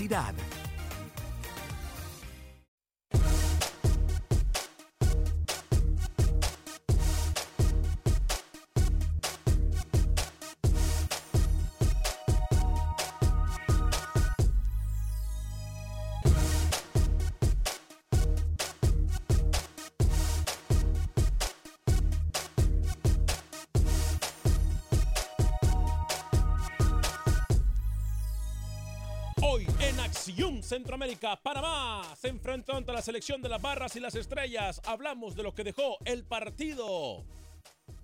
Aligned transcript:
Hoy 0.00 0.08
la 32.94 33.02
selección 33.02 33.42
de 33.42 33.48
las 33.48 33.60
barras 33.60 33.96
y 33.96 34.00
las 34.00 34.14
estrellas. 34.14 34.80
Hablamos 34.84 35.34
de 35.34 35.42
lo 35.42 35.52
que 35.52 35.64
dejó 35.64 35.98
el 36.04 36.24
partido 36.24 37.24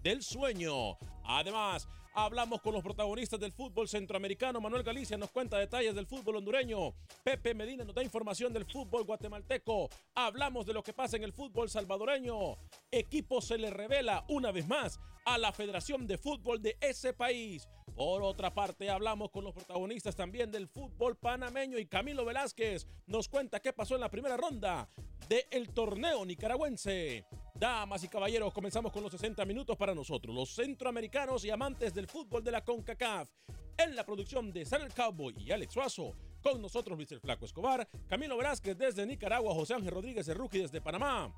del 0.02 0.20
sueño. 0.20 0.98
Además, 1.24 1.88
hablamos 2.14 2.60
con 2.60 2.74
los 2.74 2.82
protagonistas 2.82 3.40
del 3.40 3.52
fútbol 3.52 3.88
centroamericano. 3.88 4.60
Manuel 4.60 4.82
Galicia 4.82 5.16
nos 5.16 5.30
cuenta 5.30 5.58
detalles 5.58 5.94
del 5.94 6.06
fútbol 6.06 6.36
hondureño. 6.36 6.94
Pepe 7.22 7.54
Medina 7.54 7.84
nos 7.84 7.94
da 7.94 8.02
información 8.02 8.52
del 8.52 8.64
fútbol 8.64 9.04
guatemalteco. 9.04 9.88
Hablamos 10.14 10.66
de 10.66 10.74
lo 10.74 10.82
que 10.82 10.92
pasa 10.92 11.16
en 11.16 11.24
el 11.24 11.32
fútbol 11.32 11.68
salvadoreño. 11.68 12.56
Equipo 12.90 13.40
se 13.40 13.58
le 13.58 13.70
revela 13.70 14.24
una 14.28 14.52
vez 14.52 14.66
más 14.66 15.00
a 15.24 15.38
la 15.38 15.52
Federación 15.52 16.06
de 16.06 16.18
Fútbol 16.18 16.62
de 16.62 16.76
ese 16.80 17.12
país. 17.12 17.68
Por 17.94 18.22
otra 18.22 18.54
parte, 18.54 18.88
hablamos 18.88 19.30
con 19.30 19.44
los 19.44 19.52
protagonistas 19.52 20.16
también 20.16 20.50
del 20.50 20.68
fútbol 20.68 21.16
panameño 21.16 21.78
y 21.78 21.86
Camilo 21.86 22.24
Velázquez 22.24 22.86
nos 23.06 23.28
cuenta 23.28 23.60
qué 23.60 23.72
pasó 23.72 23.94
en 23.94 24.00
la 24.00 24.10
primera 24.10 24.36
ronda 24.36 24.88
del 25.28 25.68
torneo 25.74 26.24
nicaragüense. 26.24 27.26
Damas 27.60 28.02
y 28.02 28.08
caballeros, 28.08 28.54
comenzamos 28.54 28.90
con 28.90 29.02
los 29.02 29.12
60 29.12 29.44
minutos 29.44 29.76
para 29.76 29.94
nosotros, 29.94 30.34
los 30.34 30.48
centroamericanos 30.48 31.44
y 31.44 31.50
amantes 31.50 31.92
del 31.92 32.06
fútbol 32.06 32.42
de 32.42 32.52
la 32.52 32.64
CONCACAF. 32.64 33.28
En 33.76 33.94
la 33.94 34.06
producción 34.06 34.50
de 34.50 34.64
Sar 34.64 34.80
el 34.80 34.94
Cowboy 34.94 35.34
y 35.36 35.50
Alex 35.50 35.74
Suazo, 35.74 36.16
con 36.42 36.62
nosotros 36.62 36.96
Luis 36.96 37.12
el 37.12 37.20
Flaco 37.20 37.44
Escobar, 37.44 37.86
Camilo 38.08 38.38
Velázquez 38.38 38.78
desde 38.78 39.04
Nicaragua, 39.04 39.52
José 39.52 39.74
Ángel 39.74 39.92
Rodríguez 39.92 40.24
de 40.24 40.32
Rookie 40.32 40.60
desde 40.60 40.80
Panamá. 40.80 41.34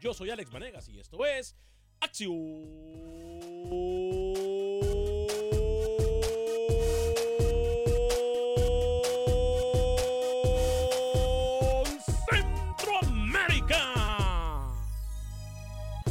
Yo 0.00 0.14
soy 0.14 0.30
Alex 0.30 0.52
Vanegas 0.52 0.88
y 0.88 1.00
esto 1.00 1.26
es 1.26 1.56
Acción 1.98 2.30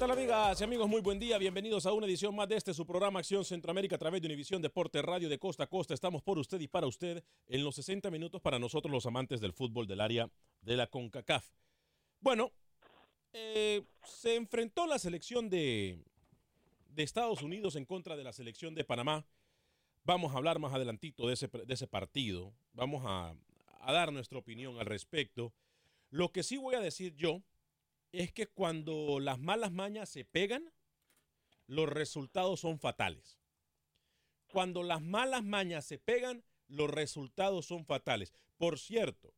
Tal 0.00 0.12
amigas 0.12 0.58
y 0.58 0.64
amigos? 0.64 0.88
Muy 0.88 1.02
buen 1.02 1.18
día. 1.18 1.36
Bienvenidos 1.36 1.84
a 1.84 1.92
una 1.92 2.06
edición 2.06 2.34
más 2.34 2.48
de 2.48 2.56
este 2.56 2.72
su 2.72 2.86
programa 2.86 3.18
Acción 3.18 3.44
Centroamérica 3.44 3.96
a 3.96 3.98
través 3.98 4.22
de 4.22 4.28
Univisión 4.28 4.62
Deporte 4.62 5.02
Radio 5.02 5.28
de 5.28 5.38
Costa 5.38 5.64
a 5.64 5.66
Costa. 5.66 5.92
Estamos 5.92 6.22
por 6.22 6.38
usted 6.38 6.58
y 6.58 6.68
para 6.68 6.86
usted 6.86 7.22
en 7.46 7.62
los 7.62 7.74
60 7.74 8.10
minutos 8.10 8.40
para 8.40 8.58
nosotros 8.58 8.90
los 8.90 9.04
amantes 9.04 9.42
del 9.42 9.52
fútbol 9.52 9.86
del 9.86 10.00
área 10.00 10.30
de 10.62 10.76
la 10.78 10.86
CONCACAF. 10.86 11.46
Bueno, 12.18 12.50
eh, 13.34 13.82
se 14.02 14.36
enfrentó 14.36 14.86
la 14.86 14.98
selección 14.98 15.50
de, 15.50 15.98
de 16.88 17.02
Estados 17.02 17.42
Unidos 17.42 17.76
en 17.76 17.84
contra 17.84 18.16
de 18.16 18.24
la 18.24 18.32
selección 18.32 18.74
de 18.74 18.84
Panamá. 18.84 19.26
Vamos 20.04 20.32
a 20.32 20.38
hablar 20.38 20.60
más 20.60 20.72
adelantito 20.72 21.26
de 21.26 21.34
ese, 21.34 21.46
de 21.48 21.74
ese 21.74 21.86
partido. 21.86 22.54
Vamos 22.72 23.02
a, 23.04 23.34
a 23.80 23.92
dar 23.92 24.14
nuestra 24.14 24.38
opinión 24.38 24.78
al 24.78 24.86
respecto. 24.86 25.52
Lo 26.08 26.32
que 26.32 26.42
sí 26.42 26.56
voy 26.56 26.74
a 26.74 26.80
decir 26.80 27.14
yo 27.16 27.42
es 28.12 28.32
que 28.32 28.46
cuando 28.46 29.20
las 29.20 29.38
malas 29.38 29.72
mañas 29.72 30.08
se 30.08 30.24
pegan, 30.24 30.72
los 31.66 31.88
resultados 31.88 32.60
son 32.60 32.78
fatales. 32.78 33.38
Cuando 34.48 34.82
las 34.82 35.00
malas 35.00 35.44
mañas 35.44 35.84
se 35.84 35.98
pegan, 35.98 36.44
los 36.66 36.90
resultados 36.90 37.66
son 37.66 37.84
fatales. 37.84 38.32
Por 38.56 38.78
cierto, 38.78 39.32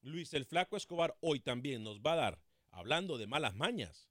Luis 0.00 0.32
el 0.34 0.46
Flaco 0.46 0.76
Escobar 0.76 1.16
hoy 1.20 1.40
también 1.40 1.82
nos 1.82 2.00
va 2.00 2.14
a 2.14 2.16
dar, 2.16 2.42
hablando 2.70 3.18
de 3.18 3.26
malas 3.26 3.54
mañas 3.54 4.10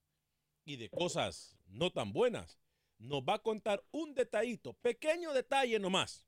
y 0.65 0.77
de 0.77 0.89
cosas 0.89 1.57
no 1.65 1.91
tan 1.91 2.13
buenas, 2.13 2.59
nos 2.99 3.21
va 3.21 3.35
a 3.35 3.43
contar 3.43 3.83
un 3.91 4.13
detallito, 4.13 4.73
pequeño 4.73 5.33
detalle 5.33 5.79
nomás, 5.79 6.25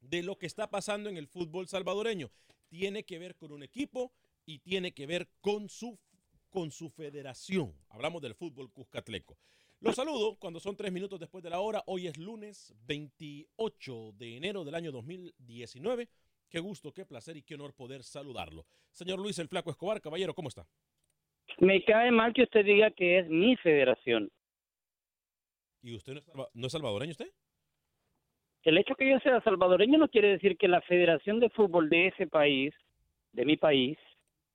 de 0.00 0.22
lo 0.22 0.38
que 0.38 0.46
está 0.46 0.70
pasando 0.70 1.08
en 1.08 1.16
el 1.16 1.28
fútbol 1.28 1.68
salvadoreño. 1.68 2.30
Tiene 2.68 3.04
que 3.04 3.18
ver 3.18 3.36
con 3.36 3.52
un 3.52 3.62
equipo 3.62 4.12
y 4.44 4.58
tiene 4.58 4.92
que 4.92 5.06
ver 5.06 5.28
con 5.40 5.68
su 5.68 5.98
con 6.50 6.70
su 6.70 6.90
federación. 6.90 7.72
Hablamos 7.90 8.22
del 8.22 8.34
fútbol 8.34 8.70
cuscatleco. 8.72 9.38
Los 9.80 9.94
saludo 9.94 10.36
cuando 10.36 10.58
son 10.58 10.76
tres 10.76 10.90
minutos 10.90 11.20
después 11.20 11.44
de 11.44 11.50
la 11.50 11.60
hora. 11.60 11.82
Hoy 11.86 12.08
es 12.08 12.16
lunes 12.18 12.74
28 12.86 14.12
de 14.16 14.36
enero 14.36 14.64
del 14.64 14.74
año 14.74 14.90
2019. 14.90 16.08
Qué 16.48 16.58
gusto, 16.58 16.92
qué 16.92 17.04
placer 17.04 17.36
y 17.36 17.42
qué 17.42 17.54
honor 17.54 17.74
poder 17.74 18.02
saludarlo. 18.02 18.66
Señor 18.90 19.20
Luis 19.20 19.38
el 19.38 19.48
Flaco 19.48 19.70
Escobar, 19.70 20.00
caballero, 20.00 20.34
¿cómo 20.34 20.48
está? 20.48 20.66
Me 21.58 21.84
cae 21.84 22.10
mal 22.10 22.32
que 22.32 22.42
usted 22.42 22.64
diga 22.64 22.90
que 22.90 23.20
es 23.20 23.28
mi 23.28 23.56
federación. 23.56 24.30
¿Y 25.82 25.94
usted 25.94 26.14
no 26.14 26.18
es, 26.20 26.26
no 26.54 26.66
es 26.66 26.72
salvadoreño 26.72 27.12
usted? 27.12 27.30
El 28.64 28.78
hecho 28.78 28.94
que 28.96 29.08
yo 29.08 29.18
sea 29.20 29.40
salvadoreño 29.42 29.98
no 29.98 30.08
quiere 30.08 30.28
decir 30.28 30.56
que 30.56 30.68
la 30.68 30.80
federación 30.82 31.38
de 31.38 31.50
fútbol 31.50 31.88
de 31.88 32.08
ese 32.08 32.26
país, 32.26 32.74
de 33.32 33.44
mi 33.44 33.56
país, 33.56 33.96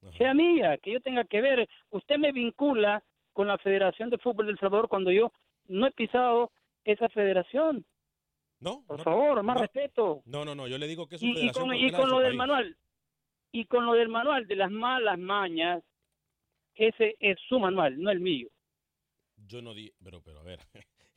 Ajá. 0.04 0.18
sea 0.18 0.34
mía, 0.34 0.78
que 0.78 0.92
yo 0.94 1.02
tenga 1.02 1.24
que 1.26 1.42
ver. 1.42 1.68
Usted 1.90 2.18
me 2.18 2.32
vincula 2.32 3.04
con 3.34 3.48
la 3.48 3.58
Federación 3.58 4.10
de 4.10 4.18
Fútbol 4.18 4.48
del 4.48 4.60
Salvador 4.60 4.88
cuando 4.90 5.12
yo 5.12 5.32
no 5.68 5.88
he 5.88 5.92
pisado 5.92 6.52
esa 6.84 7.10
federación. 7.10 7.86
No, 8.60 8.84
Por 8.86 8.98
no, 8.98 9.04
favor, 9.04 9.44
más 9.44 9.56
no. 9.56 9.62
respeto. 9.62 10.22
No, 10.26 10.46
no, 10.46 10.56
no, 10.56 10.68
yo 10.68 10.78
le 10.78 10.88
digo 10.88 11.08
que 11.08 11.16
es 11.16 11.22
Y, 11.24 11.48
y 11.48 11.52
con, 11.52 11.74
y 11.74 11.92
con 11.92 12.10
lo 12.10 12.20
del 12.20 12.36
manual, 12.36 12.78
y 13.52 13.66
con 13.66 13.86
lo 13.86 13.94
del 13.94 14.10
manual 14.10 14.48
de 14.48 14.56
las 14.56 14.72
malas 14.72 15.20
mañas, 15.20 15.84
ese 16.76 17.16
es 17.20 17.38
su 17.48 17.60
manual, 17.60 18.02
no 18.02 18.10
el 18.10 18.20
mío. 18.20 18.48
Yo 19.36 19.62
no 19.62 19.74
di, 19.74 19.92
pero, 20.02 20.22
pero 20.22 20.40
a 20.40 20.44
ver, 20.44 20.60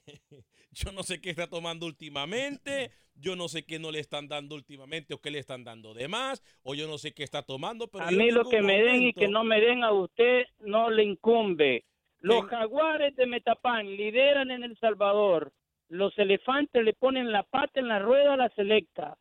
yo 0.76 0.92
no 0.92 1.02
sé 1.02 1.20
qué 1.20 1.30
está 1.30 1.46
tomando 1.46 1.86
últimamente, 1.86 2.90
yo 3.14 3.34
no 3.34 3.48
sé 3.48 3.64
qué 3.64 3.78
no 3.78 3.90
le 3.90 3.98
están 3.98 4.28
dando 4.28 4.54
últimamente 4.54 5.14
o 5.14 5.20
qué 5.20 5.30
le 5.30 5.38
están 5.38 5.64
dando 5.64 5.94
de 5.94 6.06
más, 6.06 6.42
o 6.62 6.74
yo 6.74 6.86
no 6.86 6.98
sé 6.98 7.14
qué 7.14 7.24
está 7.24 7.42
tomando, 7.42 7.88
pero 7.88 8.04
a 8.04 8.10
mí 8.10 8.30
lo 8.30 8.48
que 8.48 8.60
me 8.60 8.82
den 8.82 9.02
y 9.02 9.12
que 9.14 9.26
no 9.28 9.42
me 9.42 9.58
den 9.60 9.82
a 9.84 9.92
usted 9.92 10.44
no 10.60 10.90
le 10.90 11.04
incumbe. 11.04 11.84
Los 12.20 12.44
jaguares 12.46 13.14
de 13.16 13.26
Metapán 13.26 13.86
lideran 13.96 14.50
en 14.50 14.64
El 14.64 14.76
Salvador. 14.78 15.52
Los 15.88 16.18
elefantes 16.18 16.84
le 16.84 16.92
ponen 16.92 17.30
la 17.30 17.44
pata 17.44 17.78
en 17.78 17.88
la 17.88 18.00
rueda 18.00 18.34
a 18.34 18.36
la 18.36 18.48
selecta. 18.50 19.16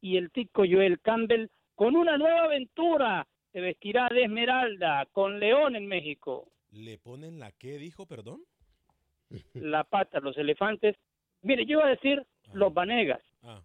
Y 0.00 0.16
el 0.16 0.30
tico 0.30 0.64
Joel 0.68 1.00
Campbell, 1.00 1.48
con 1.74 1.96
una 1.96 2.16
nueva 2.16 2.44
aventura, 2.44 3.26
se 3.52 3.60
vestirá 3.60 4.08
de 4.08 4.24
esmeralda 4.24 5.06
con 5.12 5.38
León 5.38 5.76
en 5.76 5.86
México. 5.86 6.48
¿Le 6.70 6.96
ponen 6.98 7.38
la 7.38 7.52
qué, 7.52 7.78
dijo, 7.78 8.06
perdón? 8.06 8.42
La 9.54 9.84
pata, 9.84 10.20
los 10.20 10.36
elefantes. 10.38 10.96
Mire, 11.42 11.64
yo 11.66 11.78
iba 11.78 11.86
a 11.86 11.90
decir 11.90 12.26
los 12.52 12.72
Vanegas, 12.72 13.22
Ah, 13.42 13.62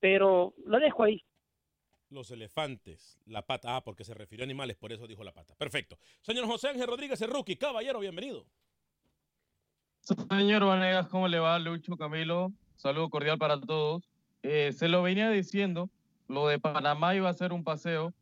pero 0.00 0.54
lo 0.64 0.78
dejo 0.78 1.04
ahí. 1.04 1.22
los 2.10 2.30
elefantes, 2.32 3.18
la 3.26 3.42
pata, 3.42 3.76
ah, 3.76 3.84
porque 3.84 4.02
se 4.04 4.14
refirió 4.14 4.42
a 4.42 4.46
animales, 4.46 4.76
por 4.76 4.92
eso 4.92 5.06
dijo 5.06 5.22
la 5.22 5.32
pata. 5.32 5.54
Perfecto. 5.56 5.96
Señor 6.22 6.46
José 6.46 6.68
Ángel 6.68 6.86
Rodríguez, 6.88 7.20
el 7.22 7.30
rookie, 7.30 7.56
caballero, 7.56 8.00
bienvenido. 8.00 8.46
Señor 10.00 10.64
Vanegas, 10.64 11.08
¿cómo 11.08 11.28
le 11.28 11.38
va? 11.38 11.58
Lucho, 11.58 11.96
Camilo, 11.96 12.52
saludo 12.76 13.10
cordial 13.10 13.38
para 13.38 13.60
todos. 13.60 14.08
Eh, 14.42 14.72
se 14.72 14.88
lo 14.88 15.02
venía 15.02 15.30
diciendo, 15.30 15.90
lo 16.26 16.48
de 16.48 16.58
Panamá 16.58 17.14
iba 17.14 17.28
a 17.28 17.34
ser 17.34 17.52
un 17.52 17.62
paseo 17.62 18.12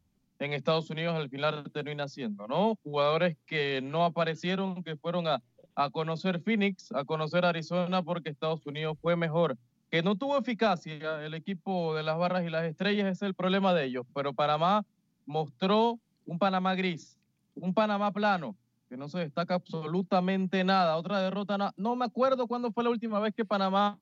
en 0.41 0.53
Estados 0.53 0.91
Unidos, 0.91 1.15
al 1.17 1.31
final 1.31 1.71
termina 1.73 2.09
siendo, 2.09 2.47
¿no? 2.49 2.75
Jugadores 2.83 3.37
que 3.47 3.81
no 3.83 4.05
aparecieron, 4.05 4.83
que 4.83 4.97
fueron 4.97 5.27
a, 5.29 5.43
a 5.81 5.91
conocer 5.91 6.41
Phoenix, 6.41 6.91
a 6.91 7.05
conocer 7.05 7.45
Arizona, 7.45 8.03
porque 8.03 8.31
Estados 8.31 8.67
Unidos 8.67 8.99
fue 9.01 9.15
mejor. 9.15 9.57
Que 9.91 10.03
no 10.03 10.17
tuvo 10.17 10.37
eficacia 10.37 11.25
el 11.25 11.35
equipo 11.35 11.95
de 11.95 12.03
las 12.03 12.19
barras 12.19 12.45
y 12.45 12.51
las 12.51 12.65
estrellas, 12.65 13.07
ese 13.07 13.13
es 13.25 13.29
el 13.29 13.35
problema 13.35 13.73
de 13.73 13.85
ellos. 13.85 14.05
Pero 14.13 14.33
Panamá 14.35 14.85
mostró 15.25 16.01
un 16.27 16.37
Panamá 16.39 16.75
gris, 16.75 17.17
un 17.55 17.73
Panamá 17.73 18.11
plano, 18.13 18.57
que 18.89 18.97
no 18.97 19.09
se 19.09 19.21
destaca 19.21 19.55
absolutamente 19.55 20.65
nada. 20.65 20.97
Otra 20.97 21.21
derrota, 21.21 21.57
na- 21.57 21.73
no 21.77 21.95
me 21.95 22.05
acuerdo 22.07 22.49
cuándo 22.49 22.73
fue 22.73 22.83
la 22.83 22.91
última 22.91 23.21
vez 23.21 23.33
que 23.33 23.45
Panamá 23.45 23.99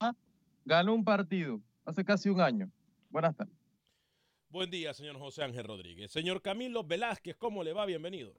ganó 0.64 0.94
un 0.94 1.04
partido, 1.04 1.60
hace 1.84 2.04
casi 2.04 2.30
un 2.30 2.40
año. 2.40 2.70
Buenas 3.10 3.36
tardes. 3.36 3.54
Buen 4.48 4.70
día, 4.70 4.94
señor 4.94 5.18
José 5.18 5.42
Ángel 5.42 5.64
Rodríguez. 5.66 6.10
Señor 6.10 6.40
Camilo 6.40 6.84
Velázquez, 6.84 7.36
¿cómo 7.36 7.62
le 7.62 7.74
va? 7.74 7.84
Bienvenido. 7.84 8.32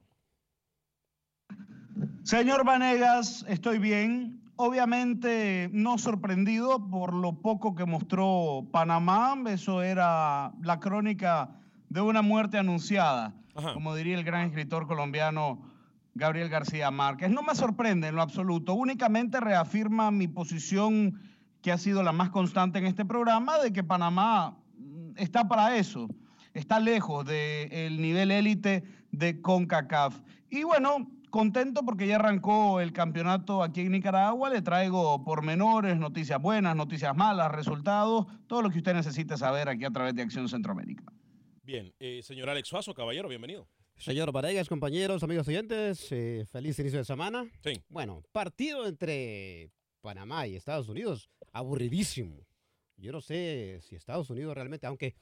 Señor 2.28 2.62
Vanegas, 2.62 3.46
estoy 3.48 3.78
bien. 3.78 4.42
Obviamente 4.56 5.70
no 5.72 5.96
sorprendido 5.96 6.90
por 6.90 7.14
lo 7.14 7.40
poco 7.40 7.74
que 7.74 7.86
mostró 7.86 8.68
Panamá. 8.70 9.34
Eso 9.46 9.82
era 9.82 10.52
la 10.60 10.78
crónica 10.78 11.56
de 11.88 12.02
una 12.02 12.20
muerte 12.20 12.58
anunciada, 12.58 13.32
Ajá. 13.54 13.72
como 13.72 13.94
diría 13.94 14.14
el 14.14 14.24
gran 14.24 14.46
escritor 14.46 14.86
colombiano 14.86 15.62
Gabriel 16.14 16.50
García 16.50 16.90
Márquez. 16.90 17.30
No 17.30 17.42
me 17.42 17.54
sorprende 17.54 18.08
en 18.08 18.16
lo 18.16 18.20
absoluto. 18.20 18.74
Únicamente 18.74 19.40
reafirma 19.40 20.10
mi 20.10 20.28
posición 20.28 21.18
que 21.62 21.72
ha 21.72 21.78
sido 21.78 22.02
la 22.02 22.12
más 22.12 22.28
constante 22.28 22.78
en 22.78 22.84
este 22.84 23.06
programa 23.06 23.58
de 23.58 23.72
que 23.72 23.82
Panamá 23.82 24.58
mm, 24.76 25.12
está 25.16 25.48
para 25.48 25.78
eso. 25.78 26.08
Está 26.52 26.78
lejos 26.78 27.24
del 27.24 28.02
nivel 28.02 28.30
élite 28.32 28.84
de 29.12 29.40
CONCACAF. 29.40 30.20
Y 30.50 30.64
bueno, 30.64 31.08
contento 31.30 31.82
porque 31.84 32.06
ya 32.06 32.16
arrancó 32.16 32.80
el 32.80 32.92
campeonato 32.92 33.62
aquí 33.62 33.82
en 33.82 33.92
Nicaragua. 33.92 34.50
Le 34.50 34.62
traigo 34.62 35.24
pormenores, 35.24 35.98
noticias 35.98 36.40
buenas, 36.40 36.74
noticias 36.76 37.14
malas, 37.16 37.52
resultados, 37.52 38.26
todo 38.46 38.62
lo 38.62 38.70
que 38.70 38.78
usted 38.78 38.94
necesite 38.94 39.36
saber 39.36 39.68
aquí 39.68 39.84
a 39.84 39.90
través 39.90 40.14
de 40.14 40.22
Acción 40.22 40.48
Centroamérica. 40.48 41.04
Bien, 41.62 41.92
eh, 41.98 42.22
señor 42.22 42.48
Alex 42.48 42.68
Suazo, 42.68 42.94
caballero, 42.94 43.28
bienvenido. 43.28 43.68
Señor 43.96 44.30
Varegas, 44.30 44.68
compañeros, 44.68 45.22
amigos 45.22 45.48
oyentes, 45.48 46.06
eh, 46.12 46.46
feliz 46.50 46.78
inicio 46.78 47.00
de 47.00 47.04
semana. 47.04 47.50
Sí. 47.64 47.82
Bueno, 47.88 48.22
partido 48.32 48.86
entre 48.86 49.70
Panamá 50.00 50.46
y 50.46 50.54
Estados 50.54 50.88
Unidos, 50.88 51.28
aburridísimo. 51.52 52.46
Yo 52.96 53.12
no 53.12 53.20
sé 53.20 53.80
si 53.82 53.96
Estados 53.96 54.30
Unidos 54.30 54.54
realmente, 54.54 54.86
aunque 54.86 55.16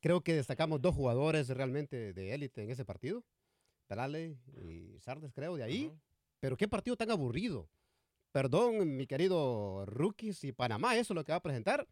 creo 0.00 0.22
que 0.22 0.34
destacamos 0.34 0.80
dos 0.80 0.94
jugadores 0.94 1.48
realmente 1.48 2.12
de 2.12 2.34
élite 2.34 2.62
en 2.62 2.70
ese 2.70 2.84
partido, 2.84 3.24
Perale 3.88 4.36
y 4.64 4.98
Sardes, 5.00 5.32
creo, 5.32 5.56
de 5.56 5.64
ahí. 5.64 5.90
Pero 6.40 6.56
qué 6.56 6.68
partido 6.68 6.96
tan 6.96 7.10
aburrido. 7.10 7.68
Perdón, 8.30 8.96
mi 8.96 9.06
querido 9.06 9.84
rookie, 9.86 10.32
si 10.34 10.52
Panamá 10.52 10.94
eso 10.94 11.12
es 11.12 11.16
lo 11.16 11.24
que 11.24 11.32
va 11.32 11.36
a 11.38 11.42
presentar. 11.42 11.88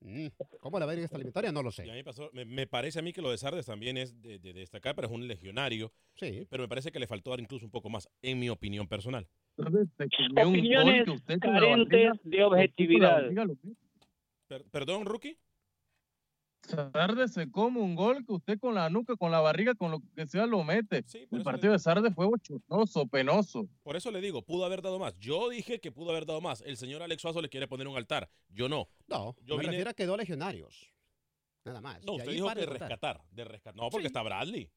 mm, 0.00 0.26
¿Cómo 0.60 0.78
la 0.78 0.84
va 0.86 0.92
a 0.92 0.94
ir 0.94 0.98
en 1.00 1.04
esta 1.06 1.16
eliminatoria? 1.16 1.50
No 1.50 1.62
lo 1.62 1.70
Y 1.70 1.72
a 1.72 1.72
sé. 1.72 1.92
mí 1.92 2.02
pasó- 2.02 2.28
me, 2.32 2.44
me 2.44 2.66
parece 2.66 2.98
a 2.98 3.02
mí 3.02 3.12
que 3.12 3.22
lo 3.22 3.30
de 3.30 3.38
Sardes 3.38 3.66
también 3.66 3.96
es 3.96 4.20
de, 4.20 4.38
de 4.38 4.52
destacar, 4.52 4.94
pero 4.94 5.08
es 5.08 5.12
un 5.14 5.26
legionario. 5.26 5.90
Sí. 6.16 6.46
Pero 6.50 6.62
me 6.64 6.68
parece 6.68 6.92
que 6.92 6.98
le 7.00 7.06
faltó 7.06 7.30
dar 7.30 7.40
incluso 7.40 7.64
un 7.64 7.70
poco 7.72 7.88
más, 7.88 8.08
en 8.20 8.38
mi 8.38 8.48
opinión 8.50 8.86
personal. 8.86 9.26
Opiniones 9.56 11.06
carentes 11.40 12.20
de 12.24 12.44
objetividad. 12.44 13.22
Per- 14.48 14.64
¿Perdón, 14.70 15.06
rookie? 15.06 15.36
Sardes 16.66 17.32
se 17.34 17.50
come 17.50 17.80
un 17.80 17.94
gol 17.94 18.24
que 18.24 18.32
usted 18.32 18.58
con 18.58 18.74
la 18.74 18.88
nuca, 18.88 19.16
con 19.16 19.30
la 19.30 19.40
barriga, 19.40 19.74
con 19.74 19.90
lo 19.90 20.00
que 20.14 20.26
sea 20.26 20.46
lo 20.46 20.62
mete. 20.64 21.02
Sí, 21.06 21.26
El 21.30 21.42
partido 21.42 21.72
de 21.72 21.78
Sardes 21.78 22.14
fue 22.14 22.26
bochornoso, 22.26 23.06
penoso. 23.08 23.68
por 23.82 23.96
eso 23.96 24.10
le 24.10 24.20
digo, 24.20 24.42
pudo 24.42 24.64
haber 24.64 24.80
dado 24.82 24.98
más. 24.98 25.18
Yo 25.18 25.48
dije 25.48 25.80
que 25.80 25.90
pudo 25.92 26.10
haber 26.10 26.24
dado 26.26 26.40
más. 26.40 26.60
El 26.62 26.76
señor 26.76 27.02
Alex 27.02 27.20
Suazo 27.22 27.42
le 27.42 27.48
quiere 27.48 27.66
poner 27.68 27.88
un 27.88 27.96
altar. 27.96 28.30
Yo 28.48 28.68
no. 28.68 28.88
No, 29.08 29.34
Yo 29.44 29.56
me 29.56 29.62
vine- 29.62 29.72
refiero 29.72 29.90
a 29.90 29.94
que 29.94 30.06
dos 30.06 30.16
legionarios. 30.18 30.88
Nada 31.64 31.80
más. 31.80 32.02
No, 32.04 32.12
usted 32.14 32.32
dijo 32.32 32.48
que 32.48 32.60
de 32.60 32.66
rescatar. 32.66 33.20
De 33.30 33.44
rescatar. 33.44 33.76
No, 33.80 33.90
porque 33.90 34.04
Sí. 34.04 34.06
está 34.08 34.22
Bradley. 34.22 34.70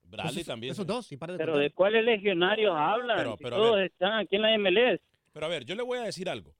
Pues 0.00 0.10
Bradley 0.10 0.34
esos- 0.40 0.46
también. 0.46 0.72
Esos 0.72 0.86
dos, 0.86 1.12
y 1.12 1.16
para 1.16 1.32
de 1.34 1.38
Pero 1.38 1.52
contar. 1.52 1.62
¿de 1.68 1.74
cuáles 1.74 2.04
legionarios 2.04 2.74
hablan? 2.76 3.16
Pero- 3.38 3.56
todos 3.56 3.76
ver. 3.76 3.86
están 3.86 4.12
aquí 4.18 4.36
en 4.36 4.42
la 4.42 4.54
MLS. 4.54 5.00
Pero 5.32 5.46
a 5.46 5.48
ver, 5.48 5.64
yo 5.64 5.74
le 5.74 5.82
voy 5.82 5.98
a 5.98 6.02
decir 6.02 6.28
algo. 6.28 6.54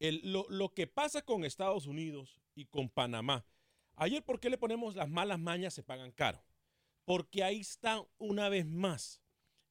El- 0.00 0.20
lo, 0.32 0.46
lo 0.48 0.68
que 0.70 0.86
pasa 0.86 1.22
con 1.22 1.44
Estados 1.44 1.86
Unidos 1.86 2.40
y 2.54 2.66
con 2.66 2.88
Panamá. 2.88 3.44
Ayer, 3.96 4.24
¿por 4.24 4.40
qué 4.40 4.50
le 4.50 4.58
ponemos 4.58 4.96
las 4.96 5.08
malas 5.08 5.38
mañas 5.38 5.74
se 5.74 5.82
pagan 5.82 6.10
caro? 6.10 6.42
Porque 7.04 7.44
ahí 7.44 7.60
está 7.60 8.04
una 8.18 8.48
vez 8.48 8.66
más 8.66 9.20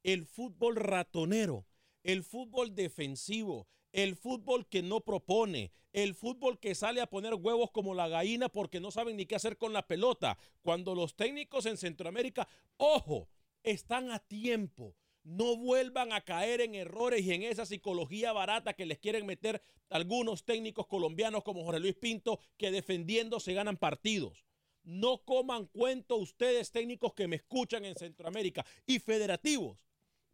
el 0.04 0.26
fútbol 0.26 0.76
ratonero, 0.76 1.66
el 2.04 2.24
fútbol 2.24 2.76
defensivo, 2.76 3.68
el 3.92 4.16
fútbol 4.16 4.68
que 4.68 4.82
no 4.82 5.02
propone, 5.02 5.72
el 5.94 6.16
fútbol 6.16 6.60
que 6.60 6.76
sale 6.76 7.02
a 7.02 7.10
poner 7.10 7.36
huevos 7.36 7.72
como 7.72 7.94
la 7.94 8.08
gallina 8.08 8.50
porque 8.50 8.80
no 8.80 8.92
saben 8.92 9.16
ni 9.18 9.26
qué 9.26 9.36
hacer 9.36 9.58
con 9.58 9.74
la 9.74 9.88
pelota. 9.88 10.38
Cuando 10.62 10.96
los 10.96 11.16
técnicos 11.16 11.66
en 11.66 11.78
Centroamérica, 11.78 12.48
ojo, 12.78 13.30
están 13.64 14.12
a 14.12 14.20
tiempo. 14.20 14.96
No 15.24 15.56
vuelvan 15.56 16.12
a 16.12 16.22
caer 16.22 16.62
en 16.62 16.76
errores 16.76 17.24
y 17.24 17.34
en 17.34 17.44
esa 17.44 17.66
psicología 17.66 18.34
barata 18.34 18.74
que 18.74 18.86
les 18.86 19.00
quieren 19.00 19.26
meter 19.26 19.62
algunos 19.90 20.44
técnicos 20.44 20.88
colombianos 20.88 21.44
como 21.44 21.64
Jorge 21.64 21.80
Luis 21.80 21.96
Pinto, 21.96 22.40
que 22.58 22.72
defendiendo 22.72 23.40
se 23.40 23.54
ganan 23.54 23.78
partidos. 23.78 24.46
No 24.84 25.24
coman 25.24 25.68
cuento 25.68 26.18
ustedes 26.18 26.72
técnicos 26.72 27.14
que 27.14 27.28
me 27.28 27.38
escuchan 27.38 27.86
en 27.86 27.96
Centroamérica 27.96 28.66
y 28.86 29.00
federativos. 29.00 29.88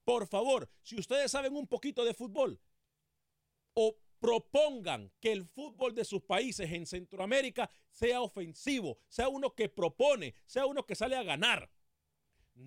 Por 0.03 0.27
favor, 0.27 0.67
si 0.81 0.99
ustedes 0.99 1.29
saben 1.31 1.55
un 1.55 1.67
poquito 1.67 2.03
de 2.03 2.15
fútbol 2.15 2.59
o 3.75 3.95
propongan 4.19 5.11
que 5.19 5.31
el 5.31 5.45
fútbol 5.45 5.93
de 5.93 6.03
sus 6.03 6.23
países 6.23 6.71
en 6.71 6.87
Centroamérica 6.87 7.69
sea 7.91 8.21
ofensivo, 8.21 8.97
sea 9.07 9.29
uno 9.29 9.53
que 9.53 9.69
propone, 9.69 10.33
sea 10.45 10.65
uno 10.65 10.85
que 10.85 10.95
sale 10.95 11.15
a 11.15 11.23
ganar, 11.23 11.69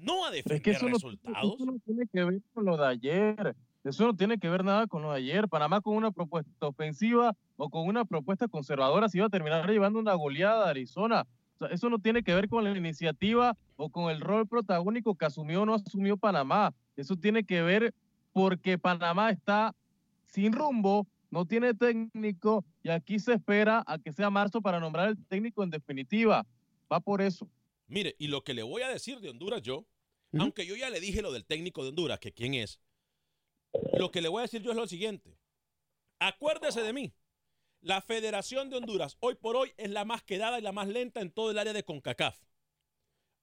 no 0.00 0.24
a 0.24 0.30
Pero 0.30 0.38
es 0.38 0.44
defender 0.44 0.62
que 0.62 0.70
eso 0.72 0.86
no, 0.86 0.94
resultados. 0.94 1.54
eso 1.54 1.66
no 1.66 1.78
tiene 1.84 2.06
que 2.12 2.24
ver 2.24 2.42
con 2.54 2.64
lo 2.64 2.76
de 2.76 2.86
ayer. 2.86 3.56
Eso 3.84 4.06
no 4.06 4.14
tiene 4.14 4.38
que 4.38 4.48
ver 4.48 4.64
nada 4.64 4.86
con 4.86 5.02
lo 5.02 5.10
de 5.10 5.18
ayer. 5.18 5.48
Panamá 5.48 5.80
con 5.80 5.96
una 5.96 6.12
propuesta 6.12 6.66
ofensiva 6.66 7.34
o 7.56 7.68
con 7.68 7.86
una 7.86 8.04
propuesta 8.04 8.48
conservadora 8.48 9.08
se 9.08 9.18
iba 9.18 9.26
a 9.26 9.30
terminar 9.30 9.68
llevando 9.68 9.98
una 9.98 10.14
goleada 10.14 10.66
a 10.66 10.70
Arizona. 10.70 11.26
O 11.56 11.58
sea, 11.58 11.68
eso 11.68 11.90
no 11.90 11.98
tiene 11.98 12.22
que 12.22 12.34
ver 12.34 12.48
con 12.48 12.64
la 12.64 12.76
iniciativa 12.76 13.56
o 13.76 13.90
con 13.90 14.10
el 14.10 14.20
rol 14.20 14.46
protagónico 14.46 15.16
que 15.16 15.26
asumió 15.26 15.62
o 15.62 15.66
no 15.66 15.74
asumió 15.74 16.16
Panamá. 16.16 16.72
Eso 16.96 17.16
tiene 17.16 17.44
que 17.44 17.62
ver 17.62 17.94
porque 18.32 18.78
Panamá 18.78 19.30
está 19.30 19.74
sin 20.26 20.52
rumbo, 20.52 21.06
no 21.30 21.44
tiene 21.44 21.74
técnico 21.74 22.64
y 22.82 22.90
aquí 22.90 23.18
se 23.18 23.34
espera 23.34 23.82
a 23.86 23.98
que 23.98 24.12
sea 24.12 24.30
marzo 24.30 24.60
para 24.62 24.80
nombrar 24.80 25.08
el 25.08 25.18
técnico 25.26 25.62
en 25.62 25.70
definitiva. 25.70 26.46
Va 26.90 27.00
por 27.00 27.20
eso. 27.20 27.48
Mire, 27.92 28.16
y 28.18 28.28
lo 28.28 28.42
que 28.42 28.54
le 28.54 28.62
voy 28.62 28.80
a 28.80 28.88
decir 28.88 29.20
de 29.20 29.28
Honduras 29.28 29.60
yo, 29.60 29.84
aunque 30.38 30.64
yo 30.64 30.74
ya 30.74 30.88
le 30.88 30.98
dije 30.98 31.20
lo 31.20 31.30
del 31.30 31.44
técnico 31.44 31.82
de 31.82 31.90
Honduras, 31.90 32.20
que 32.20 32.32
quién 32.32 32.54
es, 32.54 32.80
lo 33.98 34.10
que 34.10 34.22
le 34.22 34.28
voy 34.28 34.38
a 34.38 34.42
decir 34.42 34.62
yo 34.62 34.70
es 34.70 34.78
lo 34.78 34.86
siguiente. 34.86 35.38
Acuérdese 36.18 36.82
de 36.82 36.94
mí. 36.94 37.12
La 37.82 38.00
Federación 38.00 38.70
de 38.70 38.78
Honduras 38.78 39.18
hoy 39.20 39.34
por 39.34 39.56
hoy 39.56 39.74
es 39.76 39.90
la 39.90 40.06
más 40.06 40.22
quedada 40.22 40.58
y 40.58 40.62
la 40.62 40.72
más 40.72 40.88
lenta 40.88 41.20
en 41.20 41.30
todo 41.32 41.50
el 41.50 41.58
área 41.58 41.74
de 41.74 41.84
CONCACAF. 41.84 42.40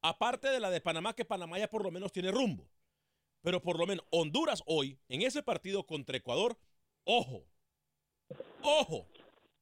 Aparte 0.02 0.48
de 0.48 0.60
la 0.60 0.72
de 0.72 0.82
Panamá, 0.82 1.14
que 1.14 1.26
Panamá 1.26 1.60
ya 1.60 1.70
por 1.70 1.84
lo 1.84 1.92
menos 1.92 2.12
tiene 2.12 2.32
rumbo. 2.32 2.68
Pero 3.42 3.62
por 3.62 3.78
lo 3.78 3.86
menos 3.86 4.04
Honduras 4.10 4.64
hoy, 4.66 4.98
en 5.10 5.22
ese 5.22 5.44
partido 5.44 5.86
contra 5.86 6.18
Ecuador, 6.18 6.58
ojo, 7.04 7.46
ojo, 8.64 9.08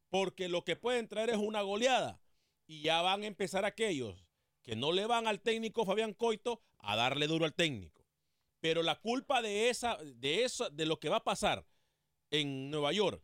porque 0.10 0.48
lo 0.48 0.64
que 0.64 0.78
pueden 0.78 1.10
traer 1.10 1.32
es 1.32 1.38
una 1.38 1.62
goleada. 1.62 2.22
Y 2.68 2.84
ya 2.84 3.02
van 3.02 3.24
a 3.24 3.28
empezar 3.28 3.66
aquellos 3.66 4.27
que 4.68 4.76
no 4.76 4.92
le 4.92 5.06
van 5.06 5.28
al 5.28 5.40
técnico 5.40 5.86
Fabián 5.86 6.14
Coito 6.14 6.62
a 6.80 6.98
darle 6.98 7.28
duro 7.28 7.46
al 7.46 7.54
técnico. 7.54 8.06
Pero 8.60 8.84
la 8.84 9.00
culpa 9.00 9.42
de 9.42 9.70
esa, 9.70 9.96
de 10.04 10.44
eso, 10.44 10.70
de 10.70 10.86
lo 10.86 11.00
que 11.00 11.08
va 11.08 11.18
a 11.18 11.24
pasar 11.24 11.66
en 12.32 12.70
Nueva 12.70 12.92
York 12.92 13.24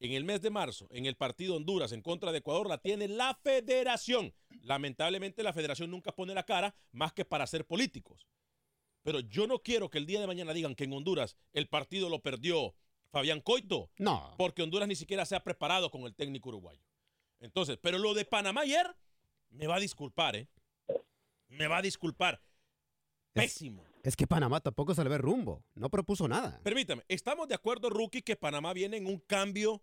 en 0.00 0.12
el 0.12 0.24
mes 0.24 0.42
de 0.42 0.50
marzo, 0.50 0.88
en 0.90 1.06
el 1.06 1.16
partido 1.16 1.56
Honduras 1.56 1.92
en 1.92 2.02
contra 2.02 2.30
de 2.30 2.38
Ecuador, 2.38 2.68
la 2.68 2.76
tiene 2.76 3.08
la 3.08 3.38
federación. 3.42 4.34
Lamentablemente 4.60 5.42
la 5.42 5.54
federación 5.54 5.90
nunca 5.90 6.12
pone 6.12 6.34
la 6.34 6.42
cara 6.42 6.74
más 6.90 7.14
que 7.14 7.24
para 7.24 7.46
ser 7.46 7.64
políticos. 7.64 8.26
Pero 9.02 9.20
yo 9.20 9.46
no 9.46 9.60
quiero 9.60 9.88
que 9.88 9.96
el 9.96 10.04
día 10.04 10.20
de 10.20 10.26
mañana 10.26 10.52
digan 10.52 10.74
que 10.74 10.84
en 10.84 10.92
Honduras 10.92 11.38
el 11.54 11.68
partido 11.68 12.10
lo 12.10 12.20
perdió 12.20 12.74
Fabián 13.10 13.40
Coito. 13.40 13.90
No. 13.96 14.34
Porque 14.36 14.62
Honduras 14.62 14.88
ni 14.88 14.96
siquiera 14.96 15.24
se 15.24 15.36
ha 15.36 15.42
preparado 15.42 15.90
con 15.90 16.02
el 16.02 16.14
técnico 16.14 16.50
uruguayo. 16.50 16.84
Entonces, 17.40 17.78
pero 17.80 17.96
lo 17.96 18.12
de 18.12 18.26
Panamá 18.26 18.60
ayer, 18.60 18.94
me 19.48 19.66
va 19.66 19.76
a 19.76 19.80
disculpar, 19.80 20.36
¿eh? 20.36 20.48
Me 21.52 21.66
va 21.66 21.78
a 21.78 21.82
disculpar. 21.82 22.42
Pésimo. 23.32 23.84
Es 24.02 24.16
que 24.16 24.26
Panamá 24.26 24.60
tampoco 24.60 24.94
se 24.94 25.04
le 25.04 25.10
ve 25.10 25.18
rumbo. 25.18 25.64
No 25.74 25.90
propuso 25.90 26.26
nada. 26.26 26.60
Permítame, 26.62 27.04
estamos 27.08 27.46
de 27.48 27.54
acuerdo, 27.54 27.88
Rookie, 27.88 28.22
que 28.22 28.36
Panamá 28.36 28.72
viene 28.72 28.96
en 28.96 29.06
un 29.06 29.18
cambio 29.18 29.82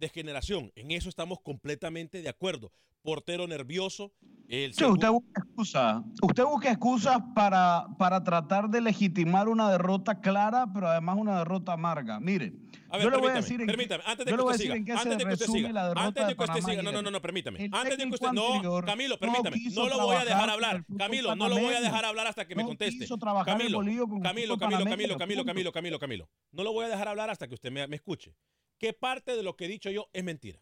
de 0.00 0.08
generación. 0.08 0.72
En 0.74 0.90
eso 0.90 1.08
estamos 1.08 1.38
completamente 1.40 2.22
de 2.22 2.28
acuerdo. 2.28 2.72
Portero 3.02 3.46
nervioso. 3.46 4.12
El 4.48 4.74
Sí, 4.74 4.84
usted 4.84 5.08
busca 5.08 5.40
excusas. 5.42 6.02
Usted 6.20 6.44
busca 6.44 6.70
excusas 6.70 7.18
para, 7.34 7.86
para 7.98 8.22
tratar 8.22 8.68
de 8.68 8.80
legitimar 8.80 9.48
una 9.48 9.70
derrota 9.70 10.20
clara, 10.20 10.66
pero 10.74 10.88
además 10.88 11.16
una 11.18 11.38
derrota 11.38 11.72
amarga. 11.74 12.18
Mire, 12.20 12.52
A 12.90 12.96
ver, 12.98 13.04
yo 13.04 13.10
le 13.10 13.16
voy 13.18 13.30
a 13.30 13.34
decir 13.34 13.60
en 13.60 13.66
qué- 13.68 13.72
permítame, 13.72 14.02
antes 14.06 14.26
de 14.26 14.32
que 14.36 14.42
usted 14.42 14.58
siga, 14.58 14.74
antes 14.74 15.18
de 15.18 15.24
que 15.24 15.32
usted 15.32 15.46
siga, 15.46 15.72
la 15.72 15.82
derrota 15.88 16.06
antes 16.08 16.26
de 16.26 16.36
que 16.36 16.42
usted 16.44 16.60
siga, 16.60 16.82
no, 16.82 16.92
no, 16.92 17.02
no, 17.02 17.10
no, 17.10 17.22
permítame, 17.22 17.58
antes 17.72 17.96
de 17.96 18.04
que 18.04 18.14
usted, 18.14 18.32
no, 18.32 18.82
Camilo, 18.84 19.18
permítame, 19.18 19.56
no 19.74 19.88
lo 19.88 20.00
voy 20.02 20.16
a 20.16 20.24
dejar 20.24 20.50
hablar, 20.50 20.84
Camilo, 20.98 21.36
no 21.36 21.48
lo 21.48 21.54
voy 21.58 21.74
a 21.74 21.80
dejar 21.80 22.04
hablar 22.04 22.26
hasta 22.26 22.46
que 22.46 22.54
me 22.54 22.64
conteste. 22.64 23.06
Camilo, 23.44 23.78
Camilo, 24.22 24.58
Camilo, 24.58 24.58
Camilo, 24.58 25.16
Camilo, 25.16 25.44
punto. 25.44 25.44
Camilo, 25.44 25.72
Camilo, 25.72 25.98
Camilo, 25.98 26.28
no 26.52 26.64
lo 26.64 26.72
voy 26.72 26.84
a 26.84 26.88
dejar 26.88 27.08
hablar 27.08 27.30
hasta 27.30 27.46
que 27.48 27.54
usted 27.54 27.70
me, 27.70 27.86
me 27.86 27.96
escuche. 27.96 28.34
¿Qué 28.80 28.94
parte 28.94 29.36
de 29.36 29.42
lo 29.42 29.56
que 29.56 29.66
he 29.66 29.68
dicho 29.68 29.90
yo 29.90 30.08
es 30.14 30.24
mentira? 30.24 30.58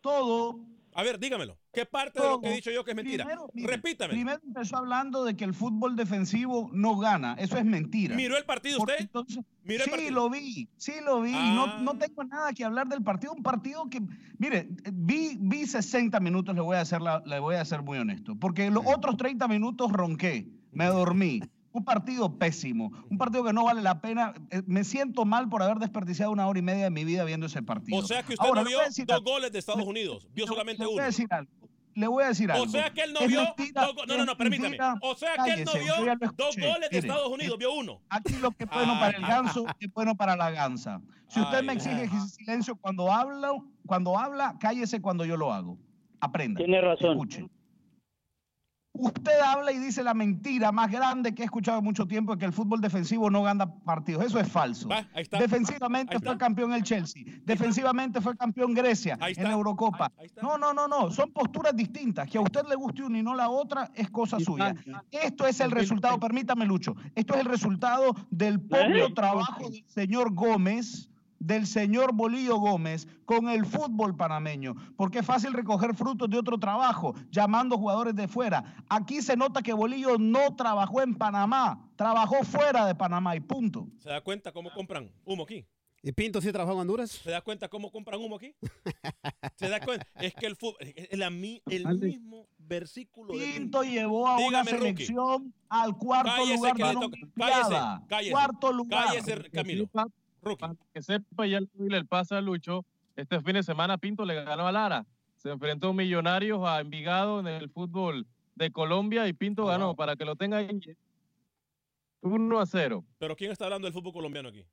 Todo. 0.00 0.60
A 0.96 1.02
ver, 1.02 1.18
dígamelo. 1.18 1.58
¿Qué 1.72 1.86
parte 1.86 2.22
de 2.22 2.28
lo 2.28 2.40
que 2.40 2.50
he 2.50 2.54
dicho 2.54 2.70
yo 2.70 2.84
que 2.84 2.92
es 2.92 2.96
mentira? 2.96 3.24
Primero, 3.24 3.50
mire, 3.52 3.66
Repítame. 3.74 4.12
Primero 4.14 4.40
empezó 4.46 4.76
hablando 4.76 5.24
de 5.24 5.36
que 5.36 5.42
el 5.42 5.52
fútbol 5.52 5.96
defensivo 5.96 6.70
no 6.72 6.96
gana. 6.98 7.34
Eso 7.36 7.58
es 7.58 7.64
mentira. 7.64 8.14
¿Miró 8.14 8.36
el 8.36 8.44
partido 8.44 8.78
Porque 8.78 8.92
usted? 8.92 9.04
entonces- 9.06 9.44
¿Miró 9.64 9.78
el 9.82 9.84
sí, 9.86 9.90
partido? 9.90 10.10
lo 10.12 10.30
vi, 10.30 10.68
sí 10.76 10.92
lo 11.04 11.20
vi. 11.22 11.32
Ah. 11.34 11.52
No, 11.56 11.82
no 11.82 11.98
tengo 11.98 12.22
nada 12.22 12.52
que 12.52 12.64
hablar 12.64 12.86
del 12.86 13.02
partido. 13.02 13.32
Un 13.32 13.42
partido 13.42 13.90
que, 13.90 14.00
mire, 14.38 14.68
vi, 14.92 15.36
vi 15.40 15.66
60 15.66 16.20
minutos, 16.20 16.54
le 16.54 16.60
voy, 16.60 16.76
a 16.76 16.82
hacer 16.82 17.00
la- 17.02 17.24
le 17.26 17.40
voy 17.40 17.56
a 17.56 17.64
ser 17.64 17.82
muy 17.82 17.98
honesto. 17.98 18.36
Porque 18.38 18.70
los 18.70 18.84
otros 18.86 19.16
30 19.16 19.48
minutos 19.48 19.90
ronqué, 19.90 20.46
me 20.70 20.86
dormí. 20.86 21.40
Un 21.74 21.84
partido 21.84 22.38
pésimo, 22.38 22.92
un 23.10 23.18
partido 23.18 23.42
que 23.42 23.52
no 23.52 23.64
vale 23.64 23.82
la 23.82 24.00
pena. 24.00 24.32
Eh, 24.50 24.62
Me 24.66 24.84
siento 24.84 25.24
mal 25.24 25.48
por 25.48 25.60
haber 25.60 25.78
desperdiciado 25.78 26.30
una 26.30 26.46
hora 26.46 26.60
y 26.60 26.62
media 26.62 26.84
de 26.84 26.90
mi 26.90 27.04
vida 27.04 27.24
viendo 27.24 27.46
ese 27.46 27.62
partido. 27.62 27.98
O 27.98 28.02
sea 28.06 28.22
que 28.22 28.34
usted 28.34 28.46
Ahora, 28.46 28.62
no 28.62 28.68
vio 28.68 28.78
decir 28.78 29.04
dos 29.06 29.22
goles 29.24 29.50
de 29.50 29.58
Estados 29.58 29.84
Unidos, 29.84 30.28
vio 30.32 30.46
solamente 30.46 30.82
le 30.84 30.86
voy 30.86 30.94
uno. 30.94 31.02
a 31.02 31.06
decir 31.06 31.26
algo. 31.30 31.50
Le 31.96 32.06
voy 32.06 32.22
a 32.24 32.28
decir 32.28 32.50
algo. 32.52 32.64
O 32.64 32.68
sea 32.68 32.90
que 32.90 33.02
él 33.02 33.12
no 33.12 33.20
Es 33.20 33.28
vio 33.28 33.42
mentira, 33.42 33.86
dos 33.86 33.94
No, 34.06 34.16
no, 34.18 34.24
no, 34.24 34.36
permítame. 34.36 34.68
mentira. 34.70 34.94
O 35.02 35.16
sea 35.16 35.34
que 35.44 35.50
él 35.52 35.64
no 35.64 35.72
vio 35.74 35.94
dos 36.36 36.56
goles 36.56 36.90
de 36.90 36.96
Mire, 36.96 36.98
Estados 36.98 37.28
Unidos, 37.28 37.58
vio 37.58 37.72
uno. 37.74 38.00
Aquí 38.08 38.34
lo 38.40 38.52
que 38.52 38.64
es 38.64 38.70
bueno 38.70 38.92
para 39.00 39.16
el 39.18 39.24
Ay, 39.24 39.30
ganso 39.30 39.66
es 39.80 39.92
bueno 39.92 40.14
para 40.16 40.36
la 40.36 40.50
gansa. 40.52 41.00
Si 41.28 41.40
usted 41.40 41.58
Ay, 41.58 41.66
me 41.66 41.72
exige 41.72 42.08
ay. 42.12 42.28
silencio 42.28 42.76
cuando 42.76 43.10
habla, 43.12 43.50
cuando 43.86 44.16
habla, 44.16 44.56
cállese 44.60 45.00
cuando 45.00 45.24
yo 45.24 45.36
lo 45.36 45.52
hago. 45.52 45.76
Aprenda. 46.20 46.58
Tiene 46.58 46.80
razón. 46.80 47.10
Escuche. 47.12 47.48
Usted 48.96 49.40
habla 49.44 49.72
y 49.72 49.78
dice 49.78 50.04
la 50.04 50.14
mentira 50.14 50.70
más 50.70 50.88
grande 50.90 51.34
que 51.34 51.42
he 51.42 51.44
escuchado 51.44 51.78
en 51.80 51.84
mucho 51.84 52.06
tiempo, 52.06 52.36
que 52.36 52.44
el 52.44 52.52
fútbol 52.52 52.80
defensivo 52.80 53.28
no 53.28 53.42
gana 53.42 53.66
partidos. 53.66 54.24
Eso 54.24 54.38
es 54.38 54.48
falso. 54.48 54.88
Va, 54.88 54.98
ahí 55.14 55.22
está. 55.22 55.38
Defensivamente 55.38 56.14
Ahí 56.14 56.20
fue 56.22 56.32
está. 56.32 56.38
campeón 56.38 56.72
el 56.72 56.84
Chelsea. 56.84 57.24
Defensivamente 57.44 58.20
fue 58.20 58.36
campeón 58.36 58.72
Grecia 58.72 59.14
Ahí 59.20 59.32
en 59.32 59.38
está. 59.38 59.48
la 59.48 59.54
Eurocopa. 59.54 60.12
Ahí 60.16 60.26
está. 60.26 60.42
No, 60.42 60.56
no, 60.58 60.72
no, 60.72 60.86
no. 60.86 61.10
Son 61.10 61.32
posturas 61.32 61.74
distintas. 61.74 62.28
Que 62.30 62.38
a 62.38 62.40
usted 62.40 62.62
le 62.68 62.76
guste 62.76 63.02
una 63.02 63.18
y 63.18 63.22
no 63.24 63.34
la 63.34 63.48
otra 63.50 63.90
es 63.96 64.10
cosa 64.10 64.38
suya. 64.38 64.74
Esto 65.10 65.44
es 65.46 65.58
el 65.58 65.72
resultado, 65.72 66.18
permítame, 66.20 66.64
Lucho. 66.64 66.94
Esto 67.16 67.34
es 67.34 67.40
el 67.40 67.46
resultado 67.46 68.14
del 68.30 68.60
propio 68.60 69.12
trabajo 69.12 69.68
del 69.70 69.84
señor 69.88 70.32
Gómez, 70.32 71.10
del 71.44 71.66
señor 71.66 72.14
Bolillo 72.14 72.56
Gómez, 72.56 73.06
con 73.24 73.48
el 73.48 73.66
fútbol 73.66 74.16
panameño. 74.16 74.74
Porque 74.96 75.18
es 75.18 75.26
fácil 75.26 75.52
recoger 75.52 75.94
frutos 75.94 76.28
de 76.30 76.38
otro 76.38 76.58
trabajo, 76.58 77.14
llamando 77.30 77.76
jugadores 77.76 78.14
de 78.14 78.28
fuera. 78.28 78.76
Aquí 78.88 79.20
se 79.20 79.36
nota 79.36 79.62
que 79.62 79.72
Bolillo 79.72 80.16
no 80.18 80.56
trabajó 80.56 81.02
en 81.02 81.14
Panamá, 81.14 81.90
trabajó 81.96 82.42
fuera 82.44 82.86
de 82.86 82.94
Panamá 82.94 83.36
y 83.36 83.40
punto. 83.40 83.88
¿Se 83.98 84.08
da 84.08 84.20
cuenta 84.22 84.52
cómo 84.52 84.70
compran 84.72 85.10
humo 85.24 85.44
aquí? 85.44 85.66
¿Y 86.06 86.12
Pinto 86.12 86.38
sí 86.42 86.52
trabajó 86.52 86.74
en 86.74 86.80
Honduras? 86.80 87.10
¿Se 87.12 87.30
da 87.30 87.40
cuenta 87.40 87.66
cómo 87.68 87.90
compran 87.90 88.20
humo 88.20 88.36
aquí? 88.36 88.54
¿Se 89.56 89.70
da 89.70 89.80
cuenta? 89.80 90.06
Es 90.16 90.34
que 90.34 90.46
el 90.46 90.54
fútbol, 90.54 90.76
es 90.80 91.08
el, 91.10 91.22
el 91.66 91.98
mismo 91.98 92.46
versículo 92.58 93.32
de 93.32 93.38
Pinto 93.38 93.82
llevó 93.82 94.28
a 94.28 94.36
una 94.38 94.62
Rookie. 94.62 94.76
selección 94.78 95.54
al 95.70 95.96
cuarto 95.96 96.30
Cállese, 96.30 96.56
lugar 96.56 96.76
que 96.76 96.82
de 96.82 96.88
le 96.88 96.94
toca. 96.94 97.06
Olimpiada. 97.06 97.60
Cállese, 97.70 98.06
cállese. 98.08 98.32
Cuarto 98.32 98.72
lugar. 98.72 99.06
Cállese, 99.06 99.50
Camilo. 99.50 99.88
Rookie. 100.44 100.60
Para 100.60 100.74
que 100.92 101.02
sepa, 101.02 101.46
ya 101.46 101.58
el 101.58 102.06
pase 102.06 102.34
a 102.34 102.40
Lucho. 102.40 102.84
Este 103.16 103.40
fin 103.40 103.54
de 103.54 103.62
semana 103.62 103.98
Pinto 103.98 104.24
le 104.24 104.34
ganó 104.42 104.66
a 104.66 104.72
Lara. 104.72 105.06
Se 105.36 105.50
enfrentó 105.50 105.92
Millonarios 105.92 106.60
a 106.64 106.80
Envigado 106.80 107.40
en 107.40 107.46
el 107.46 107.68
fútbol 107.70 108.26
de 108.54 108.70
Colombia 108.70 109.28
y 109.28 109.32
Pinto 109.32 109.66
ganó. 109.66 109.94
Para 109.94 110.16
que 110.16 110.24
lo 110.24 110.36
tenga 110.36 110.58
ahí. 110.58 110.80
1 112.22 112.58
a 112.58 112.66
0. 112.66 113.04
Pero 113.18 113.36
¿quién 113.36 113.52
está 113.52 113.64
hablando 113.64 113.86
del 113.86 113.92
fútbol 113.92 114.12
colombiano 114.12 114.48
aquí? 114.48 114.64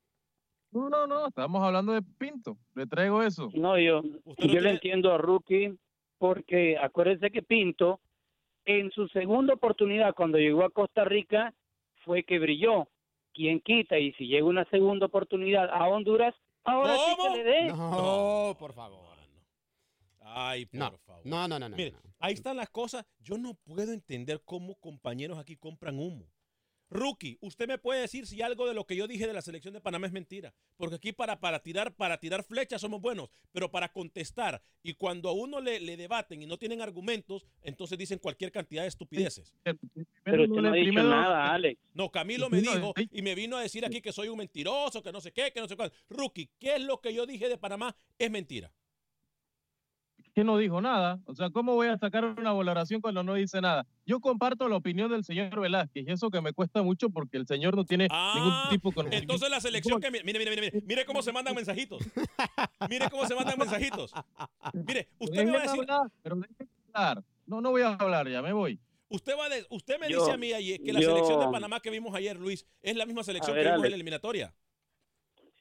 No, 0.70 0.88
no, 0.88 1.06
no. 1.06 1.26
Estamos 1.26 1.62
hablando 1.62 1.92
de 1.92 2.02
Pinto. 2.02 2.56
Le 2.74 2.86
traigo 2.86 3.22
eso. 3.22 3.50
No, 3.54 3.78
yo, 3.78 4.02
no 4.02 4.34
yo 4.36 4.60
le 4.60 4.70
entiendo 4.70 5.12
a 5.12 5.18
Rookie 5.18 5.76
porque 6.18 6.78
acuérdense 6.78 7.30
que 7.30 7.42
Pinto 7.42 8.00
en 8.64 8.90
su 8.90 9.08
segunda 9.08 9.54
oportunidad 9.54 10.14
cuando 10.14 10.38
llegó 10.38 10.64
a 10.64 10.70
Costa 10.70 11.04
Rica 11.04 11.52
fue 12.04 12.24
que 12.24 12.38
brilló. 12.38 12.88
¿Quién 13.34 13.60
quita? 13.60 13.98
Y 13.98 14.12
si 14.14 14.26
llega 14.26 14.44
una 14.46 14.64
segunda 14.70 15.06
oportunidad 15.06 15.68
a 15.70 15.88
Honduras, 15.88 16.34
ahora 16.64 16.96
sí 16.96 17.16
que 17.22 17.36
le 17.38 17.44
dé. 17.44 17.66
No, 17.68 18.56
por 18.58 18.72
favor. 18.72 19.12
Ay, 20.24 20.66
por 20.66 20.78
No, 20.80 20.98
favor. 20.98 21.22
no, 21.26 21.48
no, 21.48 21.58
no. 21.58 21.68
no, 21.68 21.76
Mire, 21.76 21.92
no. 21.92 21.98
ahí 22.20 22.34
están 22.34 22.56
las 22.56 22.70
cosas. 22.70 23.04
Yo 23.20 23.36
no 23.38 23.54
puedo 23.54 23.92
entender 23.92 24.40
cómo 24.44 24.76
compañeros 24.76 25.38
aquí 25.38 25.56
compran 25.56 25.98
humo. 25.98 26.26
Rookie, 26.92 27.38
usted 27.40 27.66
me 27.66 27.78
puede 27.78 28.02
decir 28.02 28.26
si 28.26 28.42
algo 28.42 28.66
de 28.68 28.74
lo 28.74 28.86
que 28.86 28.94
yo 28.96 29.06
dije 29.08 29.26
de 29.26 29.32
la 29.32 29.40
selección 29.42 29.72
de 29.72 29.80
Panamá 29.80 30.06
es 30.06 30.12
mentira. 30.12 30.52
Porque 30.76 30.96
aquí 30.96 31.12
para, 31.12 31.40
para, 31.40 31.60
tirar, 31.62 31.94
para 31.94 32.18
tirar 32.20 32.44
flechas 32.44 32.80
somos 32.80 33.00
buenos, 33.00 33.30
pero 33.52 33.70
para 33.70 33.90
contestar 33.92 34.62
y 34.82 34.94
cuando 34.94 35.28
a 35.28 35.32
uno 35.32 35.60
le, 35.60 35.80
le 35.80 35.96
debaten 35.96 36.42
y 36.42 36.46
no 36.46 36.58
tienen 36.58 36.80
argumentos, 36.82 37.46
entonces 37.62 37.96
dicen 37.96 38.18
cualquier 38.18 38.52
cantidad 38.52 38.82
de 38.82 38.88
estupideces. 38.88 39.54
Pero 39.62 40.44
usted 40.44 40.56
no 40.60 40.68
ha 40.68 40.72
dicho 40.74 40.86
Primero- 40.88 41.08
nada, 41.08 41.52
Alex. 41.52 41.80
No, 41.94 42.10
Camilo 42.10 42.48
me 42.50 42.60
dijo 42.60 42.94
y 43.10 43.22
me 43.22 43.34
vino 43.34 43.56
a 43.56 43.62
decir 43.62 43.84
aquí 43.84 44.00
que 44.00 44.12
soy 44.12 44.28
un 44.28 44.38
mentiroso, 44.38 45.02
que 45.02 45.12
no 45.12 45.20
sé 45.20 45.32
qué, 45.32 45.50
que 45.52 45.60
no 45.60 45.68
sé 45.68 45.76
cuál. 45.76 45.92
Rookie, 46.08 46.50
¿qué 46.58 46.76
es 46.76 46.82
lo 46.82 47.00
que 47.00 47.14
yo 47.14 47.26
dije 47.26 47.48
de 47.48 47.58
Panamá? 47.58 47.94
Es 48.18 48.30
mentira. 48.30 48.72
Que 50.34 50.44
no 50.44 50.56
dijo 50.56 50.80
nada. 50.80 51.20
O 51.26 51.34
sea, 51.34 51.50
¿cómo 51.50 51.74
voy 51.74 51.88
a 51.88 51.98
sacar 51.98 52.24
una 52.24 52.52
valoración 52.52 53.00
cuando 53.00 53.22
no 53.22 53.34
dice 53.34 53.60
nada? 53.60 53.86
Yo 54.06 54.20
comparto 54.20 54.68
la 54.68 54.76
opinión 54.76 55.10
del 55.10 55.24
señor 55.24 55.60
Velázquez 55.60 56.06
y 56.06 56.10
eso 56.10 56.30
que 56.30 56.40
me 56.40 56.52
cuesta 56.52 56.82
mucho 56.82 57.10
porque 57.10 57.36
el 57.36 57.46
señor 57.46 57.76
no 57.76 57.84
tiene 57.84 58.08
ningún 58.34 58.52
tipo 58.70 58.88
de 58.90 58.94
conocimiento. 58.94 59.22
Entonces 59.34 59.50
la 59.50 59.60
selección 59.60 60.00
que... 60.00 60.10
Mire, 60.10 60.24
mire, 60.24 60.38
mire, 60.38 60.60
mire, 60.60 60.82
mire 60.86 61.04
cómo 61.04 61.22
se 61.22 61.32
mandan 61.32 61.54
mensajitos. 61.54 62.02
Mire 62.88 63.10
cómo 63.10 63.26
se 63.26 63.34
mandan 63.34 63.58
mensajitos. 63.58 64.12
Mire, 64.72 65.08
usted 65.18 65.44
me 65.44 65.52
va 65.52 65.58
a 65.58 65.62
decir... 65.62 65.80
Hablar, 65.80 66.10
pero 66.22 66.36
déjeme 66.36 66.70
hablar. 66.92 67.24
No, 67.46 67.60
no 67.60 67.70
voy 67.70 67.82
a 67.82 67.88
hablar 67.94 68.28
ya, 68.28 68.40
me 68.40 68.52
voy. 68.52 68.78
Usted, 69.08 69.34
va 69.38 69.50
de, 69.50 69.66
usted 69.68 69.98
me 70.00 70.08
Yo- 70.08 70.20
dice 70.20 70.32
a 70.32 70.36
mí 70.38 70.52
ayer 70.54 70.80
que 70.82 70.92
la 70.92 71.00
yo- 71.00 71.10
selección 71.10 71.38
de 71.40 71.48
Panamá 71.52 71.80
que 71.80 71.90
vimos 71.90 72.14
ayer, 72.14 72.38
Luis, 72.38 72.66
es 72.80 72.96
la 72.96 73.04
misma 73.04 73.22
selección 73.22 73.54
ver, 73.54 73.64
que 73.64 73.70
vimos 73.72 73.84
en 73.84 73.90
la 73.90 73.96
eliminatoria. 73.96 74.54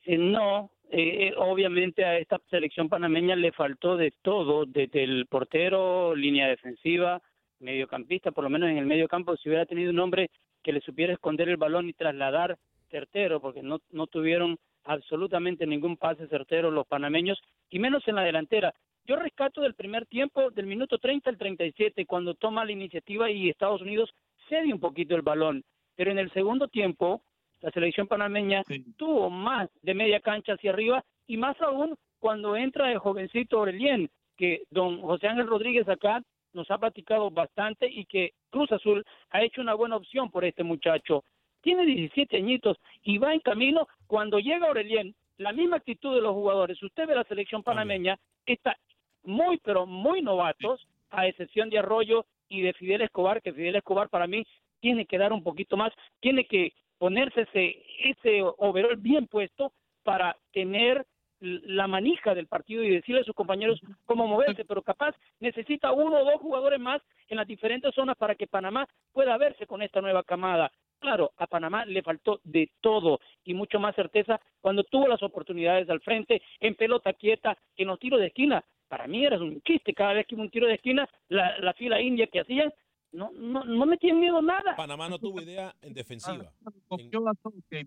Eh, 0.05 0.17
no, 0.17 0.71
eh, 0.93 1.29
eh, 1.29 1.33
obviamente 1.37 2.03
a 2.03 2.17
esta 2.17 2.37
selección 2.49 2.89
panameña 2.89 3.33
le 3.37 3.53
faltó 3.53 3.95
de 3.95 4.11
todo, 4.21 4.65
desde 4.65 5.03
el 5.03 5.25
portero, 5.25 6.13
línea 6.13 6.49
defensiva, 6.49 7.21
mediocampista, 7.59 8.31
por 8.31 8.43
lo 8.43 8.49
menos 8.49 8.69
en 8.69 8.77
el 8.77 8.85
medio 8.85 9.07
campo, 9.07 9.37
si 9.37 9.47
hubiera 9.47 9.65
tenido 9.65 9.89
un 9.89 9.99
hombre 9.99 10.31
que 10.61 10.73
le 10.73 10.81
supiera 10.81 11.13
esconder 11.13 11.47
el 11.47 11.55
balón 11.55 11.87
y 11.87 11.93
trasladar 11.93 12.57
certero, 12.89 13.39
porque 13.39 13.63
no, 13.63 13.79
no 13.91 14.07
tuvieron 14.07 14.59
absolutamente 14.83 15.65
ningún 15.65 15.95
pase 15.95 16.27
certero 16.27 16.71
los 16.71 16.85
panameños, 16.87 17.41
y 17.69 17.79
menos 17.79 18.05
en 18.09 18.15
la 18.15 18.23
delantera. 18.23 18.73
Yo 19.05 19.15
rescato 19.15 19.61
del 19.61 19.75
primer 19.75 20.05
tiempo, 20.07 20.51
del 20.51 20.65
minuto 20.65 20.97
30 20.97 21.29
al 21.29 21.37
37, 21.37 22.05
cuando 22.05 22.33
toma 22.33 22.65
la 22.65 22.73
iniciativa 22.73 23.31
y 23.31 23.49
Estados 23.49 23.81
Unidos 23.81 24.13
cede 24.49 24.73
un 24.73 24.81
poquito 24.81 25.15
el 25.15 25.21
balón, 25.21 25.63
pero 25.95 26.11
en 26.11 26.19
el 26.19 26.31
segundo 26.33 26.67
tiempo 26.67 27.21
la 27.61 27.71
selección 27.71 28.07
panameña 28.07 28.63
tuvo 28.97 29.29
más 29.29 29.69
de 29.81 29.93
media 29.93 30.19
cancha 30.19 30.53
hacia 30.53 30.71
arriba 30.71 31.03
y 31.27 31.37
más 31.37 31.59
aún 31.61 31.95
cuando 32.19 32.55
entra 32.55 32.91
el 32.91 32.99
jovencito 32.99 33.57
Aurelien, 33.57 34.09
que 34.37 34.63
don 34.69 35.01
José 35.01 35.27
Ángel 35.27 35.47
Rodríguez 35.47 35.87
acá 35.87 36.21
nos 36.53 36.69
ha 36.69 36.77
platicado 36.77 37.31
bastante 37.31 37.87
y 37.89 38.05
que 38.05 38.33
Cruz 38.49 38.71
Azul 38.71 39.03
ha 39.29 39.41
hecho 39.41 39.61
una 39.61 39.73
buena 39.73 39.95
opción 39.95 40.29
por 40.29 40.43
este 40.43 40.63
muchacho. 40.63 41.23
Tiene 41.61 41.85
17 41.85 42.37
añitos 42.37 42.77
y 43.03 43.17
va 43.17 43.33
en 43.33 43.39
camino. 43.39 43.87
Cuando 44.07 44.39
llega 44.39 44.67
Aurelien, 44.67 45.15
la 45.37 45.53
misma 45.53 45.77
actitud 45.77 46.13
de 46.15 46.21
los 46.21 46.33
jugadores. 46.33 46.81
Usted 46.81 47.07
ve 47.07 47.15
la 47.15 47.23
selección 47.23 47.63
panameña, 47.63 48.17
está 48.45 48.77
muy, 49.23 49.57
pero 49.63 49.85
muy 49.85 50.21
novatos, 50.21 50.87
a 51.09 51.27
excepción 51.27 51.69
de 51.69 51.79
Arroyo 51.79 52.25
y 52.49 52.61
de 52.61 52.73
Fidel 52.73 53.01
Escobar, 53.01 53.41
que 53.41 53.53
Fidel 53.53 53.75
Escobar 53.75 54.09
para 54.09 54.27
mí 54.27 54.45
tiene 54.79 55.05
que 55.05 55.17
dar 55.17 55.31
un 55.31 55.43
poquito 55.43 55.77
más, 55.77 55.93
tiene 56.19 56.45
que 56.45 56.73
ponerse 57.01 57.41
ese, 57.41 57.83
ese 57.97 58.43
overall 58.59 58.95
bien 58.95 59.25
puesto 59.25 59.73
para 60.03 60.37
tener 60.53 61.03
la 61.39 61.87
manija 61.87 62.35
del 62.35 62.45
partido 62.45 62.83
y 62.83 62.91
decirle 62.91 63.21
a 63.21 63.23
sus 63.23 63.33
compañeros 63.33 63.81
cómo 64.05 64.27
moverse, 64.27 64.65
pero 64.65 64.83
capaz 64.83 65.15
necesita 65.39 65.93
uno 65.93 66.17
o 66.17 66.25
dos 66.25 66.39
jugadores 66.39 66.79
más 66.79 67.01
en 67.27 67.37
las 67.37 67.47
diferentes 67.47 67.95
zonas 67.95 68.15
para 68.17 68.35
que 68.35 68.45
Panamá 68.45 68.87
pueda 69.11 69.35
verse 69.39 69.65
con 69.65 69.81
esta 69.81 69.99
nueva 69.99 70.21
camada. 70.21 70.71
Claro, 70.99 71.31
a 71.37 71.47
Panamá 71.47 71.85
le 71.85 72.03
faltó 72.03 72.39
de 72.43 72.69
todo 72.81 73.19
y 73.45 73.55
mucho 73.55 73.79
más 73.79 73.95
certeza 73.95 74.39
cuando 74.59 74.83
tuvo 74.83 75.07
las 75.07 75.23
oportunidades 75.23 75.89
al 75.89 76.01
frente, 76.01 76.39
en 76.59 76.75
pelota 76.75 77.13
quieta, 77.13 77.57
en 77.77 77.87
los 77.87 77.97
tiros 77.97 78.19
de 78.19 78.27
esquina. 78.27 78.63
Para 78.87 79.07
mí 79.07 79.25
era 79.25 79.39
un 79.39 79.59
chiste, 79.63 79.95
cada 79.95 80.13
vez 80.13 80.27
que 80.27 80.35
hubo 80.35 80.43
un 80.43 80.51
tiro 80.51 80.67
de 80.67 80.75
esquina, 80.75 81.09
la, 81.29 81.57
la 81.57 81.73
fila 81.73 81.99
india 81.99 82.27
que 82.27 82.41
hacían, 82.41 82.71
no, 83.11 83.31
no, 83.31 83.63
no 83.63 83.85
me 83.85 83.97
tienen 83.97 84.21
miedo 84.21 84.41
nada. 84.41 84.75
Panamá 84.75 85.09
no 85.09 85.19
tuvo 85.19 85.41
idea 85.41 85.75
en 85.81 85.93
defensiva. 85.93 86.51
copió 86.87 87.27
a 87.27 87.33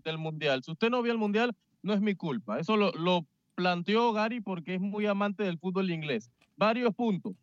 del 0.03 0.17
Mundial. 0.17 0.63
Si 0.63 0.71
usted 0.71 0.89
no 0.89 1.01
vio 1.01 1.11
el 1.11 1.17
Mundial, 1.17 1.55
no 1.81 1.93
es 1.93 2.01
mi 2.01 2.15
culpa. 2.15 2.59
Eso 2.59 2.77
lo, 2.77 2.91
lo 2.93 3.25
planteó 3.55 4.13
Gary 4.13 4.41
porque 4.41 4.75
es 4.75 4.81
muy 4.81 5.05
amante 5.05 5.43
del 5.43 5.57
fútbol 5.57 5.89
inglés. 5.91 6.31
Varios 6.55 6.93
puntos. 6.93 7.33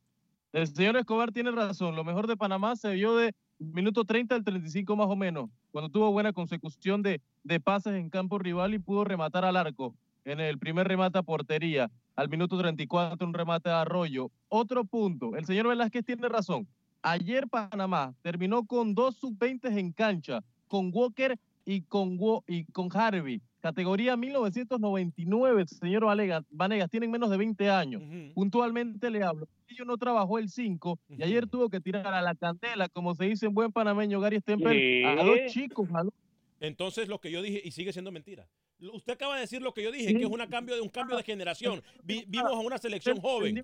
El 0.53 0.67
señor 0.67 0.97
Escobar 0.97 1.33
tiene 1.33 1.51
razón. 1.51 1.97
Lo 1.97 2.05
mejor 2.05 2.27
de 2.27 2.37
Panamá 2.37 2.77
se 2.77 2.93
vio 2.93 3.17
de 3.17 3.35
minuto 3.59 4.05
30 4.05 4.35
al 4.35 4.45
35 4.45 4.97
más 4.97 5.07
o 5.09 5.17
menos, 5.17 5.49
cuando 5.71 5.89
tuvo 5.89 6.11
buena 6.11 6.33
consecución 6.33 7.03
de, 7.03 7.21
de 7.45 7.61
pases 7.61 7.95
en 7.95 8.11
campo 8.11 8.39
rival 8.39 8.75
y 8.75 8.79
pudo 8.79 9.05
rematar 9.05 9.45
al 9.45 9.57
arco 9.57 9.95
en 10.25 10.41
el 10.41 10.59
primer 10.59 10.89
remate 10.89 11.19
a 11.19 11.23
portería. 11.23 11.91
Al 12.15 12.29
minuto 12.29 12.59
34 12.59 13.27
un 13.27 13.35
remate 13.35 13.71
a 13.71 13.81
Arroyo. 13.81 14.31
Otro 14.49 14.85
punto. 14.85 15.35
El 15.35 15.47
señor 15.47 15.69
Velázquez 15.69 16.05
tiene 16.05 16.29
razón. 16.29 16.69
Ayer 17.03 17.49
Panamá 17.49 18.15
terminó 18.23 18.65
con 18.65 18.95
dos 18.95 19.17
sub-20 19.17 19.77
en 19.79 19.93
cancha, 19.93 20.43
con 20.69 20.91
Walker 20.93 21.37
y 21.65 21.83
con, 21.83 22.17
Wo- 22.19 22.45
y 22.47 22.65
con 22.67 22.89
Harvey. 22.95 23.41
Categoría 23.61 24.17
1999, 24.17 25.67
señor 25.69 26.05
Vanegas, 26.05 26.91
tienen 26.91 27.11
menos 27.11 27.31
de 27.31 27.37
20 27.37 27.71
años. 27.71 28.03
Puntualmente 28.35 29.11
le 29.11 29.23
hablo. 29.23 29.47
Ellos 29.69 29.87
no 29.87 29.97
trabajó 29.97 30.39
el 30.39 30.49
5 30.49 30.99
y 31.09 31.23
ayer 31.23 31.47
tuvo 31.47 31.69
que 31.69 31.81
tirar 31.81 32.07
a 32.13 32.23
la 32.23 32.35
candela, 32.35 32.89
como 32.89 33.15
se 33.15 33.25
dice 33.27 33.47
en 33.47 33.55
buen 33.55 33.73
panameño, 33.73 34.21
Gary 34.21 34.39
Stempel, 34.41 35.05
a 35.07 35.15
¿Qué? 35.25 35.47
chicos, 35.51 35.89
a 35.95 36.03
dos 36.03 36.13
Entonces 36.61 37.09
lo 37.09 37.21
que 37.21 37.31
yo 37.31 37.41
dije, 37.43 37.61
y 37.65 37.71
sigue 37.71 37.93
siendo 37.93 38.11
mentira. 38.13 38.47
Usted 38.93 39.13
acaba 39.13 39.37
de 39.37 39.43
decir 39.43 39.63
lo 39.63 39.73
que 39.73 39.83
yo 39.85 39.93
dije, 39.93 40.13
que 40.15 40.25
es 40.25 40.31
una 40.31 40.49
cambio 40.49 40.75
de 40.75 40.81
un 40.81 40.89
cambio 40.89 41.17
de 41.17 41.23
generación. 41.23 41.83
Vi- 42.03 42.25
vimos 42.27 42.51
a 42.53 42.59
una 42.59 42.79
selección 42.79 43.21
joven. 43.21 43.63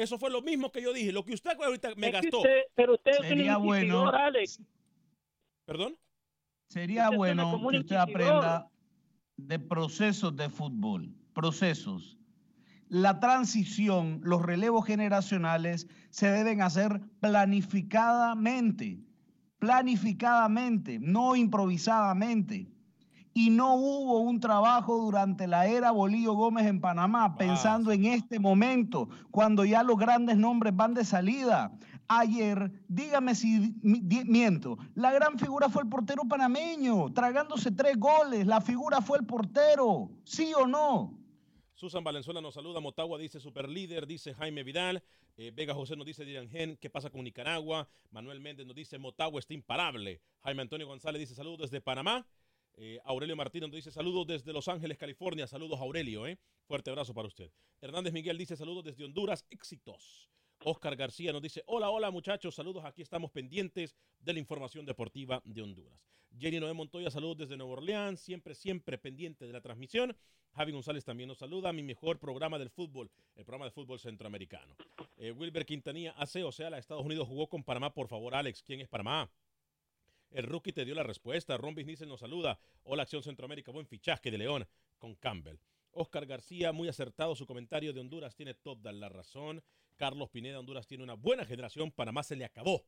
Eso 0.00 0.18
fue 0.18 0.30
lo 0.30 0.40
mismo 0.40 0.72
que 0.72 0.80
yo 0.80 0.94
dije. 0.94 1.12
Lo 1.12 1.22
que 1.26 1.34
usted 1.34 1.50
ahorita 1.62 1.90
me 1.96 2.06
Es 2.06 2.12
gastó. 2.14 2.38
usted- 2.38 2.62
pero 2.74 2.94
usted 2.94 3.10
es 3.12 3.20
un 3.20 3.26
Sería 3.28 3.56
bueno- 3.58 4.08
Alex. 4.08 4.58
¿Perdón? 5.66 5.94
Sería 6.68 7.04
Usted 7.10 7.18
bueno 7.18 7.60
que 7.70 7.76
usted 7.80 7.96
aprenda 7.96 8.70
de 9.36 9.58
procesos 9.58 10.34
de 10.34 10.48
fútbol, 10.48 11.12
procesos. 11.34 12.16
La 12.88 13.20
transición, 13.20 14.20
los 14.24 14.40
relevos 14.40 14.86
generacionales 14.86 15.86
se 16.08 16.30
deben 16.30 16.62
hacer 16.62 17.02
planificadamente, 17.20 19.00
planificadamente, 19.58 20.98
no 20.98 21.36
improvisadamente. 21.36 22.68
Y 23.40 23.48
no 23.48 23.74
hubo 23.74 24.18
un 24.18 24.38
trabajo 24.38 24.98
durante 24.98 25.46
la 25.46 25.66
era 25.66 25.92
Bolillo 25.92 26.34
Gómez 26.34 26.66
en 26.66 26.78
Panamá, 26.78 27.38
pensando 27.38 27.90
en 27.90 28.04
este 28.04 28.38
momento, 28.38 29.08
cuando 29.30 29.64
ya 29.64 29.82
los 29.82 29.96
grandes 29.96 30.36
nombres 30.36 30.76
van 30.76 30.92
de 30.92 31.06
salida. 31.06 31.72
Ayer, 32.06 32.70
dígame 32.86 33.34
si 33.34 33.74
miento, 33.82 34.76
la 34.94 35.10
gran 35.12 35.38
figura 35.38 35.70
fue 35.70 35.84
el 35.84 35.88
portero 35.88 36.24
panameño, 36.28 37.14
tragándose 37.14 37.70
tres 37.70 37.96
goles, 37.96 38.46
la 38.46 38.60
figura 38.60 39.00
fue 39.00 39.16
el 39.16 39.24
portero, 39.24 40.10
¿sí 40.22 40.52
o 40.54 40.66
no? 40.66 41.18
Susan 41.72 42.04
Valenzuela 42.04 42.42
nos 42.42 42.52
saluda, 42.52 42.78
Motagua 42.80 43.18
dice 43.18 43.40
super 43.40 43.70
líder, 43.70 44.06
dice 44.06 44.34
Jaime 44.34 44.64
Vidal, 44.64 45.02
eh, 45.38 45.50
Vega 45.50 45.72
José 45.72 45.96
nos 45.96 46.04
dice 46.04 46.26
Diran 46.26 46.50
Gen, 46.50 46.76
¿qué 46.76 46.90
pasa 46.90 47.08
con 47.08 47.24
Nicaragua? 47.24 47.88
Manuel 48.10 48.40
Méndez 48.40 48.66
nos 48.66 48.76
dice 48.76 48.98
Motagua 48.98 49.40
está 49.40 49.54
imparable. 49.54 50.20
Jaime 50.42 50.60
Antonio 50.60 50.86
González 50.86 51.20
dice 51.20 51.34
saludos 51.34 51.70
desde 51.70 51.80
Panamá. 51.80 52.26
Eh, 52.76 52.98
Aurelio 53.04 53.36
Martínez 53.36 53.68
nos 53.68 53.76
dice 53.76 53.90
saludos 53.90 54.26
desde 54.26 54.52
Los 54.52 54.68
Ángeles, 54.68 54.96
California. 54.98 55.46
Saludos 55.46 55.80
Aurelio, 55.80 56.26
¿eh? 56.26 56.38
Fuerte 56.66 56.90
abrazo 56.90 57.14
para 57.14 57.28
usted. 57.28 57.50
Hernández 57.80 58.12
Miguel 58.12 58.38
dice 58.38 58.56
saludos 58.56 58.84
desde 58.84 59.04
Honduras, 59.04 59.44
éxitos. 59.50 60.30
Oscar 60.64 60.94
García 60.94 61.32
nos 61.32 61.40
dice, 61.40 61.62
hola, 61.66 61.88
hola 61.88 62.10
muchachos, 62.10 62.54
saludos, 62.54 62.84
aquí 62.84 63.00
estamos 63.00 63.30
pendientes 63.30 63.96
de 64.18 64.34
la 64.34 64.38
información 64.38 64.84
deportiva 64.84 65.40
de 65.44 65.62
Honduras. 65.62 66.06
Jenny 66.38 66.60
Noé 66.60 66.74
Montoya, 66.74 67.10
saludos 67.10 67.38
desde 67.38 67.56
Nueva 67.56 67.72
Orleans, 67.72 68.20
siempre, 68.20 68.54
siempre 68.54 68.98
pendiente 68.98 69.46
de 69.46 69.52
la 69.52 69.60
transmisión. 69.60 70.14
Javi 70.52 70.72
González 70.72 71.04
también 71.04 71.28
nos 71.28 71.38
saluda, 71.38 71.72
mi 71.72 71.82
mejor 71.82 72.18
programa 72.18 72.58
del 72.58 72.70
fútbol, 72.70 73.10
el 73.36 73.44
programa 73.44 73.64
de 73.66 73.70
fútbol 73.70 73.98
centroamericano. 73.98 74.76
Eh, 75.16 75.32
Wilber 75.32 75.64
Quintanilla 75.64 76.12
hace, 76.12 76.44
o 76.44 76.52
sea, 76.52 76.70
la 76.70 76.78
Estados 76.78 77.04
Unidos 77.04 77.26
jugó 77.26 77.48
con 77.48 77.62
Panamá, 77.64 77.94
por 77.94 78.08
favor, 78.08 78.34
Alex, 78.34 78.62
¿quién 78.62 78.80
es 78.80 78.88
Panamá? 78.88 79.30
El 80.30 80.44
rookie 80.44 80.72
te 80.72 80.84
dio 80.84 80.94
la 80.94 81.02
respuesta. 81.02 81.56
Ron 81.56 81.74
Bisnissen 81.74 82.08
nos 82.08 82.20
saluda. 82.20 82.60
Hola, 82.84 83.02
Acción 83.02 83.22
Centroamérica. 83.22 83.72
Buen 83.72 83.86
fichaje 83.86 84.30
de 84.30 84.38
León 84.38 84.66
con 84.98 85.16
Campbell. 85.16 85.58
Oscar 85.90 86.24
García, 86.24 86.70
muy 86.70 86.88
acertado 86.88 87.34
su 87.34 87.46
comentario 87.46 87.92
de 87.92 88.00
Honduras. 88.00 88.36
Tiene 88.36 88.54
toda 88.54 88.92
la 88.92 89.08
razón. 89.08 89.62
Carlos 89.96 90.30
Pineda, 90.30 90.60
Honduras 90.60 90.86
tiene 90.86 91.02
una 91.02 91.14
buena 91.14 91.44
generación. 91.44 91.90
Panamá 91.90 92.22
se 92.22 92.36
le 92.36 92.44
acabó 92.44 92.86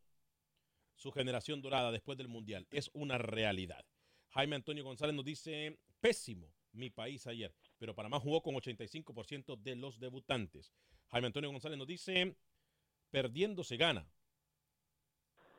su 0.95 1.11
generación 1.11 1.61
dorada 1.61 1.91
después 1.91 2.17
del 2.17 2.29
Mundial. 2.29 2.69
Es 2.71 2.91
una 2.95 3.19
realidad. 3.19 3.85
Jaime 4.31 4.57
Antonio 4.57 4.85
González 4.85 5.15
nos 5.17 5.25
dice, 5.25 5.79
pésimo 6.01 6.55
mi 6.71 6.91
país 6.91 7.27
ayer, 7.27 7.53
pero 7.77 7.95
Panamá 7.95 8.21
jugó 8.21 8.41
con 8.41 8.55
85% 8.55 9.61
de 9.61 9.77
los 9.77 9.99
debutantes. 9.99 10.73
Jaime 11.09 11.27
Antonio 11.27 11.51
González 11.51 11.77
nos 11.77 11.89
dice, 11.89 12.37
perdiendo 13.11 13.65
se 13.65 13.77
gana. 13.77 14.09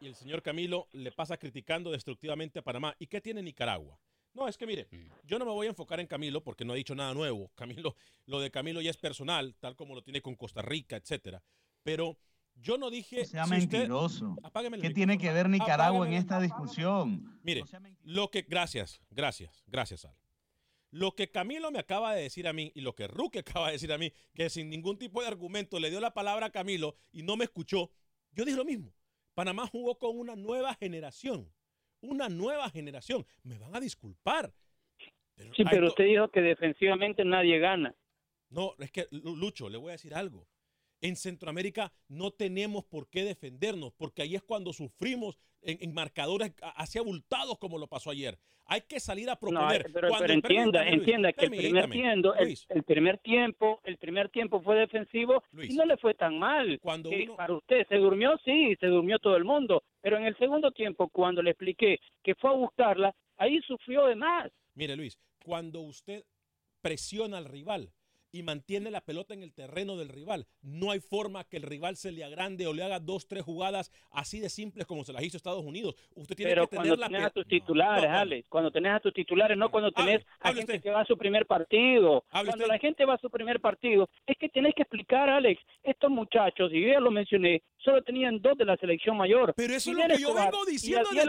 Y 0.04 0.08
el 0.08 0.16
señor 0.16 0.42
Camilo 0.42 0.90
le 0.92 1.14
pasa 1.14 1.38
criticando 1.38 1.90
destructivamente 1.90 2.60
a 2.60 2.62
Panamá. 2.62 2.94
¿Y 3.00 3.08
qué 3.08 3.22
tiene 3.22 3.42
Nicaragua? 3.42 3.98
No, 4.34 4.50
es 4.50 4.58
que 4.58 4.68
mire, 4.68 4.90
yo 5.24 5.40
no 5.40 5.46
me 5.46 5.52
voy 5.52 5.68
a 5.68 5.70
enfocar 5.70 6.02
en 6.02 6.08
Camilo 6.08 6.44
porque 6.44 6.66
no 6.66 6.74
ha 6.74 6.76
dicho 6.76 6.94
nada 6.94 7.14
nuevo. 7.14 7.50
Camilo, 7.56 7.96
lo 8.26 8.42
de 8.42 8.52
Camilo 8.52 8.82
ya 8.82 8.90
es 8.90 8.98
personal, 8.98 9.56
tal 9.62 9.78
como 9.78 9.96
lo 9.96 10.04
tiene 10.04 10.22
con 10.22 10.36
Costa 10.36 10.62
Rica, 10.62 10.98
etcétera. 10.98 11.42
Pero 11.84 12.18
yo 12.56 12.78
no 12.78 12.90
dije. 12.90 13.24
Sea 13.24 13.46
si 13.46 13.54
usted- 13.54 13.78
mentiroso. 13.80 14.36
El 14.44 14.82
¿Qué 14.82 14.90
tiene 14.90 15.18
que 15.18 15.32
ver 15.32 15.48
Nicaragua 15.48 16.06
en 16.06 16.16
esta 16.16 16.42
discusión? 16.42 17.40
Mire, 17.42 17.64
lo 18.04 18.30
que. 18.30 18.42
Gracias, 18.42 19.00
gracias, 19.10 19.64
gracias, 19.68 20.04
Al. 20.04 20.18
Lo 20.92 21.16
que 21.16 21.32
Camilo 21.32 21.72
me 21.72 21.80
acaba 21.80 22.14
de 22.14 22.24
decir 22.24 22.46
a 22.50 22.52
mí 22.52 22.74
y 22.76 22.82
lo 22.82 22.94
que 22.94 23.08
Ruque 23.08 23.40
acaba 23.64 23.68
de 23.68 23.74
decir 23.74 23.94
a 23.94 23.98
mí, 23.98 24.12
que 24.34 24.50
sin 24.50 24.70
ningún 24.70 24.98
tipo 24.98 25.22
de 25.22 25.30
argumento 25.30 25.80
le 25.80 25.90
dio 25.90 26.02
la 26.02 26.14
palabra 26.14 26.48
a 26.48 26.52
Camilo 26.52 26.98
y 27.14 27.24
no 27.24 27.38
me 27.38 27.46
escuchó, 27.46 27.90
yo 28.34 28.44
dije 28.44 28.58
lo 28.58 28.66
mismo. 28.66 28.94
Panamá 29.34 29.68
jugó 29.68 29.98
con 29.98 30.18
una 30.18 30.36
nueva 30.36 30.74
generación. 30.76 31.52
Una 32.02 32.30
nueva 32.30 32.70
generación. 32.70 33.26
Me 33.44 33.58
van 33.58 33.76
a 33.76 33.80
disculpar. 33.80 34.54
Sí, 35.56 35.64
pero 35.70 35.88
usted 35.88 36.06
dijo 36.06 36.30
que 36.30 36.42
defensivamente 36.42 37.26
nadie 37.26 37.60
gana. 37.60 37.96
No, 38.50 38.76
es 38.78 38.92
que, 38.92 39.08
Lu- 39.12 39.36
Lucho, 39.36 39.70
le 39.70 39.78
voy 39.78 39.90
a 39.90 39.94
decir 39.94 40.14
algo. 40.14 40.46
En 41.04 41.18
Centroamérica 41.18 41.92
no 42.08 42.32
tenemos 42.32 42.86
por 42.86 43.10
qué 43.10 43.26
defendernos, 43.26 43.92
porque 43.98 44.22
ahí 44.22 44.36
es 44.36 44.42
cuando 44.42 44.72
sufrimos 44.72 45.38
en, 45.62 45.78
en 45.82 45.94
marcadores 45.94 46.54
así 46.78 46.98
abultados 46.98 47.58
como 47.60 47.78
lo 47.78 47.88
pasó 47.88 48.10
ayer. 48.10 48.40
Hay 48.66 48.80
que 48.88 49.02
salir 49.02 49.30
a 49.30 49.34
No, 49.34 49.40
proponer. 49.42 49.92
pero, 49.94 50.08
Cuando- 50.08 50.20
pero 50.24 50.34
entienda, 50.34 50.84
Luis, 50.86 50.94
entienda 51.00 51.34
que 51.34 51.46
el 51.46 51.52
primer 51.52 51.90
tiempo, 51.90 52.34
el, 52.70 52.84
primer 52.86 53.18
tiempo, 53.18 53.82
el 53.84 53.98
primer 53.98 54.30
tiempo 54.30 54.62
fue 54.62 54.78
defensivo 54.78 55.44
y 55.62 55.76
no 55.76 55.84
le 55.84 55.98
fue 55.98 56.14
tan 56.14 56.40
mal. 56.40 56.80
Cuando 56.82 57.10
uno- 57.10 57.36
para 57.36 57.54
usted 57.54 57.86
se 57.90 57.96
durmió, 57.98 58.40
sí, 58.46 58.74
se 58.80 58.88
durmió 58.88 59.20
todo 59.20 59.36
el 59.36 59.44
mundo, 59.44 59.84
pero 60.00 60.18
en 60.18 60.24
el 60.26 60.38
segundo 60.38 60.72
tiempo, 60.72 61.10
cuando 61.10 61.42
le 61.42 61.50
expliqué 61.52 62.00
que 62.24 62.34
fue 62.36 62.50
a 62.50 62.54
buscarla, 62.54 63.14
ahí 63.36 63.60
sufrió 63.68 64.06
de 64.06 64.16
más. 64.16 64.50
Mire, 64.76 64.96
Luis, 64.96 65.20
cuando 65.44 65.82
usted 65.82 66.24
presiona 66.82 67.40
al 67.40 67.46
rival 67.46 67.92
y 68.34 68.42
mantiene 68.42 68.90
la 68.92 69.00
pelota 69.00 69.34
en 69.34 69.44
el 69.44 69.54
terreno 69.54 69.96
del 69.96 70.10
rival, 70.10 70.48
no 70.64 70.92
hay 70.92 71.00
forma 71.00 71.44
que 71.46 71.58
el 71.58 71.64
rival 71.64 71.96
se 71.96 72.12
le 72.12 72.24
agrande 72.24 72.66
o 72.68 72.74
le 72.74 72.84
haga 72.84 73.00
dos, 73.00 73.28
tres 73.28 73.44
jugadas 73.44 73.92
así 74.12 74.40
de 74.40 74.50
simples 74.50 74.88
como 74.88 75.04
se 75.06 75.14
las 75.14 75.24
hizo 75.24 75.38
Estados 75.38 75.64
Unidos. 75.64 75.96
Usted 76.16 76.36
tiene 76.36 76.52
Pero 76.52 76.68
que 76.68 76.76
cuando 76.76 76.96
tener 76.96 77.00
la 77.00 77.08
tenés 77.08 77.26
a 77.28 77.30
tus 77.30 77.48
titulares, 77.48 78.04
No, 78.06 78.12
no. 78.12 78.18
Alex, 78.18 78.50
cuando 78.50 78.72
tenés 78.72 78.94
a 78.94 79.00
tus 79.00 79.14
titulares, 79.14 79.56
no 79.56 79.70
cuando 79.70 79.92
tenés 79.92 80.26
a 80.40 80.50
hable 80.50 80.62
gente 80.62 80.74
usted. 80.74 80.84
que 80.84 80.90
va 80.90 81.02
a 81.02 81.06
su 81.06 81.16
primer 81.16 81.46
partido. 81.46 82.26
Hable 82.32 82.50
Cuando 82.50 82.66
usted. 82.66 82.74
la 82.74 82.80
gente 82.80 83.06
va 83.06 83.14
a 83.14 83.20
su 83.20 83.30
primer 83.30 83.60
partido, 83.62 84.10
es 84.26 84.36
que 84.38 84.50
tenés 84.50 84.74
que 84.74 84.82
explicar, 84.82 85.30
Alex, 85.30 85.62
estos 85.84 86.10
muchachos, 86.10 86.72
y 86.74 86.82
yo 86.82 86.88
ya 86.94 87.00
lo 87.00 87.12
mencioné, 87.12 87.62
solo 87.78 88.02
tenían 88.02 88.42
dos 88.42 88.58
de 88.58 88.66
la 88.66 88.76
selección 88.78 89.16
mayor. 89.16 89.54
Pero 89.56 89.76
eso 89.76 89.92
es 89.92 89.98
lo 89.98 90.04
que 90.04 90.10
yo 90.14 90.30
Escobar 90.30 90.52
vengo 90.52 90.66
diciendo 90.66 91.10
desde 91.14 91.22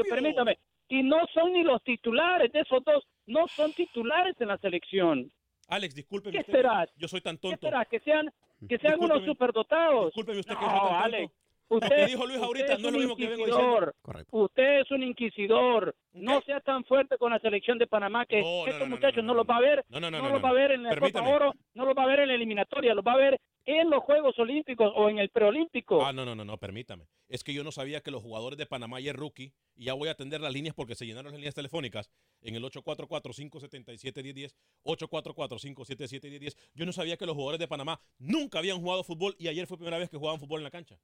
el 0.00 0.04
permítame, 0.08 0.58
y 0.88 1.04
no 1.04 1.18
son 1.32 1.52
ni 1.52 1.62
los 1.62 1.80
titulares 1.84 2.50
de 2.52 2.60
esos 2.60 2.82
dos, 2.84 3.04
no 3.26 3.46
son 3.46 3.72
titulares 3.72 4.34
en 4.40 4.48
la 4.48 4.58
selección. 4.58 5.30
Alex, 5.70 5.94
discúlpeme. 5.94 6.32
¿Qué 6.32 6.40
usted, 6.40 6.52
esperás? 6.52 6.90
Yo 6.96 7.08
soy 7.08 7.20
tan 7.20 7.36
¿Qué 7.36 7.42
tonto. 7.42 7.54
esperás? 7.54 7.88
Que 7.88 8.00
sean, 8.00 8.32
que 8.68 8.78
sean 8.78 8.98
unos 9.00 9.24
superdotados. 9.24 10.06
Discúlpeme 10.06 10.40
usted 10.40 10.54
que 10.54 10.60
no, 10.60 10.72
yo 10.72 10.80
soy 10.80 10.88
tan 10.90 11.10
tonto. 11.12 11.34
Lo 11.70 11.76
usted, 11.76 11.96
que 11.96 12.06
dijo 12.06 12.26
Luis 12.26 12.38
ahorita 12.42 12.72
es 12.74 12.80
no 12.80 12.88
es 12.88 12.92
lo 12.92 12.98
un 12.98 13.04
mismo 13.04 13.16
que 13.16 13.28
vengo 13.28 13.46
inquisidor. 13.46 13.94
diciendo. 14.04 14.26
Usted 14.44 14.80
es 14.80 14.90
un 14.90 15.02
inquisidor. 15.02 15.94
No 16.12 16.40
sea 16.42 16.60
tan 16.60 16.84
fuerte 16.84 17.16
con 17.16 17.30
la 17.30 17.38
selección 17.38 17.78
de 17.78 17.86
Panamá 17.86 18.26
que 18.26 18.40
No, 18.40 18.46
no, 18.46 18.66
estos 18.66 18.80
no, 18.80 18.86
no, 18.86 18.96
muchachos 18.96 19.24
no, 19.24 19.34
los 19.34 19.46
va 19.46 19.56
a 19.56 19.60
ver. 19.60 19.84
No, 19.88 20.00
no, 20.00 20.10
no, 20.10 20.18
no 20.18 20.24
no, 20.24 20.30
los 20.30 20.42
no. 20.42 20.44
va 20.44 20.50
a 20.50 20.54
ver 20.54 20.72
en 20.72 20.82
la 20.82 20.90
Permítame. 20.90 21.24
Copa 21.26 21.36
Oro, 21.36 21.54
no 21.74 21.84
los 21.84 21.94
va 21.96 22.02
a 22.02 22.06
ver 22.06 22.20
en 22.20 22.28
la 22.28 22.34
eliminatoria, 22.34 22.92
los 22.94 23.04
va 23.04 23.12
a 23.12 23.16
ver 23.16 23.40
en 23.66 23.88
los 23.90 24.02
Juegos 24.02 24.36
Olímpicos 24.38 24.92
o 24.96 25.08
en 25.08 25.18
el 25.18 25.28
preolímpico. 25.28 26.04
Ah, 26.04 26.12
no, 26.12 26.24
no, 26.24 26.34
no, 26.34 26.44
no, 26.44 26.58
permítame. 26.58 27.06
Es 27.28 27.44
que 27.44 27.54
yo 27.54 27.62
no 27.62 27.70
sabía 27.70 28.00
que 28.00 28.10
los 28.10 28.22
jugadores 28.22 28.58
de 28.58 28.66
Panamá 28.66 29.00
y 29.00 29.08
el 29.08 29.14
rookie, 29.14 29.52
y 29.76 29.84
ya 29.84 29.94
voy 29.94 30.08
a 30.08 30.12
atender 30.12 30.40
las 30.40 30.52
líneas 30.52 30.74
porque 30.74 30.96
se 30.96 31.06
llenaron 31.06 31.30
las 31.30 31.38
líneas 31.38 31.54
telefónicas 31.54 32.10
en 32.40 32.56
el 32.56 32.64
844-577-1010, 32.64 34.54
844-577-1010. 34.84 36.56
Yo 36.74 36.86
no 36.86 36.92
sabía 36.92 37.16
que 37.16 37.26
los 37.26 37.34
jugadores 37.36 37.60
de 37.60 37.68
Panamá 37.68 38.00
nunca 38.18 38.58
habían 38.58 38.78
jugado 38.80 39.04
fútbol 39.04 39.36
y 39.38 39.48
ayer 39.48 39.66
fue 39.66 39.76
primera 39.76 39.98
vez 39.98 40.08
que 40.08 40.16
jugaban 40.16 40.40
fútbol 40.40 40.60
en 40.60 40.64
la 40.64 40.70
cancha. 40.70 40.98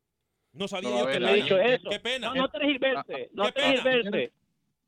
No 0.53 0.69
sabía 0.69 0.91
No, 0.91 0.99
yo 1.01 1.07
que 1.07 1.21
no 1.21 1.29
he 1.29 1.35
dicho 1.35 1.57
qué- 1.57 1.75
eso. 1.75 1.89
Qué 1.91 2.01
pena. 2.01 2.29
No, 2.29 2.35
no 2.35 2.49
tergiverse, 2.49 3.31
no 3.33 3.45
Qué 3.47 3.53
pena. 3.53 3.83
tergiverse. 3.83 4.33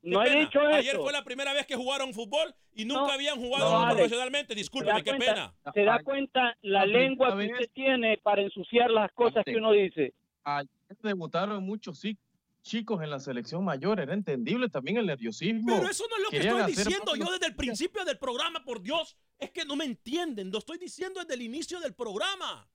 No 0.00 0.22
he 0.24 0.38
dicho 0.40 0.60
Ayer 0.60 0.94
eso. 0.94 1.02
fue 1.02 1.12
la 1.12 1.24
primera 1.24 1.52
vez 1.52 1.66
que 1.66 1.74
jugaron 1.74 2.14
fútbol 2.14 2.54
y 2.74 2.84
nunca 2.84 3.00
No, 3.08 3.12
habían 3.12 3.36
jugado 3.38 3.70
no, 3.70 3.80
Alex. 3.80 3.94
profesionalmente. 3.96 4.48
¿Se 4.48 4.54
da 4.54 4.58
Discúlpeme, 4.60 5.02
qué 5.02 5.10
cuenta- 5.10 5.34
pena. 5.34 5.72
¿Se 5.74 5.82
da 5.82 6.02
cuenta 6.02 6.56
la 6.62 6.86
lengua 6.86 7.36
que 7.36 7.46
usted 7.52 7.70
tiene 7.74 8.16
para 8.18 8.42
ensuciar 8.42 8.90
las 8.90 9.10
cosas 9.12 9.44
que 9.44 9.56
uno 9.56 9.72
dice? 9.72 10.14
Ayer 10.44 10.68
debutaron 11.02 11.62
muchos 11.64 12.00
chi- 12.00 12.16
chicos 12.62 13.02
en 13.02 13.10
la 13.10 13.18
selección 13.18 13.64
mayor, 13.64 13.98
era 14.00 14.14
entendible 14.14 14.68
también 14.68 14.96
el 14.98 15.06
nerviosismo. 15.06 15.76
Pero 15.76 15.90
eso 15.90 16.04
no 16.08 16.16
es 16.16 16.22
lo 16.22 16.30
que 16.30 16.36
estoy 16.38 16.66
diciendo 16.66 17.16
yo 17.16 17.30
desde 17.32 17.46
el 17.46 17.56
principio 17.56 18.04
del 18.04 18.18
programa, 18.18 18.64
por 18.64 18.80
Dios. 18.80 19.16
Es 19.38 19.50
que 19.50 19.64
no 19.64 19.74
me 19.76 19.84
entienden. 19.84 20.50
Lo 20.50 20.58
estoy 20.58 20.78
diciendo 20.78 21.20
desde 21.20 21.34
el 21.34 21.42
inicio 21.42 21.80
del 21.80 21.94
programa. 21.94 22.66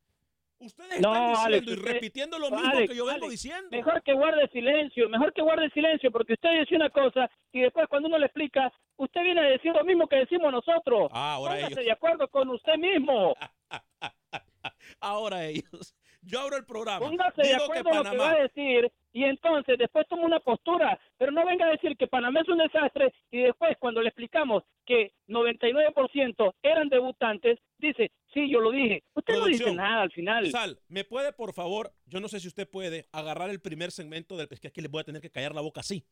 Ustedes 0.65 1.02
No, 1.02 1.13
están 1.13 1.30
diciendo 1.30 1.39
Alex, 1.45 1.67
y 1.67 1.73
usted- 1.73 1.91
repitiendo 1.93 2.39
lo 2.39 2.49
mismo 2.52 2.69
Alex, 2.69 2.89
que 2.89 2.95
yo 2.97 3.06
vengo 3.06 3.26
Alex, 3.26 3.32
diciendo. 3.32 3.67
Mejor 3.71 4.02
que 4.04 4.13
guarde 4.13 4.47
silencio, 4.49 5.10
mejor 5.10 5.34
que 5.34 5.41
guarde 5.41 5.69
silencio, 5.71 6.12
porque 6.12 6.34
usted 6.34 6.49
dice 6.60 6.76
una 6.76 6.89
cosa 6.89 7.30
y 7.52 7.62
después 7.62 7.88
cuando 7.89 8.08
uno 8.08 8.17
le 8.17 8.26
explica, 8.28 8.71
usted 8.97 9.21
viene 9.23 9.41
a 9.41 9.43
decir 9.49 9.73
lo 9.73 9.84
mismo 9.84 10.08
que 10.08 10.15
decimos 10.17 10.52
nosotros. 10.52 11.10
Ah, 11.12 11.34
ahora 11.34 11.56
Póngase 11.56 11.73
ellos. 11.73 11.86
de 11.86 11.91
acuerdo 11.91 12.28
con 12.30 12.49
usted 12.49 12.76
mismo. 12.78 13.36
Ahora 14.99 15.45
ellos. 15.45 15.93
Yo 16.26 16.40
abro 16.40 16.58
el 16.58 16.66
programa. 16.66 17.06
Póngase 17.06 17.42
de 17.42 17.48
Digo 17.50 17.60
que 17.72 17.80
acuerdo 17.80 17.90
en 17.90 17.96
lo 17.98 18.04
que 18.04 18.10
va 18.10 18.18
Panamá. 18.18 18.32
a 18.32 18.44
decir 18.44 18.92
y 19.12 19.24
entonces 19.26 19.78
después 19.78 20.08
toma 20.08 20.24
una 20.24 20.40
postura, 20.40 21.00
pero 21.18 21.32
no 21.32 21.46
venga 21.46 21.66
a 21.66 21.72
decir 21.72 21.96
que 21.98 22.08
Panamá 22.08 22.42
es 22.42 22.50
un 22.50 22.58
desastre 22.58 23.14
y 23.32 23.42
después 23.42 23.76
cuando 23.80 24.02
le 24.02 24.10
explicamos 24.10 24.64
que 24.86 25.14
99% 25.28 26.54
eran 26.64 26.90
debutantes, 26.90 27.60
dice, 27.78 28.12
sí, 28.34 28.50
yo 28.52 28.60
lo 28.60 28.72
dije. 28.72 29.04
Usted 29.14 29.36
no 29.36 29.46
dice 29.46 29.74
nada 29.74 30.04
al 30.04 30.12
final. 30.12 30.50
Sal, 30.50 30.80
¿me 30.88 31.04
puede, 31.04 31.34
por 31.34 31.54
favor, 31.54 31.94
yo 32.06 32.20
no 32.20 32.28
sé 32.28 32.40
si 32.40 32.48
usted 32.48 32.68
puede 32.68 33.06
agarrar 33.12 33.50
el 33.50 33.62
primer 33.62 33.92
segmento 33.92 34.38
del... 34.38 34.48
Es 34.50 34.60
que 34.60 34.68
aquí 34.70 34.82
les 34.82 34.90
voy 34.90 35.02
a 35.02 35.06
tener 35.06 35.22
que 35.22 35.30
callar 35.30 35.54
la 35.54 35.62
boca 35.62 35.82
así. 35.82 36.06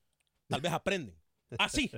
Tal 0.48 0.62
vez 0.62 0.72
aprenden. 0.72 1.16
Así. 1.58 1.92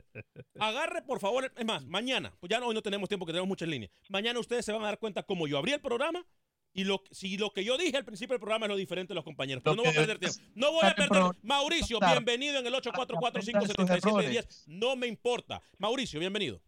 Agarre, 0.59 1.01
por 1.03 1.19
favor. 1.19 1.51
Es 1.55 1.65
más, 1.65 1.85
mañana, 1.85 2.33
pues 2.39 2.49
ya 2.49 2.59
no, 2.59 2.67
hoy 2.67 2.75
no 2.75 2.81
tenemos 2.81 3.09
tiempo, 3.09 3.25
que 3.25 3.31
tenemos 3.33 3.47
muchas 3.47 3.67
líneas. 3.67 3.91
Mañana 4.09 4.39
ustedes 4.39 4.65
se 4.65 4.71
van 4.71 4.81
a 4.83 4.85
dar 4.85 4.99
cuenta 4.99 5.23
cómo 5.23 5.47
yo 5.47 5.57
abrí 5.57 5.73
el 5.73 5.81
programa 5.81 6.25
y 6.73 6.83
lo, 6.85 7.01
si 7.11 7.37
lo 7.37 7.51
que 7.51 7.63
yo 7.63 7.77
dije 7.77 7.97
al 7.97 8.05
principio 8.05 8.33
del 8.33 8.39
programa 8.39 8.65
es 8.65 8.71
lo 8.71 8.75
diferente 8.75 9.09
de 9.11 9.15
los 9.15 9.23
compañeros. 9.23 9.63
Pero 9.63 9.75
no 9.75 9.83
voy 9.83 9.91
a 9.91 9.95
perder 9.95 10.17
tiempo. 10.17 10.39
No 10.55 10.71
voy 10.71 10.85
a 10.85 10.95
perder. 10.95 11.21
Mauricio, 11.43 11.99
bienvenido 11.99 12.59
en 12.59 12.67
el 12.67 12.73
844-577-10. 12.73 14.63
No 14.67 14.95
me 14.95 15.07
importa. 15.07 15.61
Mauricio, 15.77 16.19
bienvenido. 16.19 16.59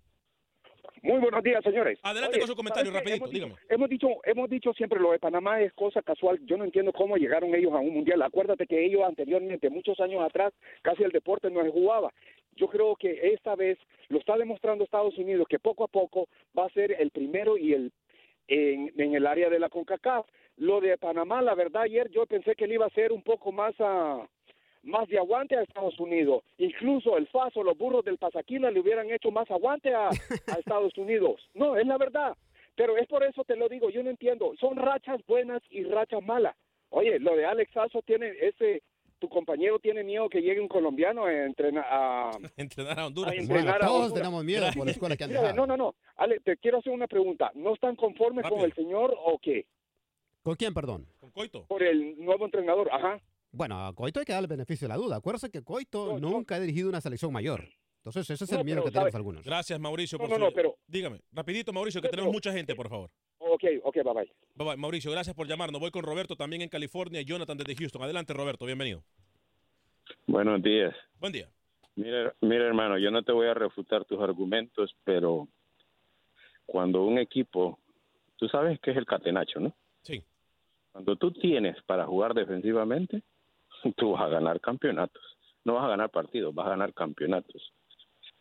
Muy 1.01 1.19
buenos 1.19 1.43
días, 1.43 1.63
señores. 1.63 1.99
Adelante 2.01 2.39
con 2.39 2.47
su 2.47 2.55
comentario, 2.55 2.91
rapidito, 2.91 3.25
Hemos 3.25 3.31
dígame. 3.31 3.53
dicho, 3.53 3.67
hemos 3.69 3.89
dicho, 3.89 4.07
hemos 4.23 4.49
dicho 4.49 4.73
siempre 4.73 4.99
lo 4.99 5.11
de 5.11 5.19
Panamá 5.19 5.61
es 5.61 5.71
cosa 5.73 6.01
casual. 6.01 6.39
Yo 6.45 6.57
no 6.57 6.63
entiendo 6.63 6.91
cómo 6.93 7.15
llegaron 7.17 7.53
ellos 7.53 7.73
a 7.73 7.77
un 7.77 7.93
mundial. 7.93 8.23
Acuérdate 8.23 8.65
que 8.65 8.83
ellos 8.83 9.03
anteriormente, 9.05 9.69
muchos 9.69 9.99
años 9.99 10.23
atrás, 10.23 10.51
casi 10.81 11.03
el 11.03 11.11
deporte 11.11 11.51
no 11.51 11.63
se 11.63 11.69
jugaba. 11.69 12.11
Yo 12.55 12.67
creo 12.69 12.95
que 12.95 13.33
esta 13.33 13.55
vez 13.55 13.77
lo 14.09 14.17
está 14.17 14.35
demostrando 14.35 14.83
Estados 14.83 15.15
Unidos 15.17 15.45
que 15.47 15.59
poco 15.59 15.83
a 15.83 15.89
poco 15.89 16.27
va 16.57 16.65
a 16.65 16.69
ser 16.73 16.91
el 16.99 17.11
primero 17.11 17.55
y 17.57 17.73
el 17.73 17.91
en, 18.47 18.91
en 18.97 19.15
el 19.15 19.27
área 19.27 19.49
de 19.49 19.59
la 19.59 19.69
CONCACAF. 19.69 20.25
Lo 20.57 20.79
de 20.79 20.97
Panamá, 20.97 21.41
la 21.41 21.55
verdad, 21.55 21.83
ayer 21.83 22.09
yo 22.11 22.25
pensé 22.25 22.55
que 22.55 22.65
él 22.65 22.73
iba 22.73 22.85
a 22.85 22.91
ser 22.91 23.11
un 23.11 23.21
poco 23.21 23.51
más 23.51 23.75
a 23.79 24.27
más 24.83 25.07
de 25.09 25.17
aguante 25.17 25.57
a 25.57 25.63
Estados 25.63 25.99
Unidos. 25.99 26.43
Incluso 26.57 27.17
el 27.17 27.27
Faso, 27.27 27.63
los 27.63 27.77
burros 27.77 28.05
del 28.05 28.17
Pasaquina 28.17 28.69
le 28.69 28.79
hubieran 28.79 29.09
hecho 29.11 29.31
más 29.31 29.49
aguante 29.49 29.93
a, 29.93 30.09
a 30.47 30.59
Estados 30.59 30.95
Unidos. 30.97 31.41
No, 31.53 31.75
es 31.75 31.87
la 31.87 31.97
verdad. 31.97 32.37
Pero 32.75 32.97
es 32.97 33.07
por 33.07 33.23
eso 33.23 33.43
te 33.43 33.55
lo 33.55 33.67
digo, 33.67 33.89
yo 33.89 34.03
no 34.03 34.09
entiendo. 34.09 34.53
Son 34.59 34.75
rachas 34.75 35.21
buenas 35.27 35.61
y 35.69 35.83
rachas 35.83 36.23
malas. 36.23 36.55
Oye, 36.89 37.19
lo 37.19 37.35
de 37.35 37.45
Alex 37.45 37.71
Sasso 37.73 38.01
tiene 38.03 38.31
ese 38.41 38.83
tu 39.19 39.29
compañero 39.29 39.79
tiene 39.79 40.03
miedo 40.03 40.27
que 40.29 40.41
llegue 40.41 40.59
un 40.59 40.67
colombiano 40.67 41.25
a 41.25 41.33
entrenar 41.45 41.85
a, 41.89 42.31
entrenar 42.57 42.99
a 42.99 43.07
Honduras. 43.07 43.33
a 43.33 43.35
entrenar 43.35 43.75
a 43.81 43.85
todos 43.87 44.01
Honduras. 44.03 44.13
tenemos 44.23 44.43
miedo 44.43 44.65
por 44.75 44.85
la 44.85 44.91
escuela 44.91 45.15
que 45.17 45.23
han 45.23 45.29
dejado. 45.31 45.53
No, 45.53 45.65
no, 45.65 45.77
no. 45.77 45.95
Ale, 46.17 46.39
te 46.41 46.57
quiero 46.57 46.79
hacer 46.79 46.91
una 46.93 47.07
pregunta. 47.07 47.51
¿No 47.55 47.73
están 47.73 47.95
conformes 47.95 48.45
con 48.47 48.59
el 48.61 48.73
señor 48.73 49.15
o 49.17 49.37
qué? 49.41 49.65
¿Con 50.43 50.55
quién, 50.55 50.73
perdón? 50.73 51.07
Con 51.19 51.31
Coito. 51.31 51.65
Por 51.65 51.81
el 51.81 52.17
nuevo 52.23 52.45
entrenador, 52.45 52.89
ajá. 52.91 53.19
Bueno, 53.51 53.85
a 53.87 53.93
Coito 53.93 54.19
hay 54.19 54.25
que 54.25 54.33
darle 54.33 54.45
el 54.45 54.49
beneficio 54.49 54.87
de 54.87 54.89
la 54.93 54.97
duda. 54.97 55.15
Acuérdense 55.15 55.49
que 55.49 55.63
Coito 55.63 56.19
nunca 56.19 56.55
ha 56.55 56.59
dirigido 56.59 56.89
una 56.89 57.01
selección 57.01 57.31
mayor. 57.33 57.67
Entonces, 58.03 58.29
ese 58.29 58.43
es 58.43 58.51
el 58.51 58.59
No, 58.59 58.63
miedo 58.63 58.75
pero, 58.81 58.85
que 58.85 58.91
tenemos 58.91 59.15
algunos. 59.15 59.43
Gracias, 59.43 59.79
Mauricio. 59.79 60.17
No, 60.19 60.23
por 60.25 60.29
no, 60.29 60.35
su- 60.35 60.41
no, 60.41 60.51
pero- 60.53 60.77
Dígame, 60.85 61.21
rapidito, 61.31 61.73
Mauricio, 61.73 61.99
que 62.01 62.07
No, 62.07 62.11
tenemos 62.11 62.31
mucha 62.31 62.51
gente, 62.53 62.75
por 62.75 62.87
favor. 62.89 63.09
Ok, 63.55 63.63
ok, 63.83 63.95
bye 63.95 64.13
bye. 64.13 64.31
Bye, 64.55 64.67
bye. 64.67 64.75
Mauricio, 64.75 65.09
gracias 65.11 65.33
por 65.33 65.47
llamarnos. 65.47 65.79
Voy 65.79 65.89
con 65.89 66.03
Roberto 66.03 66.35
también 66.35 66.61
en 66.61 66.67
California 66.67 67.21
y 67.21 67.25
Jonathan 67.25 67.57
desde 67.57 67.73
Houston. 67.73 68.03
Adelante, 68.03 68.33
Roberto, 68.33 68.65
bienvenido. 68.65 69.01
Buenos 70.27 70.61
días. 70.61 70.93
Buen 71.21 71.31
día. 71.31 71.47
Mira, 71.95 72.35
mira, 72.41 72.65
hermano, 72.65 72.97
yo 72.97 73.11
no 73.11 73.23
te 73.23 73.31
voy 73.31 73.47
a 73.47 73.53
refutar 73.53 74.03
tus 74.03 74.19
argumentos, 74.19 74.93
pero 75.05 75.47
cuando 76.65 77.05
un 77.05 77.17
equipo, 77.17 77.79
tú 78.35 78.49
sabes 78.49 78.77
que 78.81 78.91
es 78.91 78.97
el 78.97 79.05
catenacho, 79.05 79.61
¿no? 79.61 79.73
Sí. 80.01 80.21
Cuando 80.91 81.15
tú 81.15 81.31
tienes 81.31 81.81
para 81.83 82.05
jugar 82.05 82.33
defensivamente, 82.33 83.23
tú 83.95 84.11
vas 84.11 84.23
a 84.23 84.27
ganar 84.27 84.59
campeonatos. 84.59 85.23
No 85.63 85.75
vas 85.75 85.85
a 85.85 85.89
ganar 85.89 86.09
partidos, 86.09 86.53
vas 86.53 86.67
a 86.67 86.71
ganar 86.71 86.93
campeonatos. 86.93 87.71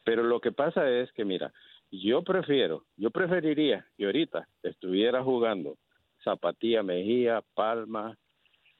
Pero 0.03 0.25
lo 0.25 0.41
que 0.41 0.51
pasa 0.51 0.91
es 0.91 1.13
que, 1.13 1.25
mira, 1.25 1.53
yo 2.01 2.23
prefiero, 2.23 2.85
yo 2.97 3.11
preferiría 3.11 3.87
que 3.97 4.07
ahorita 4.07 4.49
estuviera 4.63 5.23
jugando 5.23 5.77
Zapatía 6.23 6.83
Mejía, 6.83 7.43
Palma, 7.55 8.17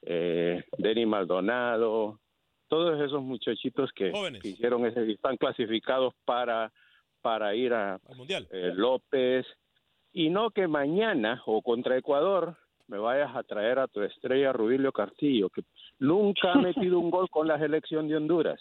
eh, 0.01 0.63
Denny 0.77 1.05
Maldonado, 1.05 2.19
todos 2.67 2.99
esos 3.01 3.21
muchachitos 3.21 3.91
que, 3.93 4.11
hicieron 4.43 4.85
ese, 4.85 5.11
están 5.11 5.37
clasificados 5.37 6.13
para 6.25 6.71
para 7.21 7.55
ir 7.55 7.73
a 7.73 7.95
Al 7.95 8.15
Mundial. 8.17 8.47
eh, 8.51 8.71
López 8.75 9.47
y 10.13 10.29
no 10.29 10.51
que 10.51 10.67
mañana 10.67 11.41
o 11.47 11.63
contra 11.63 11.97
Ecuador 11.97 12.55
me 12.87 12.99
vayas 12.99 13.35
a 13.35 13.41
traer 13.41 13.79
a 13.79 13.87
tu 13.87 14.01
estrella 14.03 14.53
Rubilio 14.53 14.91
Castillo, 14.91 15.49
que 15.49 15.63
nunca 15.97 16.53
ha 16.53 16.55
metido 16.89 16.99
un 16.99 17.09
gol 17.09 17.27
con 17.31 17.47
la 17.47 17.57
selección 17.57 18.07
de 18.07 18.17
Honduras. 18.17 18.59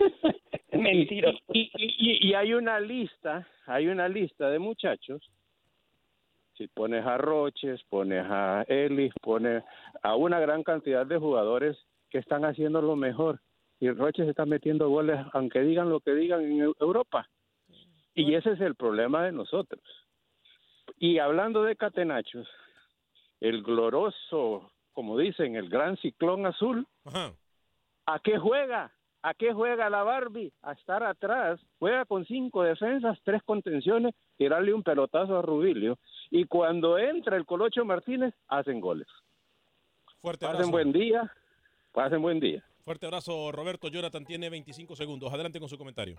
Mentiroso. 0.72 1.38
Y, 1.52 1.70
y- 1.76 1.96
y- 1.98 2.28
y 2.28 2.34
hay 2.34 2.54
una 2.54 2.80
lista, 2.80 3.46
hay 3.66 3.88
una 3.88 4.08
lista 4.08 4.48
de 4.50 4.58
muchachos. 4.58 5.22
Si 6.56 6.68
pones 6.68 7.04
a 7.06 7.16
Roches, 7.18 7.82
pones 7.88 8.24
a 8.28 8.64
Ellis, 8.68 9.12
pones 9.22 9.64
a 10.02 10.14
una 10.16 10.38
gran 10.40 10.62
cantidad 10.62 11.06
de 11.06 11.18
jugadores 11.18 11.76
que 12.10 12.18
están 12.18 12.44
haciendo 12.44 12.82
lo 12.82 12.96
mejor. 12.96 13.40
Y 13.80 13.90
Roches 13.90 14.28
está 14.28 14.44
metiendo 14.44 14.88
goles, 14.90 15.18
aunque 15.32 15.60
digan 15.60 15.88
lo 15.88 16.00
que 16.00 16.14
digan 16.14 16.42
en 16.42 16.58
Eu- 16.66 16.76
Europa. 16.78 17.28
Y 18.14 18.34
ese 18.34 18.52
es 18.52 18.60
el 18.60 18.74
problema 18.74 19.24
de 19.24 19.32
nosotros. 19.32 19.82
Y 20.98 21.18
hablando 21.18 21.62
de 21.62 21.76
catenachos, 21.76 22.46
el 23.40 23.62
gloroso, 23.62 24.70
como 24.92 25.16
dicen, 25.16 25.56
el 25.56 25.70
gran 25.70 25.96
ciclón 25.96 26.44
azul, 26.44 26.86
¿a 28.06 28.18
qué 28.18 28.36
juega? 28.38 28.92
¿A 29.22 29.34
qué 29.34 29.52
juega 29.52 29.90
la 29.90 30.02
Barbie? 30.02 30.52
A 30.62 30.72
estar 30.72 31.02
atrás. 31.02 31.60
Juega 31.78 32.04
con 32.06 32.24
cinco 32.24 32.62
defensas, 32.62 33.18
tres 33.22 33.42
contenciones, 33.42 34.14
tirarle 34.38 34.72
un 34.72 34.82
pelotazo 34.82 35.38
a 35.38 35.42
Rubilio. 35.42 35.98
Y 36.30 36.44
cuando 36.46 36.98
entra 36.98 37.36
el 37.36 37.44
Colocho 37.44 37.84
Martínez, 37.84 38.32
hacen 38.48 38.80
goles. 38.80 39.06
Fuerte 40.22 40.46
Pasen 40.46 40.56
abrazo. 40.56 40.70
buen 40.72 40.92
día. 40.92 41.30
Pasen 41.92 42.22
buen 42.22 42.40
día. 42.40 42.64
Fuerte 42.82 43.06
abrazo, 43.06 43.52
Roberto. 43.52 43.88
Jonathan 43.88 44.24
tiene 44.24 44.48
25 44.48 44.96
segundos. 44.96 45.32
Adelante 45.32 45.60
con 45.60 45.68
su 45.68 45.76
comentario. 45.76 46.16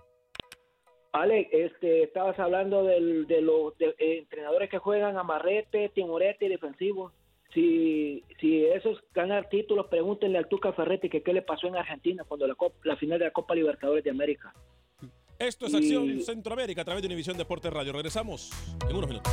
Alex, 1.12 1.50
este, 1.52 2.04
estabas 2.04 2.38
hablando 2.38 2.84
del- 2.84 3.26
de 3.26 3.42
los 3.42 3.76
de- 3.78 3.94
eh, 3.98 4.18
entrenadores 4.18 4.70
que 4.70 4.78
juegan 4.78 5.18
amarrete, 5.18 5.90
timorete 5.90 6.46
y 6.46 6.48
defensivo. 6.50 7.12
Si, 7.54 8.24
si 8.40 8.64
esos 8.64 8.98
ganan 9.12 9.46
títulos, 9.50 9.86
pregúntenle 9.88 10.38
al 10.38 10.48
Tuca 10.48 10.72
Ferretti 10.72 11.08
que 11.10 11.22
qué 11.22 11.32
le 11.34 11.42
pasó 11.42 11.66
en 11.66 11.76
Argentina 11.76 12.24
cuando 12.26 12.46
la, 12.46 12.54
Cop- 12.54 12.72
la 12.84 12.96
final 12.96 13.18
de 13.18 13.26
la 13.26 13.30
Copa 13.30 13.54
Libertadores 13.54 14.02
de 14.04 14.10
América. 14.10 14.54
Esto 15.38 15.66
es 15.66 15.72
Y- 15.74 15.76
Acción 15.76 16.20
Centroamérica 16.22 16.82
a 16.82 16.84
través 16.84 17.02
de 17.02 17.08
Univisión 17.08 17.36
Deportes 17.36 17.72
Radio. 17.72 17.92
Regresamos 17.92 18.50
en 18.88 18.96
unos 18.96 19.08
minutos. 19.08 19.32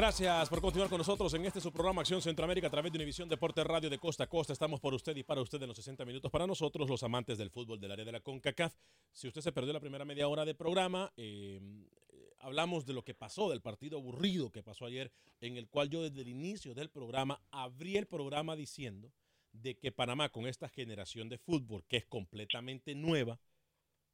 Gracias 0.00 0.48
por 0.48 0.62
continuar 0.62 0.88
con 0.88 0.96
nosotros 0.96 1.34
en 1.34 1.44
este 1.44 1.60
su 1.60 1.70
programa 1.70 2.00
Acción 2.00 2.22
Centroamérica 2.22 2.68
a 2.68 2.70
través 2.70 2.90
de 2.90 2.96
Univisión 2.96 3.28
Deporte 3.28 3.62
Radio 3.62 3.90
de 3.90 3.98
Costa 3.98 4.24
a 4.24 4.26
Costa. 4.26 4.54
Estamos 4.54 4.80
por 4.80 4.94
usted 4.94 5.14
y 5.14 5.24
para 5.24 5.42
usted 5.42 5.60
en 5.60 5.68
los 5.68 5.76
60 5.76 6.06
minutos 6.06 6.30
para 6.30 6.46
nosotros, 6.46 6.88
los 6.88 7.02
amantes 7.02 7.36
del 7.36 7.50
fútbol 7.50 7.78
del 7.78 7.92
área 7.92 8.06
de 8.06 8.12
la 8.12 8.20
CONCACAF. 8.20 8.74
Si 9.12 9.28
usted 9.28 9.42
se 9.42 9.52
perdió 9.52 9.74
la 9.74 9.80
primera 9.80 10.06
media 10.06 10.26
hora 10.26 10.46
de 10.46 10.54
programa, 10.54 11.12
eh, 11.18 11.60
eh, 12.08 12.30
hablamos 12.38 12.86
de 12.86 12.94
lo 12.94 13.04
que 13.04 13.12
pasó, 13.12 13.50
del 13.50 13.60
partido 13.60 13.98
aburrido 13.98 14.50
que 14.50 14.62
pasó 14.62 14.86
ayer, 14.86 15.12
en 15.42 15.58
el 15.58 15.68
cual 15.68 15.90
yo 15.90 16.00
desde 16.00 16.22
el 16.22 16.28
inicio 16.28 16.72
del 16.72 16.88
programa 16.88 17.42
abrí 17.50 17.98
el 17.98 18.06
programa 18.06 18.56
diciendo 18.56 19.12
de 19.52 19.76
que 19.76 19.92
Panamá 19.92 20.30
con 20.30 20.46
esta 20.46 20.70
generación 20.70 21.28
de 21.28 21.36
fútbol 21.36 21.84
que 21.86 21.98
es 21.98 22.06
completamente 22.06 22.94
nueva, 22.94 23.38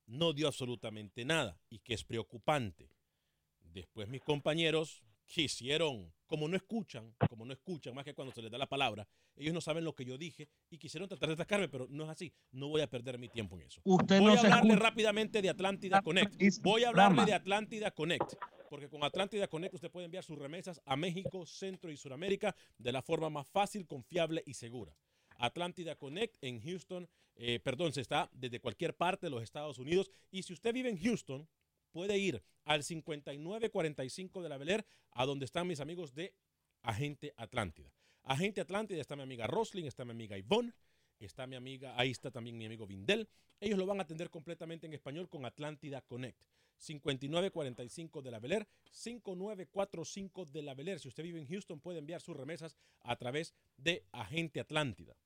no 0.07 0.33
dio 0.33 0.49
absolutamente 0.49 1.25
nada 1.25 1.61
y 1.71 1.79
que 1.79 1.95
es 1.95 2.03
preocupante. 2.03 2.91
Después 3.61 4.09
mis 4.09 4.23
compañeros 4.23 5.05
quisieron, 5.27 6.13
como 6.27 6.49
no 6.49 6.57
escuchan, 6.57 7.15
como 7.29 7.45
no 7.45 7.53
escuchan 7.53 7.95
más 7.95 8.05
que 8.05 8.15
cuando 8.15 8.33
se 8.33 8.43
les 8.43 8.51
da 8.51 8.59
la 8.59 8.69
palabra, 8.69 9.07
ellos 9.37 9.53
no 9.53 9.61
saben 9.61 9.85
lo 9.85 9.95
que 9.95 10.05
yo 10.05 10.17
dije 10.17 10.49
y 10.71 10.79
quisieron 10.79 11.09
tratar 11.09 11.29
de 11.29 11.35
atacarme, 11.35 11.69
pero 11.69 11.87
no 11.91 12.05
es 12.05 12.11
así. 12.11 12.33
No 12.53 12.69
voy 12.69 12.81
a 12.81 12.89
perder 12.89 13.19
mi 13.19 13.29
tiempo 13.29 13.57
en 13.57 13.67
eso. 13.67 13.81
Usted 13.85 14.19
voy 14.21 14.33
no 14.33 14.33
a 14.33 14.39
hablarle 14.39 14.71
escucha. 14.73 14.89
rápidamente 14.89 15.43
de 15.43 15.51
Atlántida 15.51 16.01
Connect. 16.03 16.35
Voy 16.63 16.85
a 16.85 16.89
hablarle 16.89 17.25
de 17.27 17.35
Atlántida 17.35 17.91
Connect. 17.91 18.35
Porque 18.71 18.89
con 18.89 19.05
Atlántida 19.05 19.47
Connect 19.47 19.75
usted 19.75 19.91
puede 19.91 20.07
enviar 20.07 20.25
sus 20.25 20.39
remesas 20.39 20.81
a 20.85 20.97
México, 20.97 21.47
Centro 21.47 21.91
y 21.91 21.97
Sudamérica 21.97 22.55
de 22.79 22.93
la 22.93 23.03
forma 23.03 23.31
más 23.31 23.49
fácil, 23.49 23.87
confiable 23.87 24.43
y 24.47 24.55
segura. 24.55 24.93
Atlántida 25.39 25.97
Connect 25.97 26.37
en 26.43 26.61
Houston, 26.63 27.09
eh, 27.37 27.61
perdón, 27.61 27.93
se 27.93 28.01
está 28.01 28.29
desde 28.33 28.59
cualquier 28.59 28.97
parte 28.97 29.27
de 29.27 29.31
los 29.31 29.43
Estados 29.43 29.79
Unidos. 29.79 30.11
Y 30.31 30.43
si 30.43 30.53
usted 30.53 30.73
vive 30.73 30.89
en 30.89 30.99
Houston, 30.99 31.47
puede 31.97 32.19
ir 32.19 32.43
al 32.67 32.85
5945 32.85 34.43
de 34.43 34.49
la 34.51 34.59
Bel 34.59 34.69
Air, 34.69 34.87
a 35.13 35.25
donde 35.25 35.47
están 35.47 35.67
mis 35.67 35.81
amigos 35.81 36.15
de 36.15 36.35
Agente 36.83 37.33
Atlántida. 37.39 37.91
Agente 38.23 38.61
Atlántida 38.61 39.01
está 39.01 39.17
mi 39.17 39.23
amiga 39.23 39.47
Roslyn, 39.47 39.87
está 39.87 40.05
mi 40.05 40.11
amiga 40.11 40.37
Yvonne, 40.37 40.75
está 41.19 41.47
mi 41.47 41.57
amiga, 41.57 41.95
ahí 41.99 42.11
está 42.11 42.31
también 42.31 42.59
mi 42.59 42.67
amigo 42.67 42.87
Vindel. 42.87 43.31
Ellos 43.61 43.79
lo 43.79 43.87
van 43.87 43.99
a 43.99 44.03
atender 44.03 44.29
completamente 44.29 44.87
en 44.87 44.93
español 44.93 45.31
con 45.31 45.47
Atlántida 45.47 46.03
Connect. 46.03 46.39
5945 46.77 48.21
de 48.21 48.31
la 48.31 48.41
Bel 48.41 48.53
Air, 48.53 48.69
5945 48.91 50.45
de 50.45 50.63
la 50.63 50.75
Bel 50.75 50.89
Air. 50.89 51.01
Si 51.01 51.09
usted 51.09 51.23
vive 51.23 51.41
en 51.41 51.47
Houston, 51.47 51.81
puede 51.81 52.01
enviar 52.01 52.21
sus 52.21 52.37
remesas 52.37 52.77
a 53.05 53.17
través 53.17 53.55
de 53.79 54.05
Agente 54.13 54.61
Atlántida. 54.61 55.17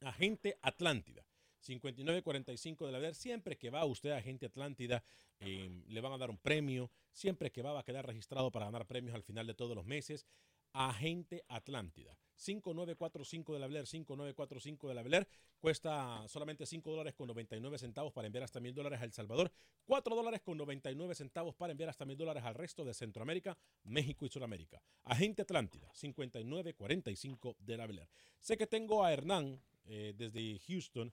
Agente 0.00 0.58
Atlántida. 0.60 1.27
5945 1.60 2.86
de 2.86 2.92
la 2.92 2.98
Air. 2.98 3.14
Siempre 3.14 3.56
que 3.56 3.70
va 3.70 3.84
usted 3.84 4.10
a 4.10 4.18
Agente 4.18 4.46
Atlántida, 4.46 5.02
eh, 5.40 5.82
le 5.86 6.00
van 6.00 6.12
a 6.12 6.18
dar 6.18 6.30
un 6.30 6.38
premio. 6.38 6.90
Siempre 7.12 7.50
que 7.50 7.62
va, 7.62 7.72
va 7.72 7.80
a 7.80 7.84
quedar 7.84 8.06
registrado 8.06 8.50
para 8.50 8.66
ganar 8.66 8.86
premios 8.86 9.14
al 9.14 9.22
final 9.22 9.46
de 9.46 9.54
todos 9.54 9.76
los 9.76 9.86
meses. 9.86 10.26
Agente 10.72 11.44
Atlántida. 11.48 12.16
5945 12.38 13.54
de 13.54 13.58
la 13.58 13.66
Bel 13.66 13.76
Air, 13.76 13.86
5945 13.86 14.88
de 14.88 14.94
la 14.94 15.02
Bel 15.02 15.14
Air. 15.14 15.28
Cuesta 15.58 16.26
solamente 16.28 16.66
5 16.66 16.90
dólares 16.90 17.14
con 17.14 17.26
99 17.26 17.78
centavos 17.78 18.12
para 18.12 18.26
enviar 18.26 18.44
hasta 18.44 18.60
1000 18.60 18.74
dólares 18.74 19.00
a 19.00 19.04
El 19.04 19.12
Salvador. 19.12 19.50
4 19.84 20.14
dólares 20.14 20.40
con 20.42 20.56
99 20.56 21.14
centavos 21.16 21.56
para 21.56 21.72
enviar 21.72 21.90
hasta 21.90 22.04
1000 22.04 22.16
dólares 22.16 22.44
al 22.44 22.54
resto 22.54 22.84
de 22.84 22.94
Centroamérica, 22.94 23.58
México 23.82 24.24
y 24.24 24.28
Sudamérica. 24.28 24.80
Agente 25.02 25.42
Atlántida, 25.42 25.90
5945 25.94 27.56
de 27.58 27.76
la 27.76 27.86
Bel 27.86 27.98
Air. 27.98 28.08
Sé 28.38 28.56
que 28.56 28.68
tengo 28.68 29.04
a 29.04 29.12
Hernán 29.12 29.60
eh, 29.84 30.14
desde 30.16 30.60
Houston, 30.60 31.12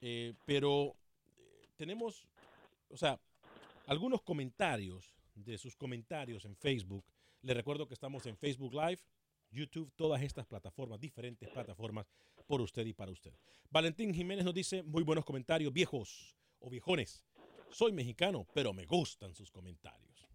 eh, 0.00 0.34
pero 0.44 0.96
eh, 1.36 1.68
tenemos, 1.76 2.26
o 2.90 2.96
sea, 2.96 3.18
algunos 3.86 4.22
comentarios 4.22 5.14
de 5.34 5.58
sus 5.58 5.76
comentarios 5.76 6.44
en 6.44 6.56
Facebook. 6.56 7.04
Les 7.42 7.56
recuerdo 7.56 7.86
que 7.86 7.94
estamos 7.94 8.24
en 8.26 8.36
Facebook 8.36 8.74
Live, 8.74 9.00
YouTube, 9.50 9.92
todas 9.96 10.22
estas 10.22 10.46
plataformas, 10.46 11.00
diferentes 11.00 11.48
plataformas, 11.48 12.06
por 12.46 12.60
usted 12.60 12.86
y 12.86 12.92
para 12.92 13.12
usted. 13.12 13.32
Valentín 13.70 14.14
Jiménez 14.14 14.44
nos 14.44 14.54
dice, 14.54 14.82
muy 14.82 15.02
buenos 15.02 15.24
comentarios, 15.24 15.72
viejos 15.72 16.36
o 16.60 16.70
viejones. 16.70 17.22
Soy 17.70 17.92
mexicano, 17.92 18.46
pero 18.54 18.72
me 18.72 18.86
gustan 18.86 19.34
sus 19.34 19.50
comentarios. 19.50 20.28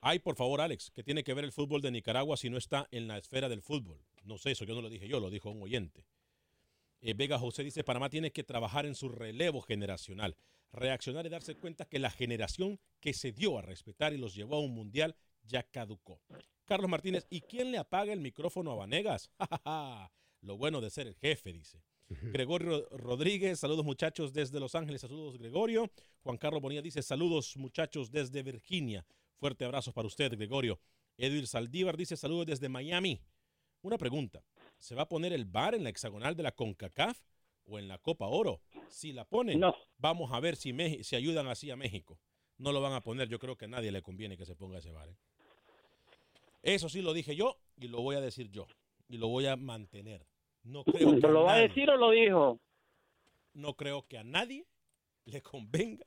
Ay, 0.00 0.18
por 0.18 0.36
favor, 0.36 0.60
Alex, 0.60 0.90
¿qué 0.90 1.02
tiene 1.02 1.24
que 1.24 1.32
ver 1.32 1.44
el 1.44 1.52
fútbol 1.52 1.80
de 1.80 1.90
Nicaragua 1.90 2.36
si 2.36 2.50
no 2.50 2.58
está 2.58 2.86
en 2.90 3.08
la 3.08 3.16
esfera 3.16 3.48
del 3.48 3.62
fútbol? 3.62 3.98
No 4.24 4.38
sé, 4.38 4.52
eso 4.52 4.64
yo 4.64 4.74
no 4.74 4.82
lo 4.82 4.88
dije 4.88 5.08
yo, 5.08 5.20
lo 5.20 5.30
dijo 5.30 5.50
un 5.50 5.62
oyente. 5.62 6.06
Eh, 7.00 7.14
Vega 7.14 7.38
José 7.38 7.62
dice, 7.62 7.84
Panamá 7.84 8.08
tiene 8.08 8.32
que 8.32 8.44
trabajar 8.44 8.86
en 8.86 8.94
su 8.94 9.08
relevo 9.08 9.60
generacional, 9.60 10.36
reaccionar 10.72 11.26
y 11.26 11.28
darse 11.28 11.54
cuenta 11.54 11.84
que 11.84 11.98
la 11.98 12.10
generación 12.10 12.80
que 13.00 13.12
se 13.12 13.32
dio 13.32 13.58
a 13.58 13.62
respetar 13.62 14.12
y 14.14 14.18
los 14.18 14.34
llevó 14.34 14.56
a 14.56 14.60
un 14.60 14.74
mundial 14.74 15.14
ya 15.42 15.62
caducó. 15.62 16.20
Carlos 16.64 16.88
Martínez, 16.88 17.26
¿y 17.28 17.42
quién 17.42 17.70
le 17.70 17.78
apaga 17.78 18.12
el 18.12 18.20
micrófono 18.20 18.72
a 18.72 18.76
Vanegas? 18.76 19.30
Lo 20.40 20.56
bueno 20.56 20.80
de 20.80 20.90
ser 20.90 21.06
el 21.06 21.14
jefe, 21.16 21.52
dice. 21.52 21.82
Gregorio 22.08 22.86
Rodríguez, 22.90 23.60
saludos 23.60 23.84
muchachos 23.84 24.32
desde 24.32 24.60
Los 24.60 24.74
Ángeles, 24.74 25.00
saludos 25.00 25.38
Gregorio. 25.38 25.90
Juan 26.22 26.36
Carlos 26.36 26.62
Bonilla 26.62 26.82
dice, 26.82 27.02
saludos 27.02 27.56
muchachos 27.56 28.10
desde 28.10 28.42
Virginia. 28.42 29.06
Fuerte 29.36 29.64
abrazo 29.64 29.92
para 29.92 30.06
usted, 30.06 30.32
Gregorio. 30.32 30.80
Edwin 31.16 31.46
Saldívar 31.46 31.96
dice, 31.96 32.16
saludos 32.16 32.46
desde 32.46 32.68
Miami. 32.68 33.20
Una 33.84 33.98
pregunta, 33.98 34.42
¿se 34.78 34.94
va 34.94 35.02
a 35.02 35.08
poner 35.08 35.34
el 35.34 35.44
bar 35.44 35.74
en 35.74 35.84
la 35.84 35.90
hexagonal 35.90 36.34
de 36.34 36.42
la 36.42 36.52
CONCACAF 36.52 37.20
o 37.66 37.78
en 37.78 37.86
la 37.86 37.98
Copa 37.98 38.28
Oro? 38.28 38.62
Si 38.88 39.12
la 39.12 39.26
ponen, 39.26 39.60
vamos 39.98 40.32
a 40.32 40.40
ver 40.40 40.56
si, 40.56 40.74
ayudan 41.14 41.48
así 41.48 41.70
a 41.70 41.76
México. 41.76 42.18
No 42.56 42.72
lo 42.72 42.80
van 42.80 42.94
a 42.94 43.02
poner, 43.02 43.28
yo 43.28 43.38
creo 43.38 43.56
que 43.56 43.66
a 43.66 43.68
nadie 43.68 43.92
le 43.92 44.00
conviene 44.00 44.38
que 44.38 44.46
se 44.46 44.56
ponga 44.56 44.78
ese 44.78 44.90
bar. 44.90 45.10
¿eh? 45.10 45.16
Eso 46.62 46.88
sí 46.88 47.02
lo 47.02 47.12
dije 47.12 47.36
yo 47.36 47.58
y 47.76 47.88
lo 47.88 48.00
voy 48.00 48.16
a 48.16 48.22
decir 48.22 48.50
yo 48.50 48.66
y 49.06 49.18
lo 49.18 49.28
voy 49.28 49.44
a 49.44 49.56
mantener. 49.56 50.26
No 50.62 50.82
creo 50.82 51.20
que 51.20 51.28
¿Lo 51.28 51.42
va 51.42 51.56
a 51.56 51.58
decir 51.58 51.90
o 51.90 51.98
lo 51.98 52.10
dijo? 52.10 52.58
no 53.52 53.74
creo 53.76 54.08
que 54.08 54.16
a 54.16 54.24
nadie 54.24 54.66
le 55.26 55.42
convenga 55.42 56.06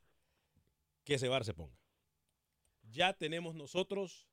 que 1.04 1.14
ese 1.14 1.28
bar 1.28 1.46
se 1.46 1.54
ponga. 1.54 1.78
Ya 2.90 3.14
tenemos 3.14 3.54
nosotros 3.54 4.28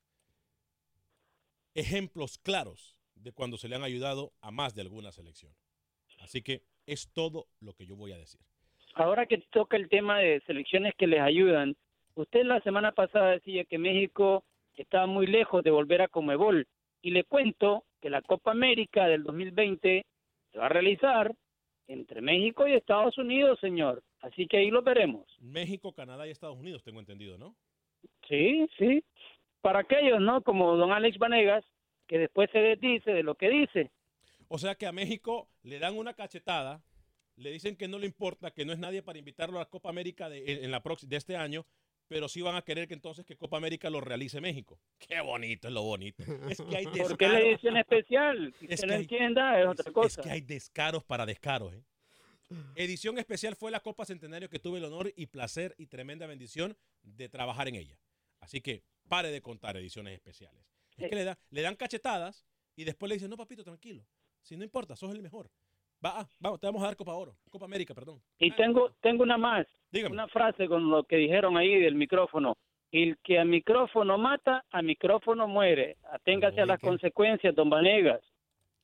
ejemplos 1.75 2.39
claros 2.39 2.94
de 3.15 3.31
cuando 3.31 3.57
se 3.57 3.67
le 3.67 3.75
han 3.75 3.83
ayudado 3.83 4.31
a 4.41 4.51
más 4.51 4.75
de 4.75 4.81
alguna 4.81 5.11
selección. 5.11 5.51
Así 6.19 6.41
que 6.41 6.61
es 6.85 7.11
todo 7.13 7.47
lo 7.59 7.73
que 7.73 7.85
yo 7.85 7.95
voy 7.95 8.11
a 8.11 8.17
decir. 8.17 8.41
Ahora 8.93 9.25
que 9.25 9.39
toca 9.51 9.77
el 9.77 9.89
tema 9.89 10.19
de 10.19 10.41
selecciones 10.41 10.93
que 10.95 11.07
les 11.07 11.19
ayudan, 11.19 11.75
usted 12.15 12.45
la 12.45 12.61
semana 12.61 12.91
pasada 12.93 13.31
decía 13.31 13.65
que 13.65 13.77
México 13.77 14.43
estaba 14.75 15.05
muy 15.05 15.27
lejos 15.27 15.63
de 15.63 15.71
volver 15.71 16.01
a 16.01 16.07
Comebol 16.07 16.67
y 17.01 17.11
le 17.11 17.23
cuento 17.23 17.83
que 18.01 18.09
la 18.09 18.21
Copa 18.21 18.51
América 18.51 19.07
del 19.07 19.23
2020 19.23 20.05
se 20.51 20.57
va 20.57 20.67
a 20.67 20.69
realizar 20.69 21.33
entre 21.87 22.21
México 22.21 22.67
y 22.67 22.73
Estados 22.73 23.17
Unidos, 23.17 23.59
señor. 23.59 24.01
Así 24.21 24.47
que 24.47 24.57
ahí 24.57 24.71
lo 24.71 24.81
veremos. 24.81 25.25
México, 25.39 25.93
Canadá 25.93 26.27
y 26.27 26.31
Estados 26.31 26.57
Unidos, 26.57 26.83
tengo 26.83 26.99
entendido, 26.99 27.37
¿no? 27.37 27.55
Sí, 28.27 28.67
sí. 28.77 29.03
Para 29.61 29.79
aquellos, 29.79 30.19
¿no? 30.19 30.41
Como 30.41 30.77
don 30.77 30.91
Alex 30.91 31.17
Vanegas, 31.17 31.63
que 32.07 32.17
después 32.17 32.49
se 32.51 32.59
desdice 32.59 33.11
de 33.11 33.23
lo 33.23 33.35
que 33.35 33.49
dice. 33.49 33.91
O 34.47 34.57
sea 34.57 34.75
que 34.75 34.85
a 34.85 34.91
México 34.91 35.49
le 35.63 35.79
dan 35.79 35.97
una 35.97 36.13
cachetada, 36.13 36.83
le 37.35 37.51
dicen 37.51 37.75
que 37.75 37.87
no 37.87 37.97
le 37.99 38.05
importa, 38.05 38.51
que 38.51 38.65
no 38.65 38.73
es 38.73 38.79
nadie 38.79 39.01
para 39.01 39.19
invitarlo 39.19 39.57
a 39.57 39.61
la 39.63 39.69
Copa 39.69 39.89
América 39.89 40.29
de, 40.29 40.63
en 40.63 40.71
la 40.71 40.81
de 41.01 41.17
este 41.17 41.35
año, 41.35 41.65
pero 42.07 42.29
sí 42.29 42.41
van 42.41 42.55
a 42.55 42.61
querer 42.61 42.87
que 42.87 42.93
entonces 42.93 43.25
que 43.25 43.35
Copa 43.35 43.57
América 43.57 43.89
lo 43.89 43.99
realice 43.99 44.39
México. 44.39 44.79
Qué 44.99 45.19
bonito 45.21 45.67
es 45.67 45.73
lo 45.73 45.81
bonito. 45.81 46.23
Es 46.47 46.61
que 46.61 46.77
hay 46.77 46.85
¿Por 46.85 47.17
qué 47.17 47.27
la 47.27 47.33
descaros. 47.33 47.43
edición 47.43 47.77
especial? 47.77 48.53
Si 48.59 48.67
Es 48.69 48.81
que 48.81 48.93
hay- 48.93 49.01
entienda, 49.01 49.59
es 49.59 49.67
otra 49.67 49.91
cosa. 49.91 50.21
Es 50.21 50.27
que 50.27 50.31
hay 50.31 50.41
descaros 50.41 51.03
para 51.03 51.25
descaros. 51.25 51.73
¿eh? 51.73 51.81
Edición 52.75 53.17
especial 53.17 53.55
fue 53.55 53.71
la 53.71 53.79
Copa 53.79 54.05
Centenario 54.05 54.49
que 54.49 54.59
tuve 54.59 54.77
el 54.77 54.85
honor 54.85 55.11
y 55.15 55.25
placer 55.25 55.73
y 55.79 55.87
tremenda 55.87 56.27
bendición 56.27 56.77
de 57.01 57.27
trabajar 57.27 57.67
en 57.67 57.75
ella. 57.75 57.97
Así 58.39 58.61
que 58.61 58.83
pare 59.09 59.31
de 59.31 59.41
contar 59.41 59.75
ediciones 59.77 60.13
especiales. 60.13 60.63
Es 60.97 61.09
que 61.09 61.15
le, 61.15 61.23
da- 61.23 61.37
le 61.49 61.61
dan 61.61 61.75
cachetadas 61.75 62.45
y 62.75 62.83
después 62.83 63.09
le 63.09 63.15
dicen, 63.15 63.29
no, 63.29 63.37
papito, 63.37 63.63
tranquilo. 63.63 64.03
Si 64.41 64.55
no 64.55 64.63
importa, 64.63 64.95
sos 64.95 65.11
el 65.13 65.21
mejor. 65.21 65.49
Va, 66.03 66.19
ah, 66.21 66.27
vamos, 66.39 66.59
te 66.59 66.67
vamos 66.67 66.83
a 66.83 66.85
dar 66.87 66.95
Copa 66.95 67.13
Oro, 67.13 67.35
Copa 67.49 67.65
América, 67.65 67.93
perdón. 67.95 68.21
Y 68.37 68.51
tengo, 68.51 68.91
tengo 69.01 69.23
una 69.23 69.37
más, 69.37 69.65
una 70.11 70.27
frase 70.27 70.67
con 70.67 70.89
lo 70.89 71.03
que 71.03 71.15
dijeron 71.15 71.57
ahí 71.57 71.79
del 71.79 71.95
micrófono. 71.95 72.57
El 72.91 73.17
que 73.23 73.39
a 73.39 73.45
micrófono 73.45 74.17
mata, 74.17 74.63
a 74.71 74.81
micrófono 74.81 75.47
muere. 75.47 75.97
Aténgase 76.11 76.61
a 76.61 76.65
las 76.65 76.79
consecuencias, 76.91 77.55
don 77.55 77.69
Vanegas. 77.69 78.21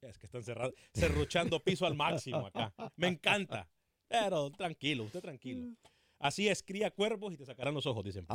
Es 0.01 0.17
que 0.17 0.25
están 0.25 0.41
cerrados, 0.43 0.73
cerruchando 0.93 1.59
piso 1.59 1.85
al 1.85 1.95
máximo 1.95 2.47
acá. 2.47 2.73
Me 2.95 3.07
encanta. 3.07 3.67
Pero 4.07 4.49
tranquilo, 4.51 5.03
usted 5.03 5.21
tranquilo. 5.21 5.73
Así 6.19 6.47
es, 6.49 6.63
cría 6.63 6.91
cuervos 6.91 7.33
y 7.33 7.37
te 7.37 7.45
sacarán 7.45 7.73
los 7.73 7.85
ojos, 7.85 8.03
dicen. 8.03 8.25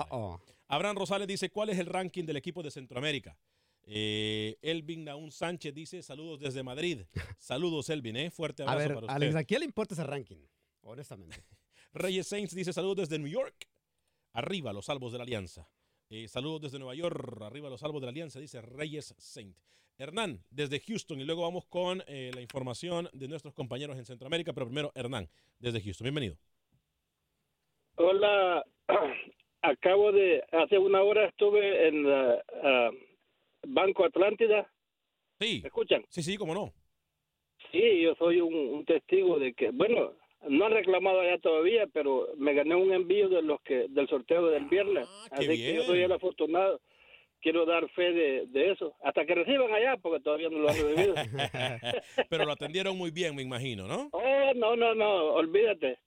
Abraham 0.68 0.96
Rosales 0.96 1.26
dice, 1.26 1.50
¿cuál 1.50 1.70
es 1.70 1.78
el 1.78 1.86
ranking 1.86 2.24
del 2.24 2.36
equipo 2.36 2.62
de 2.62 2.70
Centroamérica? 2.70 3.36
Eh, 3.88 4.58
Elvin 4.62 5.04
Naún 5.04 5.30
Sánchez 5.30 5.72
dice, 5.72 6.02
saludos 6.02 6.40
desde 6.40 6.62
Madrid. 6.62 7.02
Saludos, 7.38 7.88
Elvin, 7.88 8.16
¿eh? 8.16 8.30
Fuerte 8.30 8.64
A 8.64 8.66
abrazo 8.66 8.88
ver, 8.88 8.94
para 8.96 9.06
usted. 9.06 9.14
Alex, 9.14 9.36
¿a 9.36 9.44
quién 9.44 9.60
le 9.60 9.66
importa 9.66 9.94
ese 9.94 10.04
ranking? 10.04 10.44
Honestamente. 10.82 11.36
Reyes 11.92 12.26
Saints 12.26 12.54
dice, 12.54 12.72
saludos 12.72 13.08
desde 13.08 13.18
New 13.18 13.30
York. 13.30 13.54
Arriba, 14.32 14.72
los 14.72 14.86
salvos 14.86 15.12
de 15.12 15.18
la 15.18 15.24
Alianza. 15.24 15.68
Eh, 16.10 16.28
saludos 16.28 16.62
desde 16.62 16.78
Nueva 16.78 16.94
York. 16.94 17.40
Arriba, 17.42 17.70
los 17.70 17.80
salvos 17.80 18.00
de 18.00 18.06
la 18.06 18.10
Alianza, 18.10 18.40
dice 18.40 18.60
Reyes 18.60 19.14
Saint. 19.18 19.56
Hernán, 19.98 20.44
desde 20.50 20.80
Houston. 20.80 21.20
Y 21.20 21.24
luego 21.24 21.42
vamos 21.42 21.64
con 21.66 22.02
eh, 22.06 22.30
la 22.34 22.42
información 22.42 23.08
de 23.12 23.28
nuestros 23.28 23.54
compañeros 23.54 23.96
en 23.96 24.04
Centroamérica. 24.04 24.52
Pero 24.52 24.66
primero, 24.66 24.92
Hernán, 24.94 25.28
desde 25.58 25.80
Houston. 25.80 26.04
Bienvenido. 26.04 26.36
Hola, 27.96 28.62
acabo 29.62 30.12
de, 30.12 30.44
hace 30.52 30.76
una 30.76 31.02
hora 31.02 31.26
estuve 31.26 31.88
en 31.88 32.02
la, 32.10 32.44
ah, 32.62 32.90
Banco 33.66 34.04
Atlántida. 34.04 34.70
Sí. 35.40 35.60
¿Me 35.62 35.68
escuchan? 35.68 36.04
Sí, 36.08 36.22
sí, 36.22 36.36
cómo 36.36 36.54
no. 36.54 36.72
Sí, 37.72 38.00
yo 38.00 38.14
soy 38.14 38.40
un, 38.40 38.54
un 38.54 38.84
testigo 38.84 39.38
de 39.38 39.52
que, 39.52 39.70
bueno, 39.70 40.12
no 40.48 40.66
han 40.66 40.72
reclamado 40.72 41.20
allá 41.20 41.38
todavía, 41.38 41.86
pero 41.92 42.28
me 42.36 42.54
gané 42.54 42.74
un 42.74 42.92
envío 42.92 43.28
de 43.28 43.42
los 43.42 43.60
que 43.62 43.86
del 43.88 44.08
sorteo 44.08 44.46
del 44.46 44.66
viernes. 44.66 45.08
qué 45.30 45.34
Así 45.34 45.46
que 45.48 45.74
yo 45.74 45.82
soy 45.82 46.02
el 46.02 46.12
afortunado. 46.12 46.80
Quiero 47.40 47.66
dar 47.66 47.88
fe 47.90 48.12
de, 48.12 48.46
de 48.46 48.72
eso, 48.72 48.94
hasta 49.04 49.24
que 49.26 49.34
reciban 49.34 49.72
allá, 49.72 49.96
porque 49.98 50.20
todavía 50.20 50.48
no 50.48 50.58
lo 50.58 50.68
han 50.68 50.74
recibido. 50.76 51.14
Pero 52.30 52.44
lo 52.44 52.52
atendieron 52.52 52.96
muy 52.96 53.10
bien, 53.10 53.36
me 53.36 53.42
imagino, 53.42 53.86
¿no? 53.86 54.08
Oh, 54.12 54.52
no, 54.54 54.74
no, 54.74 54.94
no, 54.94 55.24
olvídate. 55.34 55.98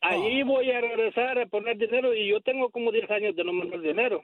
Allí 0.00 0.42
voy 0.42 0.70
a 0.70 0.80
regresar 0.80 1.38
a 1.38 1.46
poner 1.46 1.78
dinero 1.78 2.14
y 2.14 2.28
yo 2.28 2.40
tengo 2.40 2.70
como 2.70 2.92
10 2.92 3.10
años 3.10 3.34
de 3.34 3.44
no 3.44 3.52
mandar 3.52 3.80
dinero. 3.80 4.22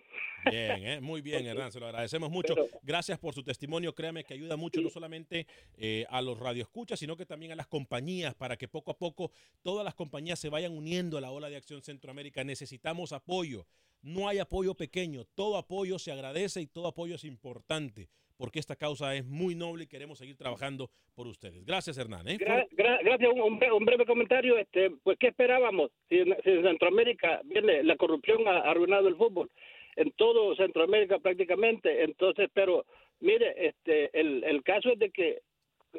Bien, 0.50 0.86
¿eh? 0.86 1.00
muy 1.00 1.20
bien, 1.20 1.46
Hernán, 1.46 1.72
se 1.72 1.80
lo 1.80 1.86
agradecemos 1.86 2.30
mucho. 2.30 2.54
Gracias 2.82 3.18
por 3.18 3.34
su 3.34 3.42
testimonio, 3.42 3.94
créame 3.94 4.24
que 4.24 4.34
ayuda 4.34 4.56
mucho 4.56 4.80
no 4.80 4.90
solamente 4.90 5.46
eh, 5.76 6.04
a 6.10 6.20
los 6.20 6.38
radioescuchas, 6.38 6.98
sino 6.98 7.16
que 7.16 7.26
también 7.26 7.52
a 7.52 7.56
las 7.56 7.66
compañías 7.66 8.34
para 8.34 8.56
que 8.56 8.68
poco 8.68 8.90
a 8.90 8.98
poco 8.98 9.32
todas 9.62 9.84
las 9.84 9.94
compañías 9.94 10.38
se 10.38 10.50
vayan 10.50 10.76
uniendo 10.76 11.18
a 11.18 11.20
la 11.20 11.30
ola 11.30 11.48
de 11.48 11.56
acción 11.56 11.82
Centroamérica. 11.82 12.44
Necesitamos 12.44 13.12
apoyo. 13.12 13.66
No 14.02 14.28
hay 14.28 14.40
apoyo 14.40 14.74
pequeño, 14.74 15.24
todo 15.34 15.56
apoyo 15.56 15.98
se 15.98 16.10
agradece 16.10 16.60
y 16.60 16.66
todo 16.66 16.88
apoyo 16.88 17.14
es 17.14 17.24
importante 17.24 18.08
porque 18.42 18.58
esta 18.58 18.74
causa 18.74 19.14
es 19.14 19.24
muy 19.24 19.54
noble 19.54 19.84
y 19.84 19.86
queremos 19.86 20.18
seguir 20.18 20.36
trabajando 20.36 20.90
por 21.14 21.28
ustedes. 21.28 21.64
Gracias, 21.64 21.96
Hernán. 21.96 22.26
¿eh? 22.26 22.38
Gra- 22.40 22.66
gra- 22.70 22.98
gracias, 23.04 23.30
un, 23.32 23.40
un 23.40 23.84
breve, 23.84 24.04
comentario. 24.04 24.58
Este, 24.58 24.90
pues, 25.04 25.16
¿qué 25.20 25.28
esperábamos? 25.28 25.92
Si 26.08 26.16
en, 26.18 26.36
si 26.42 26.50
en 26.50 26.64
Centroamérica 26.64 27.40
viene 27.44 27.84
la 27.84 27.94
corrupción 27.94 28.48
ha 28.48 28.58
arruinado 28.68 29.06
el 29.06 29.14
fútbol, 29.14 29.48
en 29.94 30.10
todo 30.16 30.56
Centroamérica 30.56 31.20
prácticamente. 31.20 32.02
Entonces, 32.02 32.50
pero 32.52 32.84
mire, 33.20 33.54
este, 33.68 34.10
el, 34.18 34.42
el 34.42 34.64
caso 34.64 34.90
es 34.90 34.98
de 34.98 35.10
que 35.12 35.38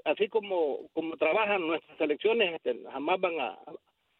así 0.03 0.27
como 0.27 0.89
como 0.91 1.15
trabajan 1.15 1.65
nuestras 1.65 1.97
selecciones, 1.97 2.55
este, 2.55 2.77
jamás 2.91 3.21
van 3.21 3.39
a 3.39 3.57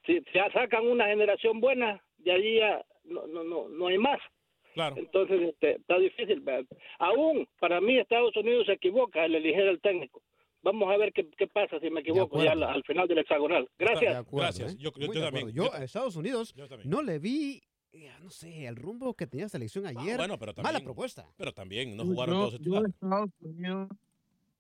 si, 0.06 0.20
si 0.32 0.40
sacan 0.54 0.88
una 0.88 1.08
generación 1.08 1.60
buena, 1.60 2.02
de 2.20 2.32
allí 2.32 2.56
ya 2.60 2.86
no 3.04 3.28
no 3.28 3.44
no, 3.44 3.68
no 3.68 3.88
hay 3.88 3.98
más. 3.98 4.22
Claro. 4.74 4.96
Entonces, 4.98 5.42
este, 5.50 5.76
está 5.76 5.98
difícil. 6.00 6.40
¿verdad? 6.42 6.66
Aún 7.00 7.48
para 7.60 7.80
mí 7.82 7.98
Estados 7.98 8.36
Unidos 8.36 8.66
se 8.66 8.74
equivoca 8.74 9.24
al 9.24 9.36
elegir 9.36 9.62
el 9.62 9.80
técnico. 9.82 10.22
Vamos 10.62 10.90
a 10.94 10.98
ver 10.98 11.12
qué, 11.12 11.28
qué 11.38 11.46
pasa 11.48 11.78
si 11.80 11.90
me 11.90 12.00
equivoco 12.02 12.42
ya 12.42 12.54
al, 12.54 12.64
al 12.64 12.84
final 12.84 13.08
del 13.08 13.18
hexagonal. 13.20 13.70
Gracias. 13.78 14.14
De 14.14 14.18
acuerdo, 14.20 14.46
Gracias. 14.48 14.74
¿eh? 14.74 14.78
Yo- 14.80 14.92
yo 14.98 15.08
de 15.12 15.20
también. 15.20 15.48
Yo, 15.52 15.66
Yo- 15.66 15.74
a 15.74 15.84
Estados 15.84 16.16
Unidos 16.16 16.54
yo 16.56 16.66
no 16.86 17.02
le 17.02 17.20
vi, 17.20 17.62
eh, 17.92 18.10
no 18.22 18.30
sé, 18.30 18.66
el 18.66 18.78
rumbo 18.78 19.14
que 19.14 19.28
tenía 19.28 19.50
selección 19.50 19.86
ayer. 19.86 20.14
Ah, 20.14 20.18
bueno, 20.18 20.40
pero 20.40 20.54
Mala 20.56 20.64
también- 20.70 20.86
propuesta. 20.86 21.26
Pero 21.38 21.52
también 21.52 21.98
no 21.98 22.04
Yo- 22.06 22.10
jugaron 22.12 22.34
yo- 22.36 22.40
todos 22.40 22.52
yo 22.54 22.58
titulares. 22.60 22.90
Estados 22.94 23.30
Unidos, 23.42 23.90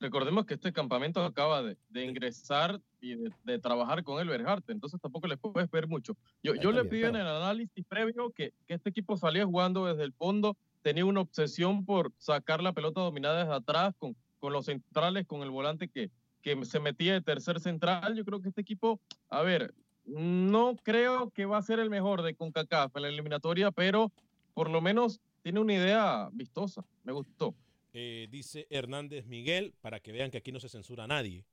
recordemos 0.03 0.45
que 0.45 0.55
este 0.55 0.73
campamento 0.73 1.23
acaba 1.23 1.63
de, 1.63 1.77
de 1.89 2.05
ingresar 2.05 2.81
y 2.99 3.15
de, 3.15 3.31
de 3.45 3.57
trabajar 3.57 4.03
con 4.03 4.19
el 4.19 4.27
Berharte, 4.27 4.73
entonces 4.73 4.99
tampoco 4.99 5.27
le 5.27 5.37
puedes 5.37 5.71
ver 5.71 5.87
mucho. 5.87 6.17
Yo, 6.43 6.55
yo 6.55 6.73
le 6.73 6.83
pido 6.83 7.07
en 7.07 7.15
el 7.15 7.25
análisis 7.25 7.85
previo 7.85 8.29
que, 8.31 8.53
que 8.67 8.73
este 8.73 8.89
equipo 8.89 9.15
salía 9.15 9.45
jugando 9.45 9.85
desde 9.85 10.03
el 10.03 10.11
fondo, 10.11 10.57
tenía 10.81 11.05
una 11.05 11.21
obsesión 11.21 11.85
por 11.85 12.11
sacar 12.17 12.61
la 12.61 12.73
pelota 12.73 12.99
dominada 12.99 13.39
desde 13.39 13.55
atrás 13.55 13.95
con, 13.97 14.15
con 14.39 14.51
los 14.51 14.65
centrales, 14.65 15.25
con 15.25 15.41
el 15.41 15.51
volante 15.51 15.87
que, 15.87 16.11
que 16.41 16.65
se 16.65 16.81
metía 16.81 17.13
de 17.13 17.21
tercer 17.21 17.61
central. 17.61 18.15
Yo 18.15 18.25
creo 18.25 18.41
que 18.41 18.49
este 18.49 18.61
equipo, 18.61 18.99
a 19.29 19.41
ver, 19.41 19.73
no 20.05 20.75
creo 20.83 21.29
que 21.31 21.45
va 21.45 21.57
a 21.57 21.61
ser 21.61 21.79
el 21.79 21.89
mejor 21.89 22.23
de 22.23 22.35
CONCACAF 22.35 22.93
en 22.97 23.01
la 23.03 23.07
eliminatoria, 23.07 23.71
pero 23.71 24.11
por 24.53 24.69
lo 24.69 24.81
menos 24.81 25.21
tiene 25.43 25.61
una 25.61 25.73
idea 25.73 26.29
vistosa. 26.33 26.83
Me 27.03 27.13
gustó. 27.13 27.55
Eh, 27.93 28.27
dice 28.31 28.65
Hernández 28.69 29.27
Miguel, 29.27 29.75
para 29.79 29.99
que 29.99 30.11
vean 30.11 30.31
que 30.31 30.39
aquí 30.39 30.51
no 30.51 30.59
se 30.59 30.69
censura 30.69 31.03
a 31.03 31.07
nadie. 31.07 31.45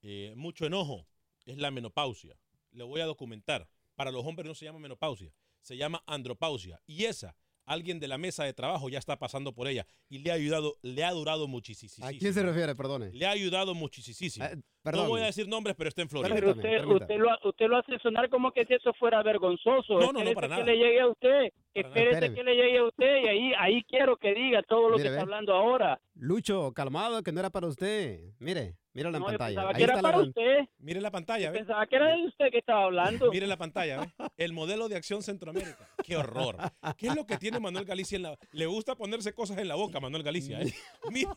Eh, 0.00 0.32
mucho 0.36 0.66
enojo 0.66 1.06
es 1.44 1.58
la 1.58 1.70
menopausia. 1.70 2.38
Le 2.70 2.84
voy 2.84 3.00
a 3.02 3.06
documentar. 3.06 3.68
Para 3.94 4.10
los 4.10 4.24
hombres 4.24 4.48
no 4.48 4.54
se 4.54 4.64
llama 4.64 4.78
menopausia, 4.78 5.34
se 5.60 5.76
llama 5.76 6.02
andropausia. 6.06 6.80
Y 6.86 7.04
esa, 7.04 7.36
alguien 7.66 8.00
de 8.00 8.08
la 8.08 8.18
mesa 8.18 8.44
de 8.44 8.52
trabajo 8.52 8.88
ya 8.88 8.98
está 8.98 9.18
pasando 9.18 9.52
por 9.52 9.68
ella 9.68 9.86
y 10.08 10.18
le 10.18 10.30
ha 10.30 10.34
ayudado, 10.34 10.76
le 10.82 11.04
ha 11.04 11.10
durado 11.12 11.48
muchísimo. 11.48 12.06
¿A 12.06 12.10
quién 12.10 12.32
se 12.32 12.42
refiere? 12.42 12.74
Perdone. 12.74 13.10
Le 13.12 13.26
ha 13.26 13.30
ayudado 13.30 13.74
muchísimo. 13.74 14.46
perdón. 14.82 15.04
no 15.04 15.08
voy 15.10 15.20
a 15.22 15.26
decir 15.26 15.48
nombres, 15.48 15.76
pero 15.76 15.88
está 15.88 16.02
en 16.02 16.08
Florida. 16.08 16.34
Pero 16.34 16.50
usted, 16.52 16.84
usted, 16.84 17.16
lo, 17.18 17.28
usted 17.48 17.66
lo 17.68 17.76
hace 17.78 17.98
sonar 18.00 18.28
como 18.28 18.52
que 18.52 18.64
si 18.66 18.74
eso 18.74 18.92
fuera 18.94 19.22
vergonzoso. 19.22 19.94
No, 19.94 20.12
no, 20.12 20.24
no, 20.24 20.30
Espérese 20.30 20.34
para 20.34 20.48
que 20.48 20.50
nada. 20.50 20.64
le 20.64 20.76
llegue 20.76 21.00
a 21.00 21.08
usted. 21.08 21.52
Espérese 21.74 22.34
que 22.34 22.42
le 22.44 22.54
llegue 22.54 22.78
a 22.78 22.84
usted 22.84 23.22
y 23.24 23.28
ahí, 23.28 23.52
ahí 23.58 23.82
quiero 23.84 24.16
que 24.16 24.34
diga 24.34 24.62
todo 24.62 24.88
lo 24.90 24.96
Mire, 24.96 25.04
que 25.04 25.10
ve. 25.10 25.16
está 25.16 25.22
hablando 25.22 25.54
ahora. 25.54 26.00
Lucho, 26.14 26.72
calmado, 26.74 27.22
que 27.22 27.32
no 27.32 27.40
era 27.40 27.50
para 27.50 27.66
usted. 27.66 28.20
Mire, 28.38 28.76
mira 28.94 29.10
la 29.10 29.18
No, 29.18 29.26
pantalla. 29.26 29.46
pensaba 29.48 29.68
Ahí 29.70 29.74
que 29.76 29.82
está 29.82 29.96
la 29.96 30.02
para 30.02 30.16
gran- 30.18 30.28
usted. 30.28 30.58
Mire 30.78 31.00
la 31.00 31.10
pantalla, 31.10 31.50
¿ve? 31.50 31.58
Pensaba 31.58 31.86
que 31.86 31.96
era 31.96 32.06
de 32.16 32.26
usted 32.26 32.50
que 32.50 32.58
estaba 32.58 32.84
hablando. 32.84 33.30
Mire 33.30 33.46
la 33.46 33.56
pantalla, 33.56 34.00
¿ve? 34.00 34.12
El 34.36 34.52
modelo 34.52 34.88
de 34.88 34.96
acción 34.96 35.22
Centroamérica. 35.22 35.88
Qué 36.04 36.16
horror. 36.16 36.56
¿Qué 36.96 37.08
es 37.08 37.14
lo 37.16 37.26
que 37.26 37.36
tiene 37.38 37.60
Manuel 37.60 37.84
Galicia 37.84 38.16
en 38.16 38.22
la... 38.22 38.38
Le 38.52 38.66
gusta 38.66 38.94
ponerse 38.96 39.32
cosas 39.34 39.58
en 39.58 39.68
la 39.68 39.74
boca, 39.74 40.00
Manuel 40.00 40.22
Galicia, 40.22 40.60
¿eh? 40.60 40.72
Mire, 41.10 41.30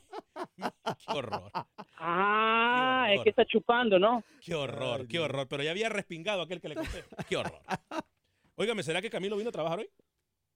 Qué 0.57 1.13
horror. 1.17 1.51
Ah, 1.97 3.05
Qué 3.07 3.13
es 3.13 3.17
horror. 3.19 3.23
que 3.23 3.29
está 3.29 3.45
chupando, 3.45 3.99
¿no? 3.99 4.23
Qué 4.41 4.53
horror, 4.55 5.07
qué 5.07 5.19
horror. 5.19 5.47
Pero 5.47 5.63
ya 5.63 5.71
había 5.71 5.89
respingado 5.89 6.41
aquel 6.41 6.61
que 6.61 6.69
le 6.69 6.75
conté. 6.75 7.03
Qué 7.29 7.37
horror. 7.37 7.59
Óigame, 8.55 8.83
¿será 8.83 9.01
que 9.01 9.09
Camilo 9.09 9.37
vino 9.37 9.49
a 9.49 9.53
trabajar 9.53 9.79
hoy? 9.79 9.89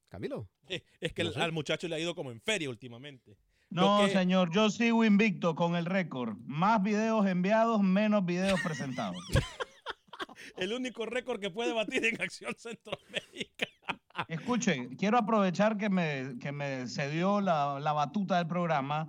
¿Camilo? 0.08 0.50
Eh, 0.68 0.84
es 1.00 1.14
que 1.14 1.24
No 1.24 1.30
el- 1.30 1.36
sé. 1.36 1.42
al 1.42 1.52
muchacho 1.52 1.88
le 1.88 1.96
ha 1.96 2.00
ido 2.00 2.16
como 2.16 2.32
en 2.32 2.42
feria 2.42 2.70
últimamente. 2.70 3.38
No, 3.70 4.06
que- 4.06 4.12
señor, 4.12 4.52
yo 4.52 4.70
sigo 4.70 5.04
invicto 5.06 5.56
con 5.56 5.76
el 5.76 5.86
récord. 5.86 6.36
Más 6.46 6.82
videos 6.82 7.26
enviados, 7.28 7.82
menos 7.82 8.26
videos 8.26 8.60
presentados. 8.62 9.18
El 10.58 10.74
único 10.74 11.06
récord 11.06 11.40
que 11.40 11.50
puede 11.50 11.74
batir 11.74 12.04
en 12.06 12.22
Acción 12.22 12.54
Centroamérica. 12.58 13.68
Escuche, 14.28 14.90
quiero 14.98 15.18
aprovechar 15.18 15.78
que 15.78 15.90
me, 15.90 16.38
que 16.40 16.52
me 16.52 16.88
cedió 16.88 17.40
la, 17.42 17.80
la 17.80 17.94
batuta 17.94 18.38
del 18.38 18.48
programa 18.48 19.08